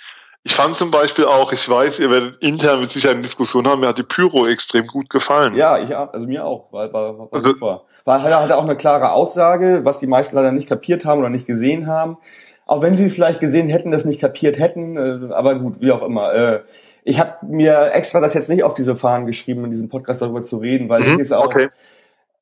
ich 0.43 0.55
fand 0.55 0.75
zum 0.75 0.89
Beispiel 0.89 1.25
auch, 1.25 1.53
ich 1.53 1.69
weiß, 1.69 1.99
ihr 1.99 2.09
werdet 2.09 2.41
intern 2.41 2.81
mit 2.81 2.91
Sicherheit 2.91 3.15
eine 3.15 3.23
Diskussion 3.23 3.67
haben, 3.67 3.81
mir 3.81 3.89
hat 3.89 3.99
die 3.99 4.03
Pyro 4.03 4.47
extrem 4.47 4.87
gut 4.87 5.07
gefallen. 5.09 5.55
Ja, 5.55 5.77
ich 5.77 5.95
also 5.95 6.25
mir 6.25 6.45
auch, 6.45 6.73
war, 6.73 6.91
war, 6.91 7.19
war 7.19 7.27
also, 7.31 7.51
super. 7.51 7.83
War, 8.05 8.23
hatte 8.23 8.57
auch 8.57 8.63
eine 8.63 8.75
klare 8.75 9.11
Aussage, 9.11 9.81
was 9.83 9.99
die 9.99 10.07
meisten 10.07 10.35
leider 10.35 10.51
nicht 10.51 10.67
kapiert 10.67 11.05
haben 11.05 11.19
oder 11.19 11.29
nicht 11.29 11.45
gesehen 11.45 11.85
haben. 11.85 12.17
Auch 12.65 12.81
wenn 12.81 12.95
sie 12.95 13.05
es 13.05 13.13
vielleicht 13.13 13.39
gesehen 13.39 13.67
hätten, 13.67 13.91
das 13.91 14.05
nicht 14.05 14.21
kapiert 14.21 14.57
hätten, 14.57 14.97
äh, 14.97 15.33
aber 15.33 15.59
gut, 15.59 15.79
wie 15.79 15.91
auch 15.91 16.01
immer. 16.01 16.33
Äh, 16.33 16.61
ich 17.03 17.19
habe 17.19 17.45
mir 17.45 17.91
extra 17.93 18.19
das 18.19 18.33
jetzt 18.33 18.49
nicht 18.49 18.63
auf 18.63 18.73
diese 18.73 18.95
Fahnen 18.95 19.27
geschrieben, 19.27 19.65
in 19.65 19.71
diesem 19.71 19.89
Podcast 19.89 20.23
darüber 20.23 20.41
zu 20.41 20.57
reden, 20.57 20.89
weil 20.89 21.01
mhm, 21.01 21.15
ich 21.15 21.19
es 21.19 21.31
auch 21.31 21.45
okay 21.45 21.69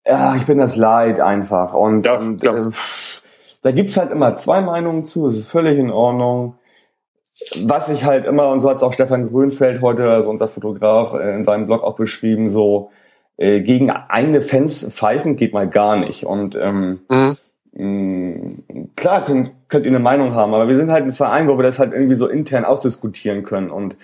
ja, 0.06 0.36
ich 0.36 0.46
bin 0.46 0.58
das 0.58 0.76
leid 0.76 1.20
einfach. 1.20 1.74
Und, 1.74 2.06
ja, 2.06 2.18
und. 2.18 2.44
Äh, 2.44 2.72
da 3.62 3.72
gibt's 3.72 3.98
halt 3.98 4.12
immer 4.12 4.36
zwei 4.38 4.62
Meinungen 4.62 5.06
zu, 5.06 5.28
es 5.28 5.38
ist 5.38 5.52
völlig 5.52 5.78
in 5.78 5.92
Ordnung. 5.92 6.56
Was 7.64 7.90
ich 7.90 8.06
halt 8.06 8.26
immer, 8.26 8.50
und 8.50 8.60
so 8.60 8.70
hat's 8.70 8.84
auch 8.84 8.94
Stefan 8.94 9.30
Grünfeld 9.30 9.82
heute, 9.82 10.10
also 10.10 10.30
unser 10.30 10.48
Fotograf, 10.48 11.14
äh, 11.14 11.36
in 11.36 11.44
seinem 11.44 11.68
Blog 11.68 11.84
auch 11.84 11.96
beschrieben, 11.96 12.50
so 12.50 12.92
äh, 13.38 13.62
gegen 13.62 13.90
eigene 13.90 14.42
Fans 14.42 14.88
pfeifen 14.90 15.36
geht 15.36 15.54
mal 15.54 15.68
gar 15.68 15.98
nicht. 15.98 16.26
Und 16.26 16.56
ähm, 16.56 17.02
mhm. 17.10 17.38
mh, 17.74 17.84
mm, 17.84 18.90
klar 18.96 19.26
könnt, 19.26 19.52
könnt 19.70 19.86
ihr 19.86 19.92
eine 19.92 20.00
Meinung 20.00 20.36
haben, 20.36 20.54
aber 20.54 20.68
wir 20.68 20.76
sind 20.76 20.92
halt 20.92 21.06
ein 21.06 21.14
Verein, 21.14 21.48
wo 21.48 21.58
wir 21.58 21.64
das 21.64 21.80
halt 21.80 21.94
irgendwie 21.94 22.16
so 22.16 22.28
intern 22.28 22.66
ausdiskutieren 22.66 23.44
können. 23.44 23.72
Und 23.72 23.96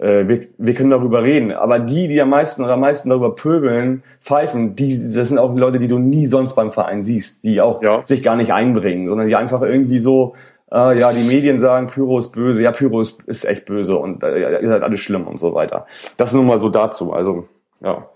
äh, 0.00 0.26
wir, 0.26 0.48
wir 0.56 0.74
können 0.74 0.90
darüber 0.90 1.22
reden. 1.22 1.52
Aber 1.52 1.78
die, 1.78 2.08
die 2.08 2.20
am 2.20 2.30
meisten 2.30 2.64
oder 2.64 2.74
am 2.74 2.80
meisten 2.80 3.10
darüber 3.10 3.34
pöbeln, 3.34 4.02
pfeifen, 4.20 4.74
die, 4.74 4.88
das 5.14 5.28
sind 5.28 5.38
auch 5.38 5.54
Leute, 5.54 5.78
die 5.78 5.88
du 5.88 5.98
nie 5.98 6.26
sonst 6.26 6.54
beim 6.54 6.72
Verein 6.72 7.02
siehst, 7.02 7.44
die 7.44 7.60
auch 7.60 7.82
ja. 7.82 8.02
sich 8.06 8.22
gar 8.22 8.36
nicht 8.36 8.52
einbringen, 8.52 9.08
sondern 9.08 9.28
die 9.28 9.36
einfach 9.36 9.60
irgendwie 9.62 9.98
so, 9.98 10.34
äh, 10.72 10.98
ja, 10.98 11.12
die 11.12 11.24
Medien 11.24 11.58
sagen, 11.58 11.88
Pyro 11.88 12.18
ist 12.18 12.32
böse, 12.32 12.62
ja, 12.62 12.72
Pyro 12.72 13.02
ist, 13.02 13.22
ist 13.26 13.44
echt 13.44 13.66
böse 13.66 13.96
und 13.96 14.22
äh, 14.22 14.60
ihr 14.60 14.68
seid 14.68 14.82
alles 14.82 15.00
schlimm 15.00 15.26
und 15.26 15.38
so 15.38 15.54
weiter. 15.54 15.86
Das 16.16 16.32
nur 16.32 16.44
mal 16.44 16.58
so 16.58 16.70
dazu. 16.70 17.12
Also, 17.12 17.46
ja. 17.80 18.08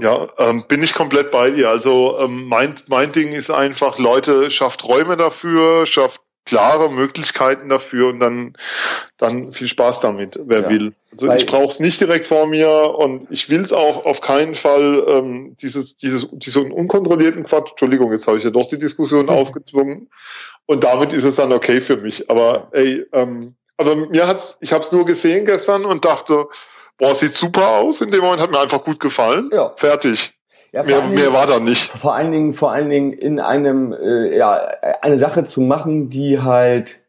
Ja, 0.00 0.28
ähm, 0.38 0.64
bin 0.68 0.82
ich 0.82 0.94
komplett 0.94 1.30
bei 1.30 1.50
dir. 1.50 1.68
Also 1.68 2.18
ähm, 2.18 2.46
mein, 2.48 2.76
mein 2.88 3.12
Ding 3.12 3.34
ist 3.34 3.50
einfach, 3.50 3.98
Leute, 3.98 4.50
schafft 4.50 4.88
Räume 4.88 5.18
dafür, 5.18 5.84
schafft 5.84 6.22
klare 6.44 6.90
Möglichkeiten 6.90 7.68
dafür 7.68 8.08
und 8.08 8.20
dann, 8.20 8.54
dann 9.18 9.52
viel 9.52 9.68
Spaß 9.68 10.00
damit, 10.00 10.38
wer 10.44 10.62
ja. 10.62 10.68
will. 10.70 10.92
Also 11.12 11.28
Weil 11.28 11.38
ich 11.38 11.46
brauche 11.46 11.68
es 11.68 11.78
nicht 11.80 12.00
direkt 12.00 12.26
vor 12.26 12.46
mir 12.46 12.94
und 12.96 13.30
ich 13.30 13.48
will 13.48 13.62
es 13.62 13.72
auch 13.72 14.04
auf 14.04 14.20
keinen 14.20 14.54
Fall 14.54 15.04
ähm, 15.08 15.56
dieses, 15.60 15.96
dieses, 15.96 16.28
diesen 16.32 16.72
unkontrollierten 16.72 17.44
Quatsch. 17.44 17.70
Entschuldigung, 17.70 18.12
jetzt 18.12 18.26
habe 18.26 18.38
ich 18.38 18.44
ja 18.44 18.50
doch 18.50 18.68
die 18.68 18.78
Diskussion 18.78 19.28
aufgezwungen 19.28 20.10
und 20.66 20.84
damit 20.84 21.12
ist 21.12 21.24
es 21.24 21.36
dann 21.36 21.52
okay 21.52 21.80
für 21.80 21.96
mich. 21.96 22.30
Aber 22.30 22.68
ey, 22.72 23.04
ähm, 23.12 23.54
also 23.76 23.94
mir 23.94 24.26
hat's, 24.26 24.58
ich 24.60 24.72
habe 24.72 24.84
es 24.84 24.92
nur 24.92 25.04
gesehen 25.04 25.44
gestern 25.44 25.84
und 25.84 26.04
dachte, 26.04 26.48
boah, 26.98 27.14
sieht 27.14 27.34
super 27.34 27.68
aus. 27.68 28.00
In 28.00 28.10
dem 28.10 28.20
Moment 28.20 28.40
hat 28.40 28.50
mir 28.50 28.60
einfach 28.60 28.84
gut 28.84 29.00
gefallen. 29.00 29.50
Ja. 29.52 29.72
Fertig. 29.76 30.34
Ja, 30.72 30.82
mehr, 30.84 31.02
Dingen, 31.02 31.14
mehr 31.14 31.32
war 31.34 31.46
da 31.46 31.60
nicht. 31.60 31.90
Vor 31.90 32.14
allen 32.14 32.32
Dingen, 32.32 32.52
vor 32.54 32.72
allen 32.72 32.88
Dingen 32.88 33.12
in 33.12 33.40
einem, 33.40 33.92
äh, 33.92 34.36
ja, 34.36 34.54
eine 35.02 35.18
Sache 35.18 35.44
zu 35.44 35.60
machen, 35.60 36.08
die 36.08 36.40
halt, 36.40 37.02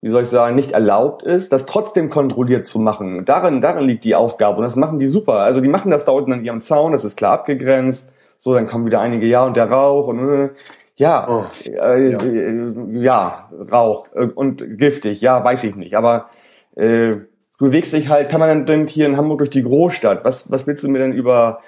wie 0.00 0.10
soll 0.10 0.22
ich 0.22 0.28
sagen, 0.28 0.54
nicht 0.54 0.72
erlaubt 0.72 1.24
ist, 1.24 1.52
das 1.52 1.66
trotzdem 1.66 2.08
kontrolliert 2.08 2.66
zu 2.66 2.78
machen. 2.78 3.24
Darin, 3.24 3.60
darin 3.60 3.86
liegt 3.86 4.04
die 4.04 4.14
Aufgabe 4.14 4.58
und 4.58 4.62
das 4.62 4.76
machen 4.76 5.00
die 5.00 5.08
super. 5.08 5.40
Also 5.40 5.60
die 5.60 5.68
machen 5.68 5.90
das 5.90 6.04
da 6.04 6.12
unten 6.12 6.32
an 6.32 6.44
ihrem 6.44 6.60
Zaun, 6.60 6.92
das 6.92 7.04
ist 7.04 7.16
klar 7.16 7.32
abgegrenzt. 7.32 8.12
So, 8.38 8.54
dann 8.54 8.68
kommen 8.68 8.86
wieder 8.86 9.00
einige 9.00 9.26
Ja 9.26 9.44
und 9.44 9.56
der 9.56 9.68
Rauch 9.68 10.06
und 10.06 10.28
äh, 10.28 10.50
Ja, 10.94 11.26
oh, 11.28 11.44
äh, 11.64 12.12
ja. 12.12 12.18
Äh, 12.22 13.02
ja. 13.02 13.50
Rauch 13.72 14.06
äh, 14.14 14.26
und 14.26 14.78
giftig, 14.78 15.20
ja, 15.20 15.42
weiß 15.42 15.64
ich 15.64 15.74
nicht. 15.74 15.96
Aber 15.96 16.28
äh, 16.76 17.16
du 17.58 17.66
bewegst 17.66 17.92
dich 17.92 18.08
halt 18.08 18.28
permanent 18.28 18.90
hier 18.90 19.06
in 19.06 19.16
Hamburg 19.16 19.38
durch 19.38 19.50
die 19.50 19.64
Großstadt. 19.64 20.24
Was, 20.24 20.52
was 20.52 20.68
willst 20.68 20.84
du 20.84 20.88
mir 20.88 21.00
denn 21.00 21.12
über 21.12 21.60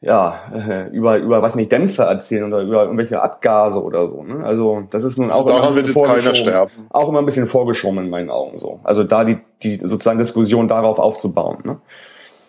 ja, 0.00 0.38
äh, 0.54 0.88
über, 0.90 1.16
über 1.16 1.40
was 1.40 1.54
nicht 1.54 1.72
Dämpfe 1.72 2.02
erzählen 2.02 2.44
oder 2.44 2.60
über 2.60 2.82
irgendwelche 2.82 3.22
Abgase 3.22 3.82
oder 3.82 4.08
so. 4.08 4.22
Ne? 4.22 4.44
Also 4.44 4.82
das 4.90 5.02
ist 5.02 5.16
nun 5.16 5.30
also 5.30 5.44
auch 5.44 5.56
immer 5.56 5.68
ein 5.68 5.74
bisschen 5.74 5.92
vorgeschoben. 5.92 6.88
Auch 6.90 7.08
immer 7.08 7.18
ein 7.20 7.24
bisschen 7.24 7.46
vorgeschoben 7.46 8.04
in 8.04 8.10
meinen 8.10 8.30
Augen 8.30 8.58
so. 8.58 8.80
Also 8.84 9.04
da 9.04 9.24
die, 9.24 9.38
die 9.62 9.76
sozusagen 9.76 10.18
Diskussion 10.18 10.68
darauf 10.68 10.98
aufzubauen. 10.98 11.58
Ne? 11.64 11.80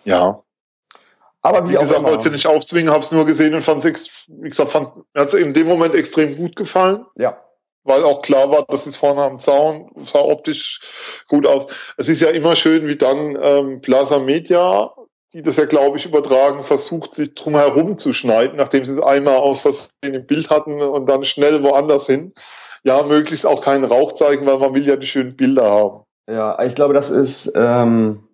Ja. 0.04 0.40
Aber 1.40 1.68
wie, 1.68 1.74
wie 1.74 1.78
gesagt, 1.78 2.02
wollte 2.02 2.28
ich 2.28 2.34
nicht 2.34 2.46
aufzwingen, 2.46 2.92
habe 2.92 3.04
es 3.04 3.12
nur 3.12 3.24
gesehen 3.24 3.54
und 3.54 3.62
fand 3.62 3.84
es, 3.84 4.26
wie 4.26 4.48
gesagt, 4.48 4.72
fand, 4.72 4.96
mir 5.14 5.22
hat 5.22 5.28
es 5.28 5.34
in 5.34 5.54
dem 5.54 5.68
Moment 5.68 5.94
extrem 5.94 6.36
gut 6.36 6.56
gefallen. 6.56 7.06
Ja. 7.16 7.38
Weil 7.84 8.02
auch 8.02 8.20
klar 8.20 8.50
war, 8.50 8.64
das 8.68 8.86
ist 8.86 8.96
vorne 8.96 9.22
am 9.22 9.38
Zaun, 9.38 9.88
sah 10.02 10.18
optisch 10.18 10.80
gut 11.28 11.46
aus. 11.46 11.68
Es 11.96 12.08
ist 12.08 12.20
ja 12.20 12.30
immer 12.30 12.56
schön, 12.56 12.88
wie 12.88 12.96
dann 12.96 13.38
ähm, 13.40 13.80
Plaza 13.80 14.18
Media 14.18 14.90
die 15.36 15.42
das 15.42 15.56
ja, 15.56 15.66
glaube 15.66 15.98
ich, 15.98 16.06
übertragen, 16.06 16.64
versucht, 16.64 17.14
sich 17.14 17.34
drum 17.34 17.56
herum 17.56 17.98
zu 17.98 18.14
schneiden, 18.14 18.56
nachdem 18.56 18.86
sie 18.86 18.92
es 18.92 19.02
einmal 19.02 19.36
aus 19.36 19.60
Versehen 19.60 19.90
im 20.02 20.24
Bild 20.24 20.48
hatten 20.48 20.80
und 20.80 21.06
dann 21.10 21.24
schnell 21.24 21.62
woanders 21.62 22.06
hin. 22.06 22.32
Ja, 22.84 23.02
möglichst 23.02 23.44
auch 23.44 23.62
keinen 23.62 23.84
Rauch 23.84 24.12
zeigen, 24.12 24.46
weil 24.46 24.58
man 24.58 24.72
will 24.72 24.88
ja 24.88 24.96
die 24.96 25.06
schönen 25.06 25.36
Bilder 25.36 25.70
haben. 25.70 26.04
Ja, 26.26 26.62
ich 26.64 26.74
glaube, 26.74 26.94
das 26.94 27.10
ist, 27.10 27.52
ähm, 27.54 28.26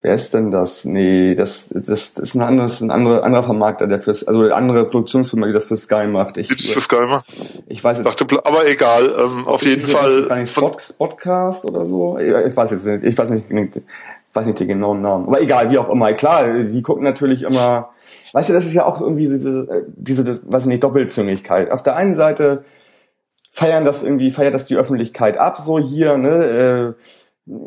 wer 0.00 0.14
ist 0.14 0.32
denn 0.32 0.50
das? 0.50 0.86
Nee, 0.86 1.34
das, 1.34 1.68
das, 1.68 1.84
das 1.84 2.16
ist 2.16 2.34
ein 2.36 2.40
anderes, 2.40 2.80
ein 2.80 2.90
anderer, 2.90 3.22
anderer 3.22 3.42
Vermarkter, 3.42 3.86
der 3.86 4.00
fürs, 4.00 4.26
also 4.26 4.40
eine 4.40 4.54
andere 4.54 4.86
Produktionsfirma, 4.86 5.46
die 5.46 5.52
das 5.52 5.66
für 5.66 5.76
Sky 5.76 6.06
macht. 6.06 6.38
Ich, 6.38 6.48
das 6.48 6.70
für 6.70 6.80
Sky 6.80 7.04
macht? 7.06 7.30
Ich 7.66 7.84
weiß 7.84 7.98
jetzt. 7.98 8.06
Dachte, 8.06 8.24
aber 8.46 8.66
egal, 8.66 9.14
ähm, 9.18 9.46
auf 9.46 9.62
jeden 9.62 9.86
Fall. 9.86 10.22
Gar 10.22 10.36
nicht 10.36 10.52
Spot, 10.52 10.74
Spotcast 10.78 11.66
oder 11.66 11.84
so? 11.84 12.16
Ich 12.18 12.56
weiß 12.56 12.70
jetzt 12.70 12.86
nicht, 12.86 13.04
ich 13.04 13.18
weiß 13.18 13.28
nicht, 13.28 13.50
weiß 14.36 14.46
nicht 14.46 14.60
den 14.60 14.68
genauen 14.68 15.00
Namen. 15.00 15.26
Aber 15.26 15.40
egal, 15.40 15.70
wie 15.70 15.78
auch 15.78 15.88
immer. 15.88 16.12
Klar, 16.12 16.58
die 16.58 16.82
gucken 16.82 17.02
natürlich 17.02 17.42
immer, 17.42 17.90
weißt 18.32 18.50
du, 18.50 18.52
das 18.52 18.66
ist 18.66 18.74
ja 18.74 18.84
auch 18.84 19.00
irgendwie 19.00 19.24
diese, 19.26 19.86
diese, 19.96 20.26
weiß 20.50 20.62
ich 20.62 20.68
nicht, 20.68 20.84
Doppelzüngigkeit. 20.84 21.70
Auf 21.70 21.82
der 21.82 21.96
einen 21.96 22.14
Seite 22.14 22.62
feiern 23.50 23.84
das 23.84 24.04
irgendwie, 24.04 24.30
feiert 24.30 24.54
das 24.54 24.66
die 24.66 24.76
Öffentlichkeit 24.76 25.38
ab, 25.38 25.56
so 25.56 25.78
hier, 25.78 26.18
ne, 26.18 26.94
äh, 26.98 27.02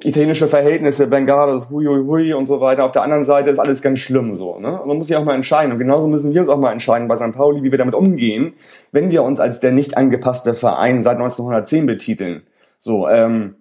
italienische 0.03 0.47
Verhältnisse, 0.47 1.07
Bengalos, 1.07 1.69
hui, 1.69 1.85
hui, 1.85 2.05
hui 2.05 2.33
und 2.33 2.45
so 2.45 2.59
weiter. 2.59 2.83
Auf 2.83 2.91
der 2.91 3.03
anderen 3.03 3.23
Seite 3.23 3.49
ist 3.49 3.59
alles 3.59 3.81
ganz 3.81 3.99
schlimm 3.99 4.35
so. 4.35 4.59
Ne? 4.59 4.81
Man 4.85 4.97
muss 4.97 5.07
sich 5.07 5.15
auch 5.15 5.23
mal 5.23 5.35
entscheiden. 5.35 5.71
Und 5.71 5.79
genauso 5.79 6.07
müssen 6.07 6.33
wir 6.33 6.41
uns 6.41 6.49
auch 6.49 6.57
mal 6.57 6.73
entscheiden 6.73 7.07
bei 7.07 7.15
St. 7.15 7.31
Pauli, 7.31 7.63
wie 7.63 7.71
wir 7.71 7.77
damit 7.77 7.95
umgehen, 7.95 8.53
wenn 8.91 9.09
wir 9.09 9.23
uns 9.23 9.39
als 9.39 9.61
der 9.61 9.71
nicht 9.71 9.95
angepasste 9.95 10.53
Verein 10.53 11.01
seit 11.01 11.15
1910 11.15 11.85
betiteln. 11.85 12.43
So, 12.79 13.07
ähm, 13.07 13.55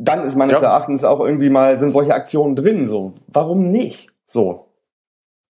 dann 0.00 0.24
ist 0.24 0.34
meines 0.34 0.60
ja. 0.60 0.68
Erachtens 0.68 1.04
auch 1.04 1.20
irgendwie 1.20 1.50
mal, 1.50 1.78
sind 1.78 1.90
solche 1.90 2.14
Aktionen 2.14 2.56
drin, 2.56 2.86
so. 2.86 3.12
Warum 3.28 3.62
nicht? 3.62 4.08
So. 4.26 4.66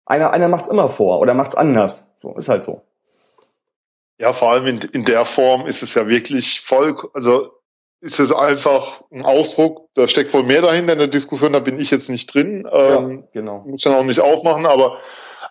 Einer, 0.06 0.32
einer 0.32 0.48
macht's 0.48 0.70
immer 0.70 0.88
vor 0.88 1.20
oder 1.20 1.34
macht's 1.34 1.56
anders. 1.56 2.08
So, 2.22 2.34
ist 2.36 2.48
halt 2.48 2.64
so. 2.64 2.82
Ja, 4.20 4.34
vor 4.34 4.52
allem 4.52 4.68
in, 4.68 4.78
in 4.94 5.04
der 5.04 5.26
Form 5.26 5.66
ist 5.66 5.82
es 5.82 5.96
ja 5.96 6.08
wirklich 6.08 6.62
voll, 6.62 6.96
also 7.14 7.52
ist 8.02 8.20
es 8.20 8.32
einfach 8.32 9.02
ein 9.12 9.26
Ausdruck, 9.26 9.90
da 9.96 10.08
steckt 10.08 10.34
wohl 10.34 10.44
mehr 10.44 10.62
dahinter 10.62 10.94
in 10.94 11.00
der 11.00 11.08
Diskussion, 11.08 11.54
da 11.54 11.60
bin 11.60 11.80
ich 11.80 11.90
jetzt 11.90 12.10
nicht 12.10 12.32
drin. 12.34 12.70
Ähm, 12.72 13.12
ja, 13.12 13.28
genau. 13.34 13.64
Muss 13.66 13.84
ja 13.84 13.98
auch 13.98 14.04
nicht 14.04 14.20
aufmachen, 14.20 14.68
aber, 14.68 15.00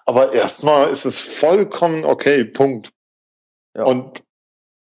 aber 0.06 0.32
erstmal 0.32 0.90
ist 0.90 1.04
es 1.04 1.18
vollkommen 1.18 2.04
okay, 2.04 2.44
Punkt. 2.44 2.92
Ja. 3.76 3.84
Und 3.84 4.22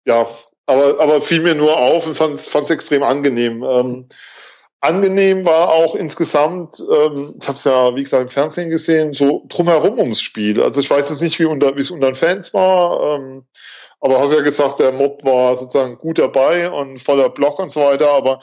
ja, 0.05 0.27
aber, 0.65 0.99
aber 0.99 1.21
fiel 1.21 1.41
mir 1.41 1.56
nur 1.56 1.78
auf 1.78 2.08
und 2.08 2.15
fand 2.15 2.39
es 2.39 2.69
extrem 2.69 3.04
angenehm. 3.04 3.63
Ähm, 3.63 4.10
angenehm 4.82 5.45
war 5.45 5.69
auch 5.69 5.95
insgesamt, 5.95 6.80
ähm, 6.80 7.36
ich 7.39 7.47
habe 7.47 7.58
es 7.58 7.63
ja, 7.63 7.95
wie 7.95 8.04
gesagt, 8.04 8.23
im 8.23 8.30
Fernsehen 8.30 8.69
gesehen, 8.69 9.13
so 9.13 9.45
drumherum 9.47 9.99
ums 9.99 10.21
Spiel. 10.21 10.62
Also 10.62 10.82
ich 10.82 10.89
weiß 10.89 11.10
jetzt 11.10 11.21
nicht, 11.21 11.39
wie 11.39 11.45
unter, 11.45 11.76
wie 11.76 11.82
es 11.82 11.91
unter 11.91 12.08
den 12.08 12.15
Fans 12.15 12.54
war, 12.54 13.15
ähm, 13.15 13.45
aber 13.99 14.19
hast 14.19 14.34
ja 14.34 14.41
gesagt, 14.41 14.80
der 14.80 14.91
Mob 14.91 15.23
war 15.23 15.56
sozusagen 15.56 15.97
gut 15.97 16.19
dabei 16.19 16.69
und 16.69 16.99
voller 16.99 17.30
Block 17.30 17.60
und 17.60 17.71
so 17.71 17.82
weiter, 17.82 18.12
aber 18.13 18.39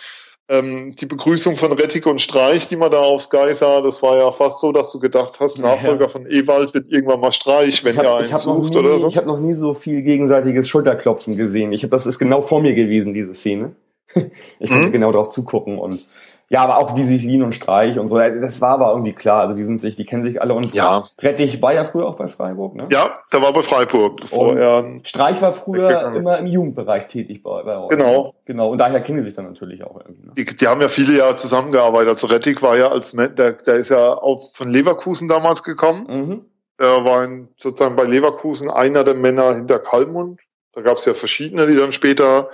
ähm, 0.51 0.97
die 0.97 1.07
Begrüßung 1.07 1.57
von 1.57 1.73
Rettig 1.73 2.07
und 2.07 2.21
Streich, 2.21 2.67
die 2.67 2.75
man 2.75 2.91
da 2.91 2.99
auf 2.99 3.23
Sky 3.23 3.55
sah, 3.55 3.81
das 3.81 4.03
war 4.03 4.19
ja 4.19 4.33
fast 4.33 4.61
so, 4.61 4.73
dass 4.73 4.91
du 4.91 4.99
gedacht 4.99 5.39
hast, 5.39 5.61
Nachfolger 5.61 6.07
ja. 6.07 6.09
von 6.09 6.27
Ewald 6.27 6.75
wird 6.75 6.91
irgendwann 6.91 7.21
mal 7.21 7.31
Streich, 7.31 7.85
wenn 7.85 7.97
hab, 7.97 8.05
er 8.05 8.17
einen 8.17 8.37
sucht 8.37 8.75
nie, 8.75 8.81
oder 8.81 8.99
so. 8.99 9.07
Ich 9.07 9.17
habe 9.17 9.29
noch 9.29 9.39
nie 9.39 9.55
so 9.55 9.75
viel 9.75 10.03
gegenseitiges 10.03 10.69
Schulterklopfen 10.69 11.37
gesehen. 11.37 11.71
Ich 11.71 11.85
habe 11.85 11.93
das 11.93 12.05
ist 12.05 12.19
genau 12.19 12.43
vor 12.43 12.61
mir 12.61 12.75
gewesen, 12.75 13.15
diese 13.15 13.33
Szene. 13.33 13.77
ich 14.59 14.71
konnte 14.71 14.89
mhm. 14.89 14.93
genau 14.93 15.13
darauf 15.13 15.31
zugucken 15.31 15.79
und 15.79 16.05
ja, 16.53 16.63
aber 16.63 16.79
auch 16.79 16.97
wie 16.97 17.05
sich 17.05 17.23
Lien 17.23 17.45
und 17.45 17.55
Streich 17.55 17.97
und 17.97 18.09
so, 18.09 18.19
das 18.19 18.61
war 18.61 18.71
aber 18.71 18.91
irgendwie 18.91 19.13
klar. 19.13 19.41
Also 19.41 19.55
die 19.55 19.63
sind 19.63 19.79
sich, 19.79 19.95
die 19.95 20.05
kennen 20.05 20.25
sich 20.25 20.43
alle 20.43 20.53
und 20.53 20.75
ja. 20.75 21.05
Rettich 21.21 21.63
war 21.63 21.73
ja 21.73 21.85
früher 21.85 22.09
auch 22.09 22.17
bei 22.17 22.27
Freiburg, 22.27 22.75
ne? 22.75 22.89
Ja, 22.91 23.15
der 23.33 23.41
war 23.41 23.53
bei 23.53 23.63
Freiburg. 23.63 24.21
Bevor 24.21 24.59
er 24.59 24.85
Streich 25.05 25.41
war 25.41 25.53
früher 25.53 26.13
immer 26.13 26.39
im 26.39 26.49
Jugendbereich 26.49 27.07
tätig 27.07 27.45
bei, 27.45 27.63
bei 27.63 27.79
euch. 27.79 27.91
Genau. 27.91 28.35
Genau. 28.47 28.69
Und 28.69 28.79
daher 28.79 29.01
kennen 29.01 29.19
sie 29.19 29.27
sich 29.27 29.37
dann 29.37 29.45
natürlich 29.45 29.85
auch 29.85 30.01
irgendwie. 30.01 30.27
Ne? 30.27 30.33
Die, 30.37 30.45
die 30.45 30.67
haben 30.67 30.81
ja 30.81 30.89
viele 30.89 31.17
Jahre 31.17 31.37
zusammengearbeitet. 31.37 32.09
Also 32.09 32.27
Rettich 32.27 32.61
war 32.63 32.77
ja 32.77 32.89
als, 32.89 33.13
der, 33.13 33.29
der 33.29 33.75
ist 33.75 33.91
ja 33.91 34.09
auch 34.09 34.53
von 34.53 34.71
Leverkusen 34.71 35.29
damals 35.29 35.63
gekommen. 35.63 36.07
Mhm. 36.09 36.45
Er 36.79 37.05
war 37.05 37.23
in, 37.23 37.47
sozusagen 37.59 37.95
bei 37.95 38.03
Leverkusen 38.03 38.69
einer 38.69 39.05
der 39.05 39.15
Männer 39.15 39.55
hinter 39.55 39.79
Kalmund. 39.79 40.41
Da 40.73 40.81
gab 40.81 40.99
es 40.99 41.05
ja 41.05 41.15
verschiedene, 41.15 41.69
die 41.69 41.77
dann 41.77 41.93
später 41.93 42.49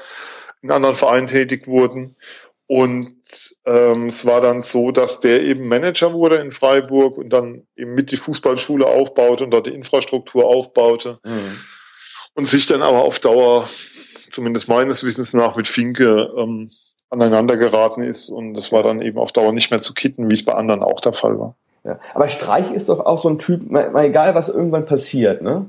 in 0.60 0.70
anderen 0.70 0.96
Vereinen 0.96 1.28
tätig 1.28 1.66
wurden. 1.66 2.16
Und 2.68 3.14
ähm, 3.64 4.06
es 4.06 4.26
war 4.26 4.40
dann 4.40 4.62
so, 4.62 4.90
dass 4.90 5.20
der 5.20 5.42
eben 5.42 5.68
Manager 5.68 6.12
wurde 6.12 6.36
in 6.36 6.50
Freiburg 6.50 7.16
und 7.16 7.32
dann 7.32 7.66
eben 7.76 7.94
mit 7.94 8.10
die 8.10 8.16
Fußballschule 8.16 8.86
aufbaute 8.86 9.44
und 9.44 9.52
dort 9.52 9.68
die 9.68 9.74
Infrastruktur 9.74 10.46
aufbaute. 10.46 11.18
Mhm. 11.24 11.60
Und 12.34 12.46
sich 12.46 12.66
dann 12.66 12.82
aber 12.82 13.02
auf 13.02 13.20
Dauer, 13.20 13.68
zumindest 14.32 14.68
meines 14.68 15.04
Wissens 15.04 15.32
nach, 15.32 15.56
mit 15.56 15.68
Finke 15.68 16.32
ähm, 16.36 16.70
aneinander 17.08 17.56
geraten 17.56 18.02
ist. 18.02 18.28
Und 18.28 18.54
das 18.54 18.72
war 18.72 18.82
dann 18.82 19.00
eben 19.00 19.18
auf 19.18 19.32
Dauer 19.32 19.52
nicht 19.52 19.70
mehr 19.70 19.80
zu 19.80 19.94
kitten, 19.94 20.28
wie 20.28 20.34
es 20.34 20.44
bei 20.44 20.52
anderen 20.52 20.82
auch 20.82 21.00
der 21.00 21.12
Fall 21.12 21.38
war. 21.38 21.54
Ja. 21.84 22.00
Aber 22.14 22.28
Streich 22.28 22.72
ist 22.72 22.88
doch 22.88 23.06
auch 23.06 23.18
so 23.18 23.28
ein 23.28 23.38
Typ, 23.38 23.70
mal, 23.70 23.90
mal 23.90 24.06
egal 24.06 24.34
was 24.34 24.48
irgendwann 24.48 24.86
passiert, 24.86 25.40
ne? 25.40 25.66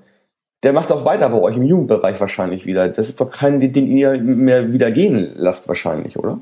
Der 0.64 0.74
macht 0.74 0.92
auch 0.92 1.06
weiter 1.06 1.30
bei 1.30 1.40
euch 1.40 1.56
im 1.56 1.64
Jugendbereich 1.64 2.20
wahrscheinlich 2.20 2.66
wieder. 2.66 2.90
Das 2.90 3.08
ist 3.08 3.22
doch 3.22 3.30
kein, 3.30 3.60
den 3.60 3.88
ihr 3.88 4.18
mehr 4.18 4.74
wieder 4.74 4.90
gehen 4.90 5.34
lasst 5.36 5.68
wahrscheinlich, 5.68 6.18
oder? 6.18 6.40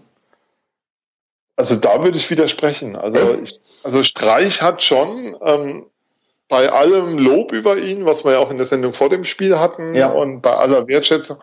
Also 1.57 1.75
da 1.75 2.03
würde 2.03 2.17
ich 2.17 2.29
widersprechen. 2.29 2.95
Also, 2.95 3.37
ich, 3.41 3.59
also 3.83 4.03
Streich 4.03 4.61
hat 4.61 4.83
schon 4.83 5.37
ähm, 5.41 5.85
bei 6.49 6.69
allem 6.69 7.17
Lob 7.17 7.51
über 7.51 7.77
ihn, 7.77 8.05
was 8.05 8.25
wir 8.25 8.33
ja 8.33 8.39
auch 8.39 8.51
in 8.51 8.57
der 8.57 8.65
Sendung 8.65 8.93
vor 8.93 9.09
dem 9.09 9.23
Spiel 9.23 9.57
hatten 9.57 9.95
ja. 9.95 10.09
und 10.09 10.41
bei 10.41 10.51
aller 10.51 10.87
Wertschätzung, 10.87 11.37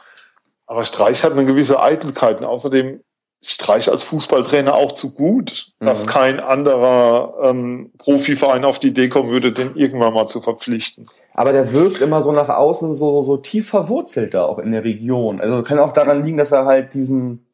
aber 0.67 0.85
Streich 0.85 1.25
hat 1.25 1.33
eine 1.33 1.45
gewisse 1.45 1.83
Eitelkeit 1.83 2.39
und 2.39 2.47
außerdem 2.47 3.01
ist 3.41 3.51
Streich 3.51 3.91
als 3.91 4.05
Fußballtrainer 4.05 4.75
auch 4.75 4.93
zu 4.93 5.13
gut, 5.13 5.73
mhm. 5.81 5.87
dass 5.87 6.07
kein 6.07 6.39
anderer 6.39 7.35
ähm, 7.43 7.91
Profiverein 7.99 8.65
auf 8.65 8.79
die 8.79 8.89
Idee 8.89 9.09
kommen 9.09 9.31
würde, 9.31 9.53
den 9.53 9.75
irgendwann 9.75 10.15
mal 10.15 10.29
zu 10.29 10.41
verpflichten. 10.41 11.07
Aber 11.35 11.53
der 11.53 11.73
wirkt 11.73 12.01
immer 12.01 12.23
so 12.23 12.31
nach 12.31 12.49
außen 12.49 12.95
so, 12.95 13.23
so 13.23 13.37
tief 13.37 13.69
verwurzelt 13.69 14.35
da 14.35 14.45
auch 14.45 14.59
in 14.59 14.71
der 14.71 14.85
Region. 14.85 15.41
Also 15.41 15.63
kann 15.63 15.79
auch 15.81 15.93
daran 15.93 16.23
liegen, 16.23 16.39
dass 16.39 16.53
er 16.53 16.67
halt 16.67 16.95
diesen 16.95 17.45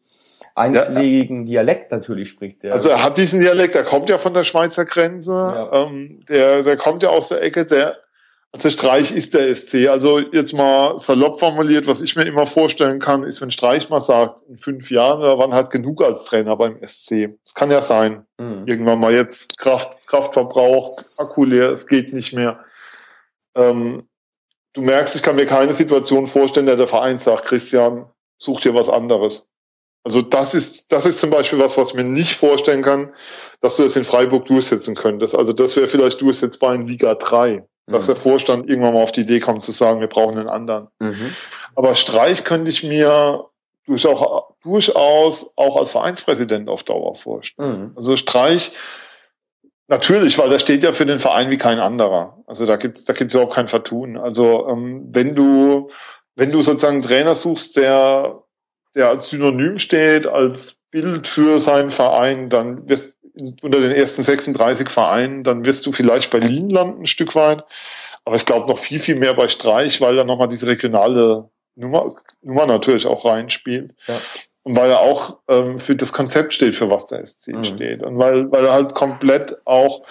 einschlägigen. 0.59 1.47
Dialekt 1.47 1.93
natürlich 1.93 2.29
spricht. 2.29 2.63
Der 2.63 2.75
also 2.75 2.89
er 2.89 3.03
hat 3.03 3.19
diesen 3.19 3.41
Dialekt, 3.41 3.75
der 3.75 3.85
kommt 3.85 4.11
ja 4.11 4.19
von 4.19 4.35
der 4.35 4.45
Schweizer 4.45 4.85
Grenze, 4.85 5.33
ja. 5.33 5.73
ähm, 5.73 6.21
der, 6.29 6.63
der 6.63 6.77
kommt 6.77 7.03
ja 7.03 7.11
aus 7.11 7.29
der 7.29 7.43
Ecke, 7.43 7.65
der, 7.65 7.97
also 8.53 8.71
Streich 8.71 9.13
ist 9.13 9.35
der 9.35 9.55
SC. 9.55 9.89
Also 9.89 10.19
jetzt 10.19 10.55
mal 10.55 10.99
salopp 10.99 11.39
formuliert, 11.39 11.87
was 11.87 12.01
ich 12.01 12.17
mir 12.17 12.25
immer 12.25 12.47
vorstellen 12.47 12.99
kann, 12.99 13.23
ist, 13.23 13.41
wenn 13.41 13.51
Streich 13.51 13.91
mal 13.91 14.01
sagt, 14.01 14.49
in 14.49 14.57
fünf 14.57 14.91
Jahren, 14.91 15.21
da 15.21 15.39
waren 15.39 15.53
halt 15.53 15.71
genug 15.71 16.03
als 16.03 16.25
Trainer 16.25 16.57
beim 16.57 16.79
SC. 16.83 17.39
Das 17.45 17.55
kann 17.55 17.71
ja 17.71 17.83
sein. 17.83 18.25
Mhm. 18.39 18.65
Irgendwann 18.67 19.01
mal 19.01 19.13
jetzt 19.13 19.59
Kraft, 19.59 19.95
Kraftverbrauch, 20.07 21.03
Akku 21.19 21.45
leer, 21.45 21.71
es 21.71 21.87
geht 21.87 22.13
nicht 22.13 22.33
mehr. 22.33 22.65
Ähm, 23.55 24.09
du 24.73 24.81
merkst, 24.81 25.15
ich 25.15 25.23
kann 25.23 25.37
mir 25.37 25.47
keine 25.47 25.73
Situation 25.73 26.27
vorstellen, 26.27 26.67
der 26.67 26.77
der 26.77 26.89
Verein 26.89 27.19
sagt, 27.19 27.47
Christian, 27.47 28.07
such 28.39 28.61
dir 28.61 28.75
was 28.75 28.89
anderes. 28.89 29.48
Also 30.05 30.23
das 30.23 30.55
ist, 30.55 30.91
das 30.91 31.07
ist 31.07 31.21
zum 31.21 31.31
Beispiel 31.31 31.59
was, 31.59 31.77
was 31.77 31.89
ich 31.89 31.95
mir 31.95 32.05
nicht 32.05 32.37
vorstellen 32.37 32.83
kann, 32.83 33.13
dass 33.61 33.77
du 33.77 33.83
das 33.83 33.97
in 33.97 34.05
Freiburg 34.05 34.47
durchsetzen 34.47 34.95
könntest. 34.95 35.37
Also 35.37 35.53
das 35.53 35.77
wäre 35.77 35.89
vielleicht 35.89 36.21
durchsetzbar 36.21 36.75
in 36.75 36.87
Liga 36.87 37.15
3, 37.15 37.67
mhm. 37.87 37.93
dass 37.93 38.07
der 38.07 38.17
Vorstand 38.17 38.69
irgendwann 38.69 38.95
mal 38.95 39.03
auf 39.03 39.13
die 39.13 39.23
Idee 39.23 39.41
kommt 39.41 39.63
zu 39.63 39.73
sagen, 39.73 40.01
wir 40.01 40.07
brauchen 40.07 40.39
einen 40.39 40.49
anderen. 40.49 40.89
Mhm. 40.99 41.35
Aber 41.75 41.95
Streich 41.95 42.45
könnte 42.45 42.71
ich 42.71 42.83
mir 42.83 43.45
durchaus 43.87 45.51
auch 45.57 45.77
als 45.77 45.91
Vereinspräsident 45.91 46.69
auf 46.69 46.85
Dauer 46.85 47.15
vorstellen. 47.15 47.81
Mhm. 47.81 47.93
Also 47.97 48.17
Streich 48.17 48.73
Natürlich, 49.91 50.37
weil 50.37 50.51
das 50.51 50.61
steht 50.61 50.83
ja 50.83 50.93
für 50.93 51.07
den 51.07 51.19
Verein 51.19 51.51
wie 51.51 51.57
kein 51.57 51.81
anderer. 51.81 52.45
Also 52.47 52.67
da 52.67 52.77
gibt's 52.77 53.05
da 53.05 53.15
gibt's 53.15 53.35
auch 53.35 53.49
kein 53.49 53.69
Vertun. 53.69 54.19
Also 54.19 54.69
ähm, 54.69 55.09
wenn 55.11 55.35
du 55.35 55.89
wenn 56.37 56.53
du 56.53 56.61
sozusagen 56.61 56.97
einen 56.97 57.03
Trainer 57.03 57.35
suchst, 57.35 57.77
der 57.77 58.43
der 58.95 59.09
als 59.09 59.29
Synonym 59.31 59.79
steht, 59.79 60.27
als 60.27 60.77
Bild 60.91 61.27
für 61.27 61.61
seinen 61.61 61.91
Verein, 61.91 62.51
dann 62.51 62.89
wirst 62.89 63.19
unter 63.63 63.81
den 63.81 63.93
ersten 63.93 64.23
36 64.23 64.89
Vereinen, 64.89 65.45
dann 65.45 65.65
wirst 65.65 65.87
du 65.87 65.93
vielleicht 65.93 66.31
bei 66.31 66.39
Lien 66.39 66.71
landen 66.71 67.03
ein 67.03 67.07
Stück 67.07 67.35
weit. 67.35 67.65
Aber 68.25 68.37
ich 68.37 68.47
glaube 68.47 68.69
noch 68.69 68.79
viel, 68.79 68.99
viel 68.99 69.17
mehr 69.17 69.35
bei 69.35 69.49
Streich, 69.49 70.01
weil 70.01 70.17
da 70.17 70.25
nochmal 70.25 70.49
diese 70.49 70.67
regionale 70.67 71.49
Nummer, 71.77 72.17
Nummer 72.43 72.67
natürlich 72.67 73.07
auch 73.07 73.25
reinspielt. 73.25 73.95
Ja. 74.07 74.21
Und 74.65 74.77
weil 74.77 74.91
er 74.91 75.01
auch 75.01 75.39
ähm, 75.49 75.79
für 75.79 75.97
das 75.97 76.13
Konzept 76.13 76.53
steht, 76.53 76.75
für 76.75 76.91
was 76.91 77.07
der 77.07 77.25
SC 77.25 77.49
mhm. 77.49 77.65
steht. 77.65 78.03
Und 78.03 78.19
weil, 78.19 78.51
weil 78.51 78.67
er 78.67 78.73
halt 78.73 78.95
komplett 78.95 79.57
auch 79.65 80.03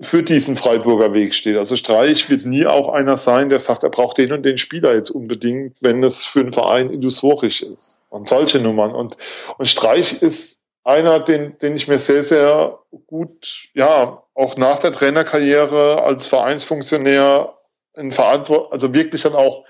für 0.00 0.22
diesen 0.22 0.56
Freiburger 0.56 1.14
Weg 1.14 1.34
steht. 1.34 1.56
Also 1.56 1.76
Streich 1.76 2.28
wird 2.28 2.44
nie 2.44 2.66
auch 2.66 2.88
einer 2.88 3.16
sein, 3.16 3.48
der 3.48 3.60
sagt, 3.60 3.84
er 3.84 3.90
braucht 3.90 4.18
den 4.18 4.32
und 4.32 4.42
den 4.42 4.58
Spieler 4.58 4.94
jetzt 4.94 5.10
unbedingt, 5.10 5.76
wenn 5.80 6.02
es 6.02 6.24
für 6.24 6.40
einen 6.40 6.52
Verein 6.52 6.90
illusorisch 6.90 7.62
ist. 7.62 8.00
Und 8.08 8.28
solche 8.28 8.58
Nummern. 8.58 8.92
Und, 8.92 9.16
und 9.58 9.66
Streich 9.66 10.20
ist 10.20 10.60
einer, 10.84 11.20
den, 11.20 11.58
den 11.60 11.76
ich 11.76 11.86
mir 11.86 12.00
sehr, 12.00 12.24
sehr 12.24 12.80
gut, 13.06 13.68
ja, 13.74 14.22
auch 14.34 14.56
nach 14.56 14.80
der 14.80 14.92
Trainerkarriere 14.92 16.02
als 16.02 16.26
Vereinsfunktionär 16.26 17.54
in 17.94 18.10
Verantwortung, 18.10 18.72
also 18.72 18.92
wirklich 18.92 19.22
dann 19.22 19.34
auch 19.34 19.64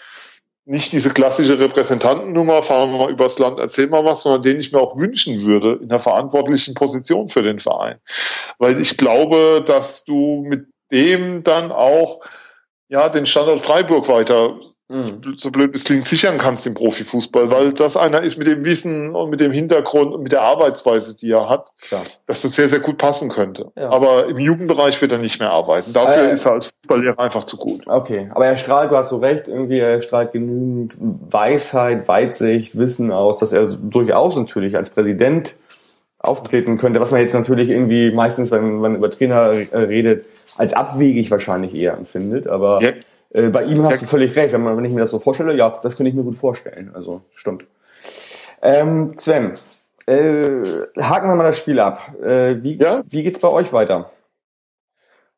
nicht 0.65 0.93
diese 0.93 1.11
klassische 1.11 1.59
Repräsentantennummer, 1.59 2.63
fahren 2.63 2.93
wir 2.93 2.99
mal 2.99 3.11
übers 3.11 3.39
Land, 3.39 3.59
erzähl 3.59 3.89
mal 3.89 4.05
was, 4.05 4.23
sondern 4.23 4.43
den 4.43 4.61
ich 4.61 4.73
mir 4.73 4.81
auch 4.81 4.97
wünschen 4.97 5.45
würde 5.45 5.81
in 5.83 5.89
der 5.89 6.01
verantwortlichen 6.01 6.75
Position 6.75 7.29
für 7.29 7.43
den 7.43 7.59
Verein. 7.59 7.99
Weil 8.59 8.81
ich 8.81 8.97
glaube, 8.97 9.65
dass 9.67 10.05
du 10.05 10.45
mit 10.47 10.67
dem 10.93 11.43
dann 11.43 11.73
auch 11.73 12.21
ja 12.89 13.09
den 13.09 13.27
Standort 13.27 13.61
Freiburg 13.61 14.09
weiter 14.09 14.61
mhm. 14.93 15.35
so 15.39 15.51
blöd 15.51 15.75
es 15.75 15.85
klingt, 15.85 16.07
sichern 16.07 16.39
kannst 16.39 16.67
im 16.67 16.75
Profifußball, 16.75 17.51
weil 17.51 17.73
das 17.73 17.97
einer 17.97 18.23
ist 18.23 18.37
mit 18.37 18.47
dem 18.47 18.65
Wissen 18.65 19.15
und 19.15 19.31
mit 19.31 19.41
dem 19.41 19.53
Hintergrund 19.53 20.13
und 20.15 20.23
mit 20.23 20.33
der 20.33 20.43
Arbeitsweise, 20.43 21.17
die 21.17 21.31
er 21.31 21.49
hat, 21.49 21.73
Klar. 21.81 22.05
dass 22.27 22.43
das 22.43 22.55
sehr, 22.55 22.69
sehr 22.69 22.81
gut 22.81 22.99
passen 22.99 23.29
könnte. 23.29 23.73
Ja. 23.77 23.91
Aber 23.91 24.27
im 24.27 24.39
Jugendbereich 24.39 25.01
wird 25.01 25.13
er 25.13 25.19
nicht 25.19 25.41
mehr 25.41 25.51
arbeiten. 25.51 25.93
Dafür 25.93 26.29
äh, 26.29 26.33
ist 26.33 26.45
er 26.45 26.53
als 26.53 26.67
Fußballlehrer 26.67 27.19
einfach 27.19 27.45
zu 27.45 27.57
gut. 27.57 27.83
Okay, 27.87 28.31
aber 28.35 28.47
er 28.47 28.57
strahlt, 28.57 28.91
du 28.91 28.97
hast 28.97 29.09
so 29.09 29.19
recht, 29.19 29.49
irgendwie 29.49 29.79
er 29.79 30.01
strahlt 30.03 30.33
genügend 30.33 30.95
Weisheit, 30.99 32.07
Weitsicht, 32.09 32.77
Wissen 32.77 33.11
aus, 33.11 33.39
dass 33.39 33.53
er 33.53 33.65
durchaus 33.65 34.37
natürlich 34.37 34.77
als 34.77 34.91
Präsident 34.91 35.57
auftreten 36.19 36.79
könnte, 36.79 37.01
was 37.01 37.11
man 37.11 37.21
jetzt 37.21 37.35
natürlich 37.35 37.69
irgendwie 37.69 38.13
meistens, 38.13 38.53
wenn 38.53 38.77
man 38.77 38.95
über 38.95 39.11
Trainer 39.11 39.53
redet, 39.73 40.25
als 40.57 40.73
abwegig 40.73 41.31
wahrscheinlich 41.31 41.75
eher 41.75 41.95
empfindet, 41.95 42.47
aber 42.47 42.81
ja. 42.81 42.91
Äh, 43.35 43.49
bei 43.49 43.65
ihm 43.65 43.85
hast 43.85 44.03
du 44.03 44.07
völlig 44.07 44.37
recht, 44.37 44.53
wenn, 44.53 44.63
man, 44.63 44.77
wenn 44.77 44.85
ich 44.85 44.93
mir 44.93 45.01
das 45.01 45.11
so 45.11 45.19
vorstelle, 45.19 45.55
ja, 45.57 45.79
das 45.83 45.97
könnte 45.97 46.11
ich 46.11 46.15
mir 46.15 46.23
gut 46.23 46.37
vorstellen. 46.37 46.91
Also 46.95 47.23
stimmt. 47.35 47.65
Ähm, 48.61 49.13
Sven, 49.19 49.55
äh, 50.07 50.63
haken 51.01 51.29
wir 51.29 51.35
mal 51.35 51.45
das 51.45 51.59
Spiel 51.59 51.81
ab. 51.81 52.15
Äh, 52.23 52.63
wie, 52.63 52.77
ja? 52.77 53.03
wie 53.09 53.23
geht's 53.23 53.41
bei 53.41 53.49
euch 53.49 53.73
weiter? 53.73 54.11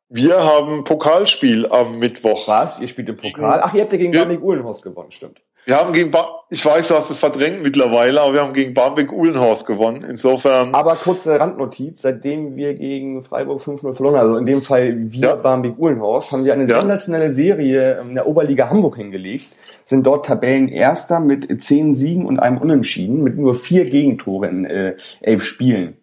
Wir 0.08 0.44
haben 0.44 0.84
Pokalspiel 0.84 1.66
am 1.66 1.98
Mittwoch. 1.98 2.46
Was? 2.46 2.80
Ihr 2.80 2.88
spielt 2.88 3.08
im 3.08 3.16
Pokal? 3.16 3.60
Ach, 3.62 3.74
ihr 3.74 3.82
habt 3.82 3.92
ja 3.92 3.98
gegen 3.98 4.12
ja. 4.12 4.28
Uhlenhorst 4.28 4.82
gewonnen, 4.82 5.10
stimmt. 5.10 5.40
Wir 5.66 5.76
haben 5.76 5.92
gegen, 5.92 6.10
ba 6.10 6.40
ich 6.50 6.64
weiß, 6.64 6.88
du 6.88 6.94
hast 6.94 7.10
es 7.10 7.18
verdrängt 7.18 7.62
mittlerweile, 7.62 8.20
aber 8.20 8.34
wir 8.34 8.42
haben 8.42 8.52
gegen 8.52 8.74
Barmbek-Uhlenhorst 8.74 9.66
gewonnen. 9.66 10.04
Insofern. 10.08 10.74
Aber 10.74 10.94
kurze 10.96 11.40
Randnotiz, 11.40 12.02
seitdem 12.02 12.54
wir 12.54 12.74
gegen 12.74 13.24
Freiburg 13.24 13.60
5-0 13.62 13.94
verloren, 13.94 14.16
also 14.16 14.36
in 14.36 14.46
dem 14.46 14.62
Fall 14.62 14.94
wir 15.10 15.28
ja. 15.28 15.34
Barmbek-Uhlenhorst, 15.34 16.30
haben 16.30 16.44
wir 16.44 16.52
eine 16.52 16.68
ja. 16.68 16.80
sensationelle 16.80 17.32
Serie 17.32 17.98
in 18.02 18.14
der 18.14 18.26
Oberliga 18.28 18.68
Hamburg 18.68 18.96
hingelegt, 18.96 19.46
sind 19.84 20.06
dort 20.06 20.26
Tabellenerster 20.26 21.18
mit 21.18 21.62
zehn 21.62 21.94
Siegen 21.94 22.26
und 22.26 22.38
einem 22.38 22.58
Unentschieden, 22.58 23.22
mit 23.22 23.36
nur 23.38 23.54
vier 23.54 23.86
Gegentoren 23.86 24.64
in 24.64 24.64
äh, 24.66 24.96
elf 25.22 25.42
Spielen. 25.42 25.96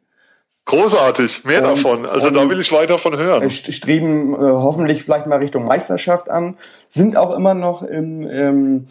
Großartig, 0.66 1.43
mehr 1.43 1.64
und, 1.64 1.78
davon. 1.78 2.05
Also 2.05 2.30
da 2.30 2.47
will 2.47 2.59
ich 2.59 2.72
weiter 2.72 2.97
von 2.97 3.18
hören. 3.18 3.49
Streben 3.49 4.34
äh, 4.34 4.38
hoffentlich 4.38 5.03
vielleicht 5.03 5.28
mal 5.28 5.39
Richtung 5.39 5.66
Meisterschaft 5.66 6.30
an, 6.30 6.57
sind 6.88 7.18
auch 7.18 7.36
immer 7.36 7.53
noch 7.53 7.84
im, 7.84 8.28
ähm, 8.30 8.86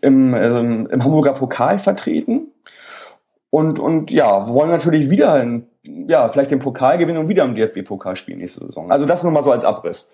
im, 0.00 0.34
ähm, 0.34 0.88
im 0.90 1.04
Hamburger 1.04 1.32
Pokal 1.32 1.78
vertreten. 1.78 2.48
Und, 3.50 3.78
und 3.78 4.10
ja, 4.10 4.48
wollen 4.48 4.70
natürlich 4.70 5.10
wieder 5.10 5.34
ein, 5.34 5.68
ja, 5.82 6.28
vielleicht 6.28 6.50
den 6.50 6.58
Pokal 6.58 6.98
gewinnen 6.98 7.18
und 7.18 7.28
wieder 7.28 7.44
im 7.44 7.54
DFB-Pokal 7.54 8.16
spielen 8.16 8.38
nächste 8.38 8.64
Saison. 8.64 8.90
Also 8.90 9.04
das 9.04 9.22
nur 9.22 9.32
mal 9.32 9.42
so 9.42 9.52
als 9.52 9.64
Abriss. 9.64 10.08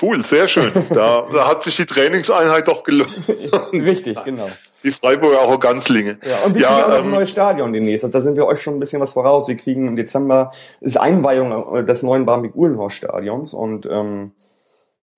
Cool, 0.00 0.22
sehr 0.22 0.48
schön. 0.48 0.70
Da, 0.90 1.26
da 1.32 1.48
hat 1.48 1.64
sich 1.64 1.76
die 1.76 1.86
Trainingseinheit 1.86 2.66
doch 2.68 2.82
gelohnt. 2.82 3.10
Richtig, 3.72 4.22
genau. 4.24 4.48
Die 4.82 4.90
Freiburger 4.90 5.42
auch 5.42 5.60
Ganzlinge. 5.60 6.18
Ja, 6.24 6.44
und 6.44 6.54
wir 6.54 6.62
ja, 6.62 6.68
kriegen 6.68 6.92
auch 6.92 6.98
ähm, 6.98 7.04
ein 7.06 7.10
neues 7.10 7.30
Stadion 7.30 7.72
demnächst. 7.72 8.04
Also 8.04 8.18
da 8.18 8.20
sind 8.20 8.36
wir 8.36 8.46
euch 8.46 8.60
schon 8.60 8.74
ein 8.74 8.80
bisschen 8.80 9.00
was 9.00 9.12
voraus. 9.12 9.46
Wir 9.46 9.56
kriegen 9.56 9.86
im 9.86 9.96
Dezember 9.96 10.50
ist 10.80 10.98
Einweihung 10.98 11.84
des 11.84 12.02
neuen 12.02 12.24
Barmbek-Uhlenhorst-Stadions 12.24 13.54
und 13.54 13.86
ähm, 13.86 14.32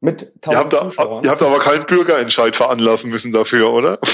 mit 0.05 0.33
1000 0.47 0.53
ihr 0.53 0.59
habt, 0.59 0.73
da, 0.73 1.21
ihr 1.23 1.31
habt 1.31 1.43
aber 1.43 1.59
keinen 1.61 1.87
Bürgerentscheid 1.87 2.55
veranlassen 2.55 3.11
müssen 3.11 3.33
dafür, 3.33 3.73
oder? 3.73 3.99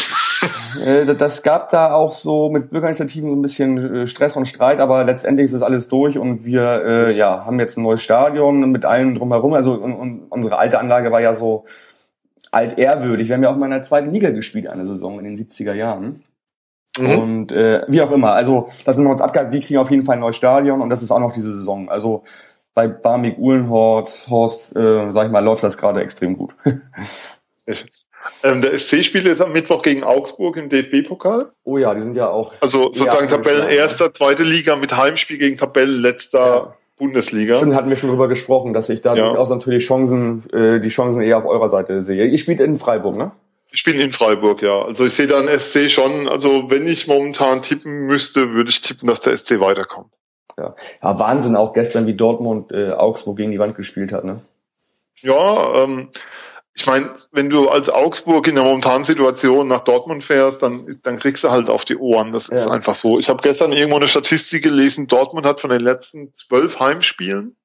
Äh, 0.86 1.04
das 1.04 1.42
gab 1.42 1.68
da 1.68 1.92
auch 1.92 2.12
so 2.12 2.48
mit 2.48 2.70
Bürgerinitiativen 2.70 3.28
so 3.28 3.36
ein 3.36 3.42
bisschen 3.42 3.94
äh, 3.94 4.06
Stress 4.06 4.36
und 4.36 4.46
Streit, 4.46 4.78
aber 4.78 5.04
letztendlich 5.04 5.46
ist 5.46 5.52
es 5.52 5.60
alles 5.60 5.88
durch 5.88 6.16
und 6.16 6.46
wir 6.46 6.82
äh, 6.82 7.12
ja, 7.12 7.44
haben 7.44 7.60
jetzt 7.60 7.76
ein 7.76 7.82
neues 7.82 8.02
Stadion 8.02 8.70
mit 8.70 8.86
allem 8.86 9.14
drumherum. 9.14 9.52
Also 9.52 9.74
und, 9.74 9.92
und 9.92 10.22
unsere 10.30 10.56
alte 10.56 10.78
Anlage 10.78 11.12
war 11.12 11.20
ja 11.20 11.34
so 11.34 11.66
altehrwürdig. 12.52 13.28
Wir 13.28 13.34
haben 13.34 13.42
ja 13.42 13.50
auch 13.50 13.56
mal 13.56 13.66
in 13.66 13.72
der 13.72 13.82
zweiten 13.82 14.12
Liga 14.12 14.30
gespielt 14.30 14.68
eine 14.68 14.86
Saison 14.86 15.18
in 15.18 15.24
den 15.24 15.36
70er 15.36 15.74
Jahren. 15.74 16.22
Mhm. 16.98 17.18
Und 17.18 17.52
äh, 17.52 17.82
wie 17.88 18.00
auch 18.00 18.12
immer. 18.12 18.32
Also 18.32 18.70
das 18.86 18.96
sind 18.96 19.04
wir 19.04 19.10
uns 19.10 19.20
abgehalten. 19.20 19.52
Wir 19.52 19.60
kriegen 19.60 19.78
auf 19.78 19.90
jeden 19.90 20.04
Fall 20.04 20.16
ein 20.16 20.20
neues 20.20 20.36
Stadion 20.36 20.80
und 20.80 20.88
das 20.88 21.02
ist 21.02 21.10
auch 21.10 21.20
noch 21.20 21.32
diese 21.32 21.54
Saison. 21.54 21.90
Also 21.90 22.22
bei 22.74 22.88
Barmig 22.88 23.38
Uhlenhorst, 23.38 24.28
Horst, 24.28 24.76
äh, 24.76 25.10
sag 25.10 25.26
ich 25.26 25.32
mal, 25.32 25.44
läuft 25.44 25.62
das 25.62 25.76
gerade 25.76 26.00
extrem 26.00 26.36
gut. 26.36 26.54
ähm, 28.42 28.60
der 28.60 28.78
SC 28.78 29.04
spielt 29.04 29.24
jetzt 29.26 29.40
am 29.40 29.52
Mittwoch 29.52 29.82
gegen 29.82 30.04
Augsburg 30.04 30.56
im 30.56 30.68
DFB-Pokal. 30.68 31.52
Oh 31.64 31.78
ja, 31.78 31.94
die 31.94 32.02
sind 32.02 32.16
ja 32.16 32.28
auch. 32.28 32.52
Also 32.60 32.84
sozusagen 32.84 33.28
Tabellenerster, 33.28 34.12
zweite 34.14 34.42
Liga 34.42 34.76
mit 34.76 34.96
Heimspiel 34.96 35.38
gegen 35.38 35.56
Tabellenletzter 35.56 36.38
ja. 36.38 36.76
Bundesliga. 36.96 37.56
Stimmt, 37.56 37.74
hatten 37.74 37.90
wir 37.90 37.96
schon 37.96 38.10
drüber 38.10 38.28
gesprochen, 38.28 38.72
dass 38.72 38.88
ich 38.88 39.02
da 39.02 39.14
ja. 39.14 39.28
durchaus 39.28 39.50
natürlich 39.50 39.84
Chancen, 39.84 40.48
äh, 40.52 40.80
die 40.80 40.90
Chancen 40.90 41.22
eher 41.22 41.38
auf 41.38 41.46
eurer 41.46 41.68
Seite 41.68 42.02
sehe. 42.02 42.26
Ihr 42.26 42.38
spielt 42.38 42.60
in 42.60 42.76
Freiburg, 42.76 43.16
ne? 43.16 43.32
Ich 43.72 43.84
bin 43.84 44.00
in 44.00 44.12
Freiburg, 44.12 44.62
ja. 44.62 44.82
Also 44.82 45.06
ich 45.06 45.14
sehe 45.14 45.26
da 45.26 45.38
einen 45.38 45.56
SC 45.56 45.90
schon. 45.90 46.28
Also 46.28 46.70
wenn 46.70 46.86
ich 46.86 47.06
momentan 47.06 47.62
tippen 47.62 48.06
müsste, 48.06 48.50
würde 48.52 48.70
ich 48.70 48.80
tippen, 48.80 49.06
dass 49.06 49.20
der 49.20 49.36
SC 49.36 49.60
weiterkommt. 49.60 50.12
Ja. 50.60 50.74
ja, 51.02 51.18
Wahnsinn 51.18 51.56
auch 51.56 51.72
gestern, 51.72 52.06
wie 52.06 52.14
Dortmund 52.14 52.70
äh, 52.72 52.92
Augsburg 52.92 53.38
gegen 53.38 53.50
die 53.50 53.58
Wand 53.58 53.76
gespielt 53.76 54.12
hat, 54.12 54.24
ne? 54.24 54.40
Ja, 55.22 55.82
ähm, 55.82 56.10
ich 56.74 56.86
meine, 56.86 57.14
wenn 57.32 57.50
du 57.50 57.68
als 57.68 57.88
Augsburg 57.88 58.46
in 58.46 58.54
der 58.54 58.64
momentanen 58.64 59.04
Situation 59.04 59.68
nach 59.68 59.80
Dortmund 59.80 60.22
fährst, 60.22 60.62
dann, 60.62 60.86
dann 61.02 61.18
kriegst 61.18 61.44
du 61.44 61.50
halt 61.50 61.68
auf 61.68 61.84
die 61.84 61.96
Ohren. 61.96 62.32
Das 62.32 62.48
ist 62.48 62.68
einfach 62.68 62.94
so. 62.94 63.18
Ich 63.18 63.28
habe 63.28 63.42
gestern 63.42 63.72
irgendwo 63.72 63.96
eine 63.96 64.08
Statistik 64.08 64.62
gelesen, 64.62 65.06
Dortmund 65.06 65.46
hat 65.46 65.60
von 65.60 65.70
den 65.70 65.80
letzten 65.80 66.32
zwölf 66.32 66.78
Heimspielen, 66.78 67.56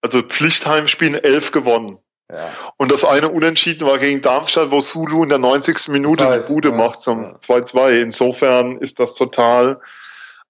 also 0.00 0.22
Pflichtheimspielen, 0.22 1.22
elf 1.22 1.52
gewonnen. 1.52 1.98
Ja. 2.32 2.50
Und 2.78 2.90
das 2.90 3.04
eine 3.04 3.28
Unentschieden 3.28 3.86
war 3.86 3.98
gegen 3.98 4.22
Darmstadt, 4.22 4.70
wo 4.70 4.80
Sulu 4.80 5.22
in 5.22 5.28
der 5.28 5.38
90. 5.38 5.88
Minute 5.88 6.26
eine 6.26 6.42
Bude 6.42 6.70
ja. 6.70 6.74
macht 6.74 7.02
zum 7.02 7.36
2-2. 7.36 8.00
Insofern 8.00 8.78
ist 8.78 8.98
das 8.98 9.14
total, 9.14 9.80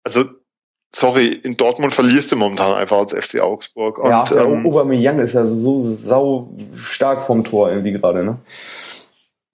also 0.05 0.25
sorry, 0.95 1.29
in 1.29 1.57
Dortmund 1.57 1.95
verlierst 1.95 2.33
du 2.33 2.37
momentan 2.37 2.75
einfach 2.75 2.99
als 2.99 3.13
FC 3.13 3.41
Augsburg. 3.41 3.99
Und, 3.99 4.11
ja, 4.11 4.25
der 4.25 4.45
ähm, 4.45 4.67
Aubameyang 4.67 5.19
ist 5.19 5.35
ja 5.35 5.45
so 5.45 5.81
sau 5.81 6.51
stark 6.75 7.23
vom 7.23 7.45
Tor 7.45 7.71
irgendwie 7.71 7.93
gerade, 7.93 8.25
ne? 8.25 8.39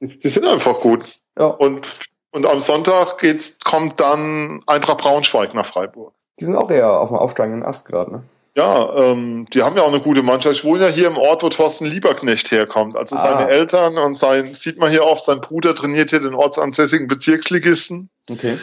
Die, 0.01 0.19
die, 0.19 0.29
sind 0.29 0.47
einfach 0.47 0.79
gut. 0.81 1.05
Ja. 1.39 1.47
Und, 1.47 1.89
und 2.33 2.47
am 2.47 2.61
Sonntag 2.61 3.19
geht's, 3.19 3.59
kommt 3.65 4.01
dann 4.01 4.63
Eintracht 4.67 4.99
Braunschweig 4.99 5.55
nach 5.55 5.67
Freiburg. 5.67 6.13
Die 6.41 6.45
sind 6.45 6.57
auch 6.57 6.71
eher 6.71 7.01
auf 7.01 7.09
dem 7.09 7.19
aufsteigenden 7.19 7.65
Ast 7.65 7.87
gerade, 7.87 8.13
ne? 8.13 8.23
Ja, 8.59 8.93
ähm, 8.97 9.47
die 9.53 9.63
haben 9.63 9.77
ja 9.77 9.85
auch 9.85 9.93
eine 9.93 10.01
gute 10.01 10.25
Mannschaft. 10.25 10.57
Ich 10.57 10.65
wohne 10.65 10.87
ja 10.87 10.91
hier 10.93 11.07
im 11.07 11.17
Ort, 11.17 11.45
wo 11.45 11.49
Thorsten 11.49 11.85
Lieberknecht 11.85 12.51
herkommt. 12.51 12.97
Also 12.97 13.15
ah. 13.15 13.21
seine 13.21 13.49
Eltern 13.49 13.97
und 13.99 14.19
sein, 14.19 14.53
sieht 14.57 14.79
man 14.79 14.91
hier 14.91 15.05
oft, 15.05 15.25
sein 15.25 15.41
Bruder 15.41 15.77
trainiert 15.77 16.11
hier 16.11 16.19
den 16.19 16.35
ortsansässigen 16.35 17.07
Bezirksligisten. 17.07 18.11
Okay. 18.29 18.59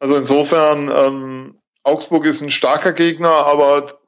Also 0.00 0.16
insofern, 0.16 0.90
ähm, 0.90 1.54
Augsburg 1.86 2.26
ist 2.26 2.42
ein 2.42 2.50
starker 2.50 2.92
Gegner, 2.92 3.30
aber 3.46 3.98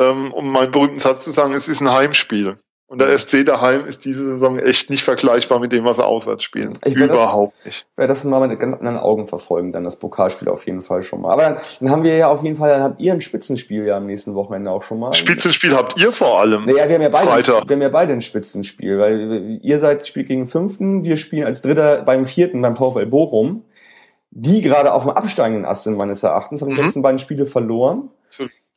ähm, 0.00 0.32
um 0.32 0.50
meinen 0.50 0.72
berühmten 0.72 0.98
Satz 0.98 1.24
zu 1.24 1.30
sagen, 1.30 1.54
es 1.54 1.68
ist 1.68 1.80
ein 1.80 1.92
Heimspiel. 1.92 2.58
Und 2.90 3.02
der 3.02 3.18
SC 3.18 3.44
daheim 3.44 3.84
ist 3.84 4.06
diese 4.06 4.24
Saison 4.24 4.58
echt 4.58 4.88
nicht 4.88 5.04
vergleichbar 5.04 5.60
mit 5.60 5.72
dem, 5.72 5.84
was 5.84 5.96
sie 5.96 6.06
auswärts 6.06 6.42
spielen. 6.42 6.78
Ich 6.86 6.94
Überhaupt 6.94 7.54
das, 7.58 7.66
nicht. 7.66 7.86
werde 7.96 8.14
das 8.14 8.24
mal 8.24 8.48
mit 8.48 8.58
ganz 8.58 8.72
anderen 8.72 8.96
Augen 8.96 9.26
verfolgen, 9.26 9.72
dann 9.72 9.84
das 9.84 9.96
Pokalspiel 9.98 10.48
auf 10.48 10.64
jeden 10.64 10.80
Fall 10.80 11.02
schon 11.02 11.20
mal. 11.20 11.32
Aber 11.32 11.42
dann, 11.42 11.58
dann 11.80 11.90
haben 11.90 12.02
wir 12.02 12.16
ja 12.16 12.30
auf 12.30 12.42
jeden 12.42 12.56
Fall, 12.56 12.70
dann 12.70 12.82
habt 12.82 12.98
ihr 12.98 13.12
ein 13.12 13.20
Spitzenspiel 13.20 13.84
ja 13.84 13.98
am 13.98 14.06
nächsten 14.06 14.34
Wochenende 14.34 14.70
auch 14.70 14.82
schon 14.82 15.00
mal. 15.00 15.12
Spitzenspiel 15.12 15.76
habt 15.76 16.00
ihr 16.00 16.12
vor 16.12 16.40
allem. 16.40 16.64
Naja, 16.64 16.88
wir 16.88 16.94
haben 16.94 17.02
ja 17.02 17.10
beide, 17.10 17.28
Freitag. 17.28 17.68
wir 17.68 17.76
haben 17.76 17.82
ja 17.82 17.90
beide 17.90 18.14
ein 18.14 18.22
Spitzenspiel, 18.22 18.98
weil 18.98 19.60
ihr 19.60 19.78
seid 19.80 20.06
spielt 20.06 20.28
gegen 20.28 20.44
den 20.44 20.48
Fünften, 20.48 21.04
wir 21.04 21.18
spielen 21.18 21.44
als 21.44 21.60
Dritter 21.60 22.02
beim 22.04 22.24
Vierten 22.24 22.62
beim 22.62 22.74
VfL 22.74 23.04
Bochum, 23.04 23.64
die 24.30 24.62
gerade 24.62 24.92
auf 24.92 25.04
dem 25.04 25.10
absteigenden 25.12 25.64
Ast 25.64 25.84
sind 25.84 25.96
meines 25.96 26.22
Erachtens, 26.22 26.60
haben 26.62 26.68
die 26.70 26.76
Mhm. 26.76 26.82
letzten 26.84 27.02
beiden 27.02 27.18
Spiele 27.18 27.46
verloren. 27.46 28.10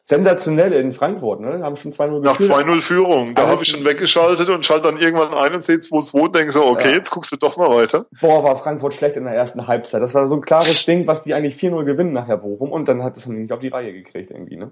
Sensationell 0.03 0.73
in 0.73 0.93
Frankfurt, 0.93 1.41
ne? 1.41 1.61
Haben 1.63 1.75
schon 1.75 1.93
2-0 1.93 2.21
Nach 2.21 2.35
geführt. 2.35 2.51
2-0 2.51 2.81
Führung. 2.81 3.35
Da 3.35 3.47
habe 3.47 3.61
ich 3.63 3.69
schon 3.69 3.85
weggeschaltet 3.85 4.49
und 4.49 4.65
schalte 4.65 4.83
dann 4.91 4.97
irgendwann 4.97 5.31
ein 5.33 5.53
und 5.53 5.63
sehe 5.63 5.77
2-2 5.79 6.19
und 6.21 6.35
denke 6.35 6.51
so, 6.53 6.65
okay, 6.65 6.89
Ja. 6.89 6.95
jetzt 6.95 7.11
guckst 7.11 7.31
du 7.31 7.35
doch 7.37 7.55
mal 7.55 7.69
weiter. 7.69 8.07
Boah, 8.19 8.43
war 8.43 8.55
Frankfurt 8.55 8.95
schlecht 8.95 9.15
in 9.15 9.25
der 9.25 9.35
ersten 9.35 9.67
Halbzeit. 9.67 10.01
Das 10.01 10.13
war 10.15 10.27
so 10.27 10.35
ein 10.35 10.41
klares 10.41 10.85
Ding, 10.85 11.05
was 11.05 11.23
die 11.23 11.33
eigentlich 11.35 11.55
4-0 11.55 11.85
gewinnen 11.85 12.13
nachher 12.13 12.37
Bochum 12.37 12.71
und 12.71 12.87
dann 12.87 13.03
hat 13.03 13.15
es 13.15 13.27
nicht 13.27 13.51
auf 13.51 13.59
die 13.59 13.67
Reihe 13.67 13.93
gekriegt 13.93 14.31
irgendwie, 14.31 14.57
ne? 14.57 14.71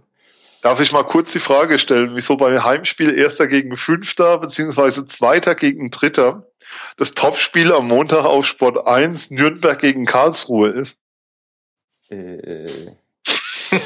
Darf 0.61 0.81
ich 0.81 0.91
mal 0.91 1.03
kurz 1.03 1.31
die 1.31 1.39
Frage 1.39 1.79
stellen, 1.79 2.11
wieso 2.15 2.35
beim 2.35 2.61
Heimspiel 2.61 3.17
Erster 3.17 3.47
gegen 3.47 3.77
Fünfter 3.77 4.39
beziehungsweise 4.39 5.05
Zweiter 5.05 5.55
gegen 5.55 5.89
Dritter 5.91 6.47
das 6.97 7.13
Topspiel 7.13 7.71
am 7.73 7.87
Montag 7.87 8.25
auf 8.25 8.45
Sport 8.45 8.87
1 8.87 9.31
Nürnberg 9.31 9.79
gegen 9.79 10.05
Karlsruhe 10.05 10.69
ist? 10.69 10.97
Äh, 12.09 12.67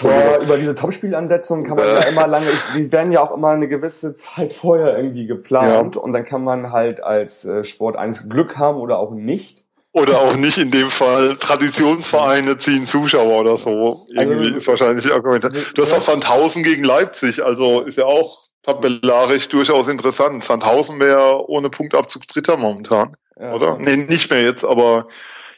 Boah, 0.00 0.38
über 0.40 0.56
diese 0.56 0.74
Topspielansetzungen 0.74 1.66
kann 1.66 1.76
man 1.76 1.86
ja 1.86 2.02
immer 2.04 2.26
lange, 2.26 2.52
die 2.74 2.90
werden 2.90 3.12
ja 3.12 3.20
auch 3.20 3.36
immer 3.36 3.50
eine 3.50 3.68
gewisse 3.68 4.14
Zeit 4.14 4.52
vorher 4.52 4.96
irgendwie 4.96 5.26
geplant 5.26 5.96
und 5.96 6.12
dann 6.12 6.24
kann 6.24 6.42
man 6.42 6.72
halt 6.72 7.02
als 7.02 7.44
äh, 7.44 7.64
Sport 7.64 7.96
1 7.96 8.28
Glück 8.28 8.56
haben 8.56 8.78
oder 8.78 8.98
auch 8.98 9.10
nicht. 9.12 9.64
Oder 9.92 10.20
auch 10.20 10.36
nicht 10.36 10.56
in 10.56 10.70
dem 10.70 10.88
Fall 10.88 11.36
Traditionsvereine 11.36 12.56
ziehen 12.58 12.86
Zuschauer 12.86 13.40
oder 13.40 13.56
so. 13.56 14.06
Irgendwie 14.08 14.44
Also- 14.46 14.56
ist 14.56 14.66
wahrscheinlich 14.68 15.04
die 15.04 15.12
Argumente. 15.12 15.50
Du 15.74 15.82
hast 15.82 15.92
auch 15.92 16.00
Sandhausen 16.00 16.62
gegen 16.62 16.84
Leipzig, 16.84 17.44
also 17.44 17.82
ist 17.82 17.98
ja 17.98 18.04
auch 18.04 18.49
tabellarisch 18.62 19.48
durchaus 19.48 19.88
interessant. 19.88 20.44
Sandhausen 20.44 21.00
wäre 21.00 21.48
ohne 21.48 21.70
Punktabzug 21.70 22.26
Dritter 22.26 22.56
momentan, 22.56 23.16
Ja, 23.38 23.54
oder? 23.54 23.78
Nee, 23.78 23.96
nicht 23.96 24.30
mehr 24.30 24.42
jetzt, 24.42 24.64
aber 24.64 25.08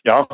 ja, 0.05 0.27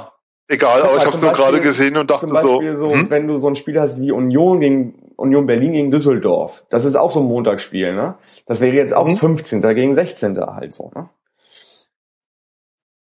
egal. 0.49 0.83
Aber 0.83 0.97
ich 0.97 1.03
habe 1.03 1.13
zum 1.13 1.21
nur 1.23 1.33
gerade 1.33 1.61
gesehen 1.61 1.97
und 1.97 2.11
dachte 2.11 2.27
Zum 2.27 2.35
Beispiel 2.35 2.75
so, 2.75 2.93
hm? 2.93 3.11
wenn 3.11 3.27
du 3.27 3.39
so 3.39 3.49
ein 3.49 3.55
Spiel 3.55 3.81
hast 3.81 4.01
wie 4.01 4.13
Union 4.13 4.61
gegen 4.61 5.13
Union 5.17 5.47
Berlin 5.47 5.73
gegen 5.73 5.91
Düsseldorf, 5.91 6.65
das 6.71 6.85
ist 6.85 6.97
auch 6.97 7.11
so 7.11 7.21
ein 7.21 7.27
Montagsspiel, 7.27 7.95
ne? 7.95 8.15
Das 8.47 8.61
wäre 8.61 8.77
jetzt 8.77 8.95
auch 8.95 9.07
Mhm. 9.07 9.17
15. 9.17 9.75
gegen 9.75 9.93
16. 9.95 10.39
halt 10.39 10.75
so, 10.75 10.91
ne? 10.95 11.09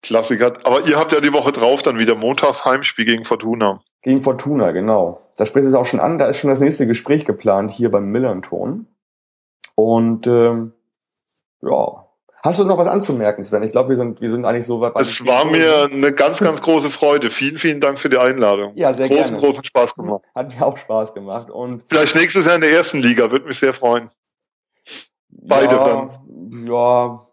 Klassiker. 0.03 0.53
Aber 0.65 0.87
ihr 0.87 0.97
habt 0.97 1.13
ja 1.13 1.21
die 1.21 1.33
Woche 1.33 1.53
drauf 1.53 1.83
dann 1.83 1.99
wieder 1.99 2.15
Montags 2.15 2.65
Heimspiel 2.65 3.07
gegen 3.07 3.25
Fortuna. 3.25 3.81
Gegen 4.03 4.21
Fortuna, 4.21 4.73
genau. 4.73 5.23
Da 5.37 5.47
spricht 5.47 5.67
es 5.67 5.73
auch 5.75 5.87
schon 5.87 5.99
an, 6.01 6.19
da 6.19 6.27
ist 6.27 6.39
schon 6.39 6.51
das 6.51 6.61
nächste 6.61 6.87
Gespräch 6.87 7.25
geplant 7.25 7.71
hier 7.71 7.91
beim 7.91 8.11
Millern-Ton. 8.11 8.87
Und 9.75 10.27
ähm, 10.27 10.73
ja. 11.63 12.05
Hast 12.43 12.59
du 12.59 12.65
noch 12.65 12.77
was 12.77 12.89
anzumerken, 12.89 13.43
Sven? 13.43 13.63
Ich 13.63 13.73
glaube, 13.73 13.89
wir 13.89 13.97
sind, 13.97 14.21
wir 14.21 14.31
sind 14.31 14.45
eigentlich 14.45 14.67
so 14.67 14.79
weit. 14.79 14.93
Es 14.97 15.25
war 15.25 15.47
mir 15.47 15.89
eine 15.91 16.13
ganz, 16.13 16.41
ganz 16.41 16.61
große 16.61 16.91
Freude. 16.91 17.31
Vielen, 17.31 17.57
vielen 17.57 17.81
Dank 17.81 17.99
für 17.99 18.11
die 18.11 18.19
Einladung. 18.19 18.73
Ja, 18.77 18.93
sehr 18.93 19.09
großen, 19.09 19.37
gerne. 19.37 19.47
großen 19.47 19.65
Spaß 19.65 19.95
gemacht. 19.95 20.25
Hat 20.35 20.55
mir 20.55 20.67
auch 20.67 20.77
Spaß 20.77 21.15
gemacht. 21.15 21.51
Und 21.51 21.85
Vielleicht 21.89 22.15
nächstes 22.15 22.45
Jahr 22.45 22.57
in 22.57 22.61
der 22.61 22.73
ersten 22.73 22.99
Liga, 22.99 23.31
würde 23.31 23.47
mich 23.47 23.59
sehr 23.59 23.73
freuen. 23.73 24.11
Beide 25.31 25.75
ja, 25.75 25.87
dann. 25.87 26.67
Ja, 26.67 27.27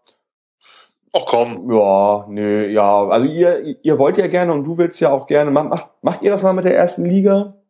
Ach 1.12 1.26
komm. 1.26 1.70
ja, 1.70 2.24
nö, 2.28 2.66
ja. 2.68 3.06
Also 3.08 3.26
ihr, 3.26 3.76
ihr 3.82 3.98
wollt 3.98 4.16
ja 4.16 4.28
gerne 4.28 4.52
und 4.52 4.64
du 4.64 4.78
willst 4.78 4.98
ja 5.00 5.10
auch 5.10 5.26
gerne. 5.26 5.50
Macht, 5.50 5.90
macht 6.00 6.22
ihr 6.22 6.30
das 6.30 6.42
mal 6.42 6.54
mit 6.54 6.64
der 6.64 6.74
ersten 6.74 7.04
Liga? 7.04 7.61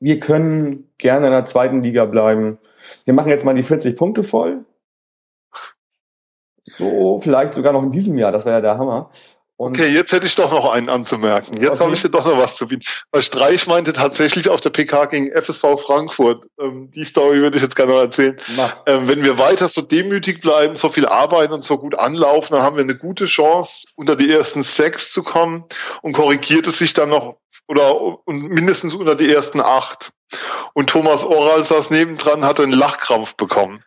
Wir 0.00 0.18
können 0.18 0.90
gerne 0.98 1.26
in 1.26 1.32
der 1.32 1.44
zweiten 1.44 1.82
Liga 1.82 2.04
bleiben. 2.04 2.58
Wir 3.04 3.14
machen 3.14 3.30
jetzt 3.30 3.44
mal 3.44 3.54
die 3.54 3.62
40 3.62 3.96
Punkte 3.96 4.22
voll. 4.22 4.64
So, 6.64 7.18
vielleicht 7.22 7.54
sogar 7.54 7.72
noch 7.72 7.82
in 7.82 7.90
diesem 7.90 8.18
Jahr, 8.18 8.30
das 8.30 8.44
wäre 8.44 8.56
ja 8.56 8.60
der 8.60 8.78
Hammer. 8.78 9.10
Und 9.56 9.74
Okay, 9.76 9.88
jetzt 9.88 10.12
hätte 10.12 10.24
ich 10.26 10.36
doch 10.36 10.52
noch 10.52 10.70
einen 10.70 10.88
anzumerken. 10.88 11.56
Jetzt 11.56 11.72
Okay. 11.72 11.84
habe 11.84 11.94
ich 11.94 12.02
dir 12.02 12.10
doch 12.10 12.24
noch 12.24 12.38
was 12.38 12.54
zu 12.54 12.68
bieten. 12.68 12.84
Weil 13.10 13.22
Streich 13.22 13.66
meinte 13.66 13.92
tatsächlich 13.92 14.48
auf 14.50 14.60
der 14.60 14.70
PK 14.70 15.06
gegen 15.06 15.32
FSV 15.32 15.80
Frankfurt, 15.84 16.46
ähm, 16.60 16.92
die 16.92 17.04
Story 17.04 17.40
würde 17.40 17.56
ich 17.56 17.62
jetzt 17.64 17.74
gerne 17.74 17.92
noch 17.92 18.00
erzählen. 18.00 18.38
Ähm, 18.86 19.08
wenn 19.08 19.24
wir 19.24 19.36
weiter 19.38 19.68
so 19.68 19.82
demütig 19.82 20.40
bleiben, 20.42 20.76
so 20.76 20.90
viel 20.90 21.06
arbeiten 21.06 21.52
und 21.52 21.64
so 21.64 21.76
gut 21.78 21.98
anlaufen, 21.98 22.52
dann 22.54 22.62
haben 22.62 22.76
wir 22.76 22.84
eine 22.84 22.96
gute 22.96 23.24
Chance, 23.24 23.88
unter 23.96 24.14
die 24.14 24.30
ersten 24.30 24.62
sechs 24.62 25.10
zu 25.10 25.24
kommen 25.24 25.64
und 26.02 26.12
korrigiert 26.12 26.68
es 26.68 26.78
sich 26.78 26.92
dann 26.92 27.08
noch 27.08 27.38
oder 27.68 28.18
mindestens 28.26 28.94
unter 28.94 29.14
die 29.14 29.32
ersten 29.32 29.60
acht. 29.60 30.12
Und 30.74 30.90
Thomas 30.90 31.24
Oral 31.24 31.62
saß 31.62 31.90
nebendran, 31.90 32.44
hatte 32.44 32.62
einen 32.62 32.72
Lachkrampf 32.72 33.34
bekommen. 33.34 33.82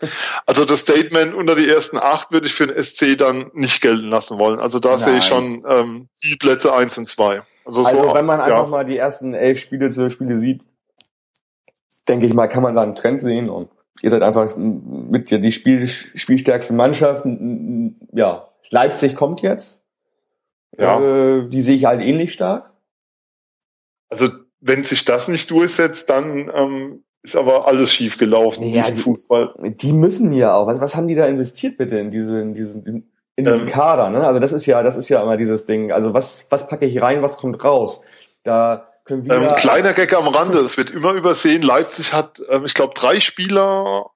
Also 0.45 0.65
das 0.65 0.79
Statement 0.79 1.35
unter 1.35 1.55
die 1.55 1.67
ersten 1.67 1.97
acht 1.97 2.31
würde 2.31 2.47
ich 2.47 2.53
für 2.53 2.67
den 2.67 2.81
SC 2.81 3.17
dann 3.17 3.51
nicht 3.53 3.81
gelten 3.81 4.09
lassen 4.09 4.39
wollen. 4.39 4.59
Also 4.59 4.79
da 4.79 4.97
sehe 4.97 5.17
ich 5.17 5.25
schon 5.25 5.63
ähm, 5.69 6.09
die 6.23 6.35
Plätze 6.35 6.73
eins 6.73 6.97
und 6.97 7.07
zwei. 7.07 7.41
Also, 7.65 7.85
Also 7.85 8.03
so, 8.09 8.15
wenn 8.15 8.25
man 8.25 8.41
einfach 8.41 8.63
ja. 8.63 8.67
mal 8.67 8.85
die 8.85 8.97
ersten 8.97 9.33
elf 9.33 9.59
Spiele, 9.59 9.89
zwölf 9.89 10.13
Spiele 10.13 10.37
sieht, 10.39 10.61
denke 12.07 12.25
ich 12.25 12.33
mal, 12.33 12.47
kann 12.47 12.63
man 12.63 12.73
da 12.73 12.81
einen 12.81 12.95
Trend 12.95 13.21
sehen 13.21 13.49
und 13.49 13.69
ihr 14.01 14.09
seid 14.09 14.23
einfach 14.23 14.55
mit 14.57 15.29
die 15.29 15.51
Spiel, 15.51 15.87
spielstärkste 15.87 16.73
Mannschaft. 16.73 17.25
Ja, 18.13 18.47
Leipzig 18.71 19.15
kommt 19.15 19.41
jetzt. 19.41 19.79
Ja. 20.77 20.99
Äh, 20.99 21.49
die 21.49 21.61
sehe 21.61 21.75
ich 21.75 21.85
halt 21.85 22.01
ähnlich 22.01 22.33
stark. 22.33 22.70
Also 24.11 24.29
wenn 24.59 24.83
sich 24.83 25.05
das 25.05 25.27
nicht 25.27 25.49
durchsetzt, 25.49 26.07
dann 26.11 26.51
ähm, 26.53 27.03
ist 27.23 27.35
aber 27.35 27.67
alles 27.67 27.91
schief 27.91 28.17
gelaufen 28.17 28.63
Ja, 28.67 28.85
in 28.85 28.95
die- 28.95 29.01
Fußball. 29.01 29.55
Die 29.63 29.93
müssen 29.93 30.31
ja 30.33 30.53
auch. 30.53 30.67
Was, 30.67 30.79
was 30.79 30.95
haben 30.95 31.07
die 31.07 31.15
da 31.15 31.25
investiert 31.25 31.77
bitte 31.77 31.97
in 31.97 32.11
diese, 32.11 32.39
in 32.41 32.53
diesen, 32.53 33.09
in 33.35 33.45
diesen 33.45 33.61
Ähm. 33.61 33.65
Kader? 33.65 34.09
Ne? 34.11 34.25
Also 34.27 34.39
das 34.39 34.51
ist 34.53 34.67
ja, 34.67 34.83
das 34.83 34.97
ist 34.97 35.09
ja 35.09 35.21
immer 35.23 35.37
dieses 35.37 35.65
Ding. 35.65 35.91
Also 35.91 36.13
was, 36.13 36.45
was 36.51 36.67
packe 36.67 36.85
ich 36.85 37.01
rein, 37.01 37.23
was 37.23 37.37
kommt 37.37 37.63
raus? 37.63 38.03
Da 38.43 38.87
können 39.05 39.25
wir. 39.25 39.33
Ähm, 39.33 39.47
kleiner 39.55 39.93
Gag 39.93 40.13
am 40.13 40.27
Rande, 40.27 40.59
es 40.59 40.77
wird 40.77 40.89
immer 40.91 41.13
übersehen. 41.13 41.61
Leipzig 41.63 42.13
hat, 42.13 42.41
ähm, 42.49 42.65
ich 42.65 42.73
glaube, 42.75 42.93
drei 42.95 43.19
Spieler 43.19 44.07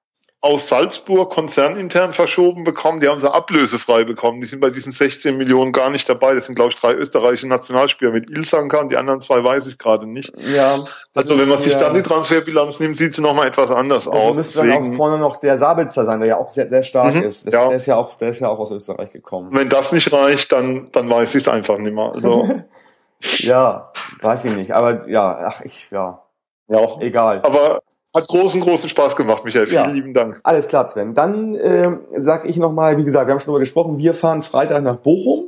aus 0.42 0.68
Salzburg 0.68 1.30
konzernintern 1.32 2.12
verschoben 2.12 2.62
bekommen. 2.62 3.00
Die 3.00 3.08
haben 3.08 3.18
sie 3.18 3.32
ablösefrei 3.32 4.04
bekommen. 4.04 4.40
Die 4.40 4.46
sind 4.46 4.60
bei 4.60 4.70
diesen 4.70 4.92
16 4.92 5.36
Millionen 5.36 5.72
gar 5.72 5.90
nicht 5.90 6.08
dabei. 6.08 6.34
Das 6.34 6.46
sind, 6.46 6.54
glaube 6.54 6.70
ich, 6.70 6.76
drei 6.76 6.92
österreichische 6.94 7.48
Nationalspieler 7.48 8.12
mit 8.12 8.30
Ilsanka 8.30 8.78
und 8.78 8.92
die 8.92 8.96
anderen 8.96 9.20
zwei 9.22 9.42
weiß 9.42 9.66
ich 9.66 9.76
gerade 9.78 10.06
nicht. 10.06 10.32
ja, 10.36 10.78
Also 11.16 11.36
wenn 11.38 11.48
man 11.48 11.58
ist 11.58 11.64
sich 11.64 11.72
ja- 11.72 11.80
dann 11.80 11.94
die 11.94 12.02
Transferbilanz 12.02 12.78
nimmt, 12.78 12.96
sieht 12.96 13.14
sie 13.14 13.22
nochmal 13.22 13.48
etwas 13.48 13.70
anders 13.72 14.04
Das 14.04 14.14
aus. 14.14 14.36
müsste 14.36 14.58
dann 14.58 14.70
auch 14.70 14.76
Deswegen, 14.76 14.96
vorne 14.96 15.18
noch 15.18 15.38
der 15.38 15.56
Sabitzer 15.58 16.04
sein, 16.04 16.20
der 16.20 16.28
ja 16.28 16.36
auch 16.36 16.48
sehr, 16.48 16.68
sehr 16.68 16.82
stark 16.84 17.14
Mhm, 17.14 17.22
ist. 17.22 17.46
Das, 17.46 17.54
ja. 17.54 17.66
Der 17.68 17.76
ist 17.78 17.86
ja 17.86 17.96
auch, 17.96 18.14
der 18.16 18.28
ist 18.28 18.40
ja 18.40 18.48
auch 18.48 18.58
aus 18.58 18.70
Österreich 18.70 19.10
gekommen. 19.12 19.48
wenn 19.52 19.68
das 19.68 19.90
nicht 19.90 20.12
reicht, 20.12 20.52
dann, 20.52 20.88
dann 20.92 21.10
weiß 21.10 21.34
ich 21.34 21.42
es 21.42 21.48
einfach 21.48 21.78
nicht 21.78 21.94
mehr. 21.94 22.12
Also, 22.14 22.48
ja, 23.38 23.90
weiß 24.20 24.44
ich 24.44 24.52
nicht. 24.52 24.72
Aber 24.72 25.08
ja, 25.08 25.44
ach 25.46 25.62
ich, 25.62 25.90
ja, 25.90 26.22
ja. 26.68 27.00
egal. 27.00 27.40
Aber 27.42 27.80
hat 28.16 28.28
großen, 28.28 28.60
großen 28.60 28.88
Spaß 28.88 29.14
gemacht, 29.16 29.44
Michael. 29.44 29.66
Vielen 29.66 29.84
Ja. 29.84 29.90
lieben 29.90 30.14
Dank. 30.14 30.40
Alles 30.42 30.68
klar, 30.68 30.88
Sven. 30.88 31.14
Dann 31.14 31.54
ähm, 31.54 32.00
sag 32.16 32.44
ich 32.48 32.56
nochmal, 32.56 32.98
wie 32.98 33.04
gesagt, 33.04 33.26
wir 33.28 33.32
haben 33.32 33.38
schon 33.38 33.46
darüber 33.46 33.60
gesprochen, 33.60 33.98
wir 33.98 34.14
fahren 34.14 34.42
Freitag 34.42 34.82
nach 34.82 34.96
Bochum, 34.96 35.44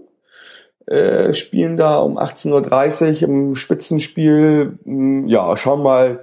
äh, 0.86 1.34
spielen 1.34 1.76
da 1.76 1.98
um 1.98 2.18
18.30 2.18 3.22
Uhr 3.22 3.28
im 3.28 3.54
Spitzenspiel. 3.56 4.78
Hm, 4.84 5.26
Ja, 5.28 5.56
schauen 5.56 5.82
mal. 5.82 6.20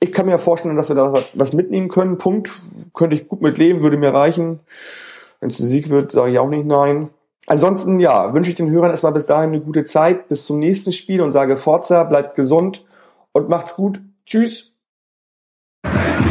Ich 0.00 0.12
kann 0.12 0.26
mir 0.26 0.38
vorstellen, 0.38 0.76
dass 0.76 0.88
wir 0.88 0.96
da 0.96 1.12
was 1.34 1.52
mitnehmen 1.52 1.88
können. 1.88 2.18
Punkt. 2.18 2.50
Könnte 2.94 3.16
ich 3.16 3.26
gut 3.28 3.42
mit 3.42 3.58
leben, 3.58 3.82
würde 3.82 3.96
mir 3.96 4.14
reichen. 4.14 4.60
Wenn 5.40 5.50
es 5.50 5.58
ein 5.60 5.66
Sieg 5.66 5.90
wird, 5.90 6.12
sage 6.12 6.30
ich 6.32 6.38
auch 6.38 6.48
nicht 6.48 6.66
nein. 6.66 7.10
Ansonsten, 7.48 7.98
ja, 7.98 8.34
wünsche 8.34 8.50
ich 8.50 8.56
den 8.56 8.70
Hörern 8.70 8.90
erstmal 8.90 9.12
bis 9.12 9.26
dahin 9.26 9.50
eine 9.50 9.60
gute 9.60 9.84
Zeit, 9.84 10.28
bis 10.28 10.44
zum 10.44 10.58
nächsten 10.58 10.92
Spiel 10.92 11.20
und 11.20 11.30
sage 11.32 11.56
Forza, 11.56 12.04
bleibt 12.04 12.34
gesund 12.36 12.84
und 13.32 13.48
macht's 13.48 13.74
gut. 13.74 14.00
Tschüss. 14.26 14.67
Wenn 15.84 15.92
die 15.92 15.98
Welt 15.98 16.27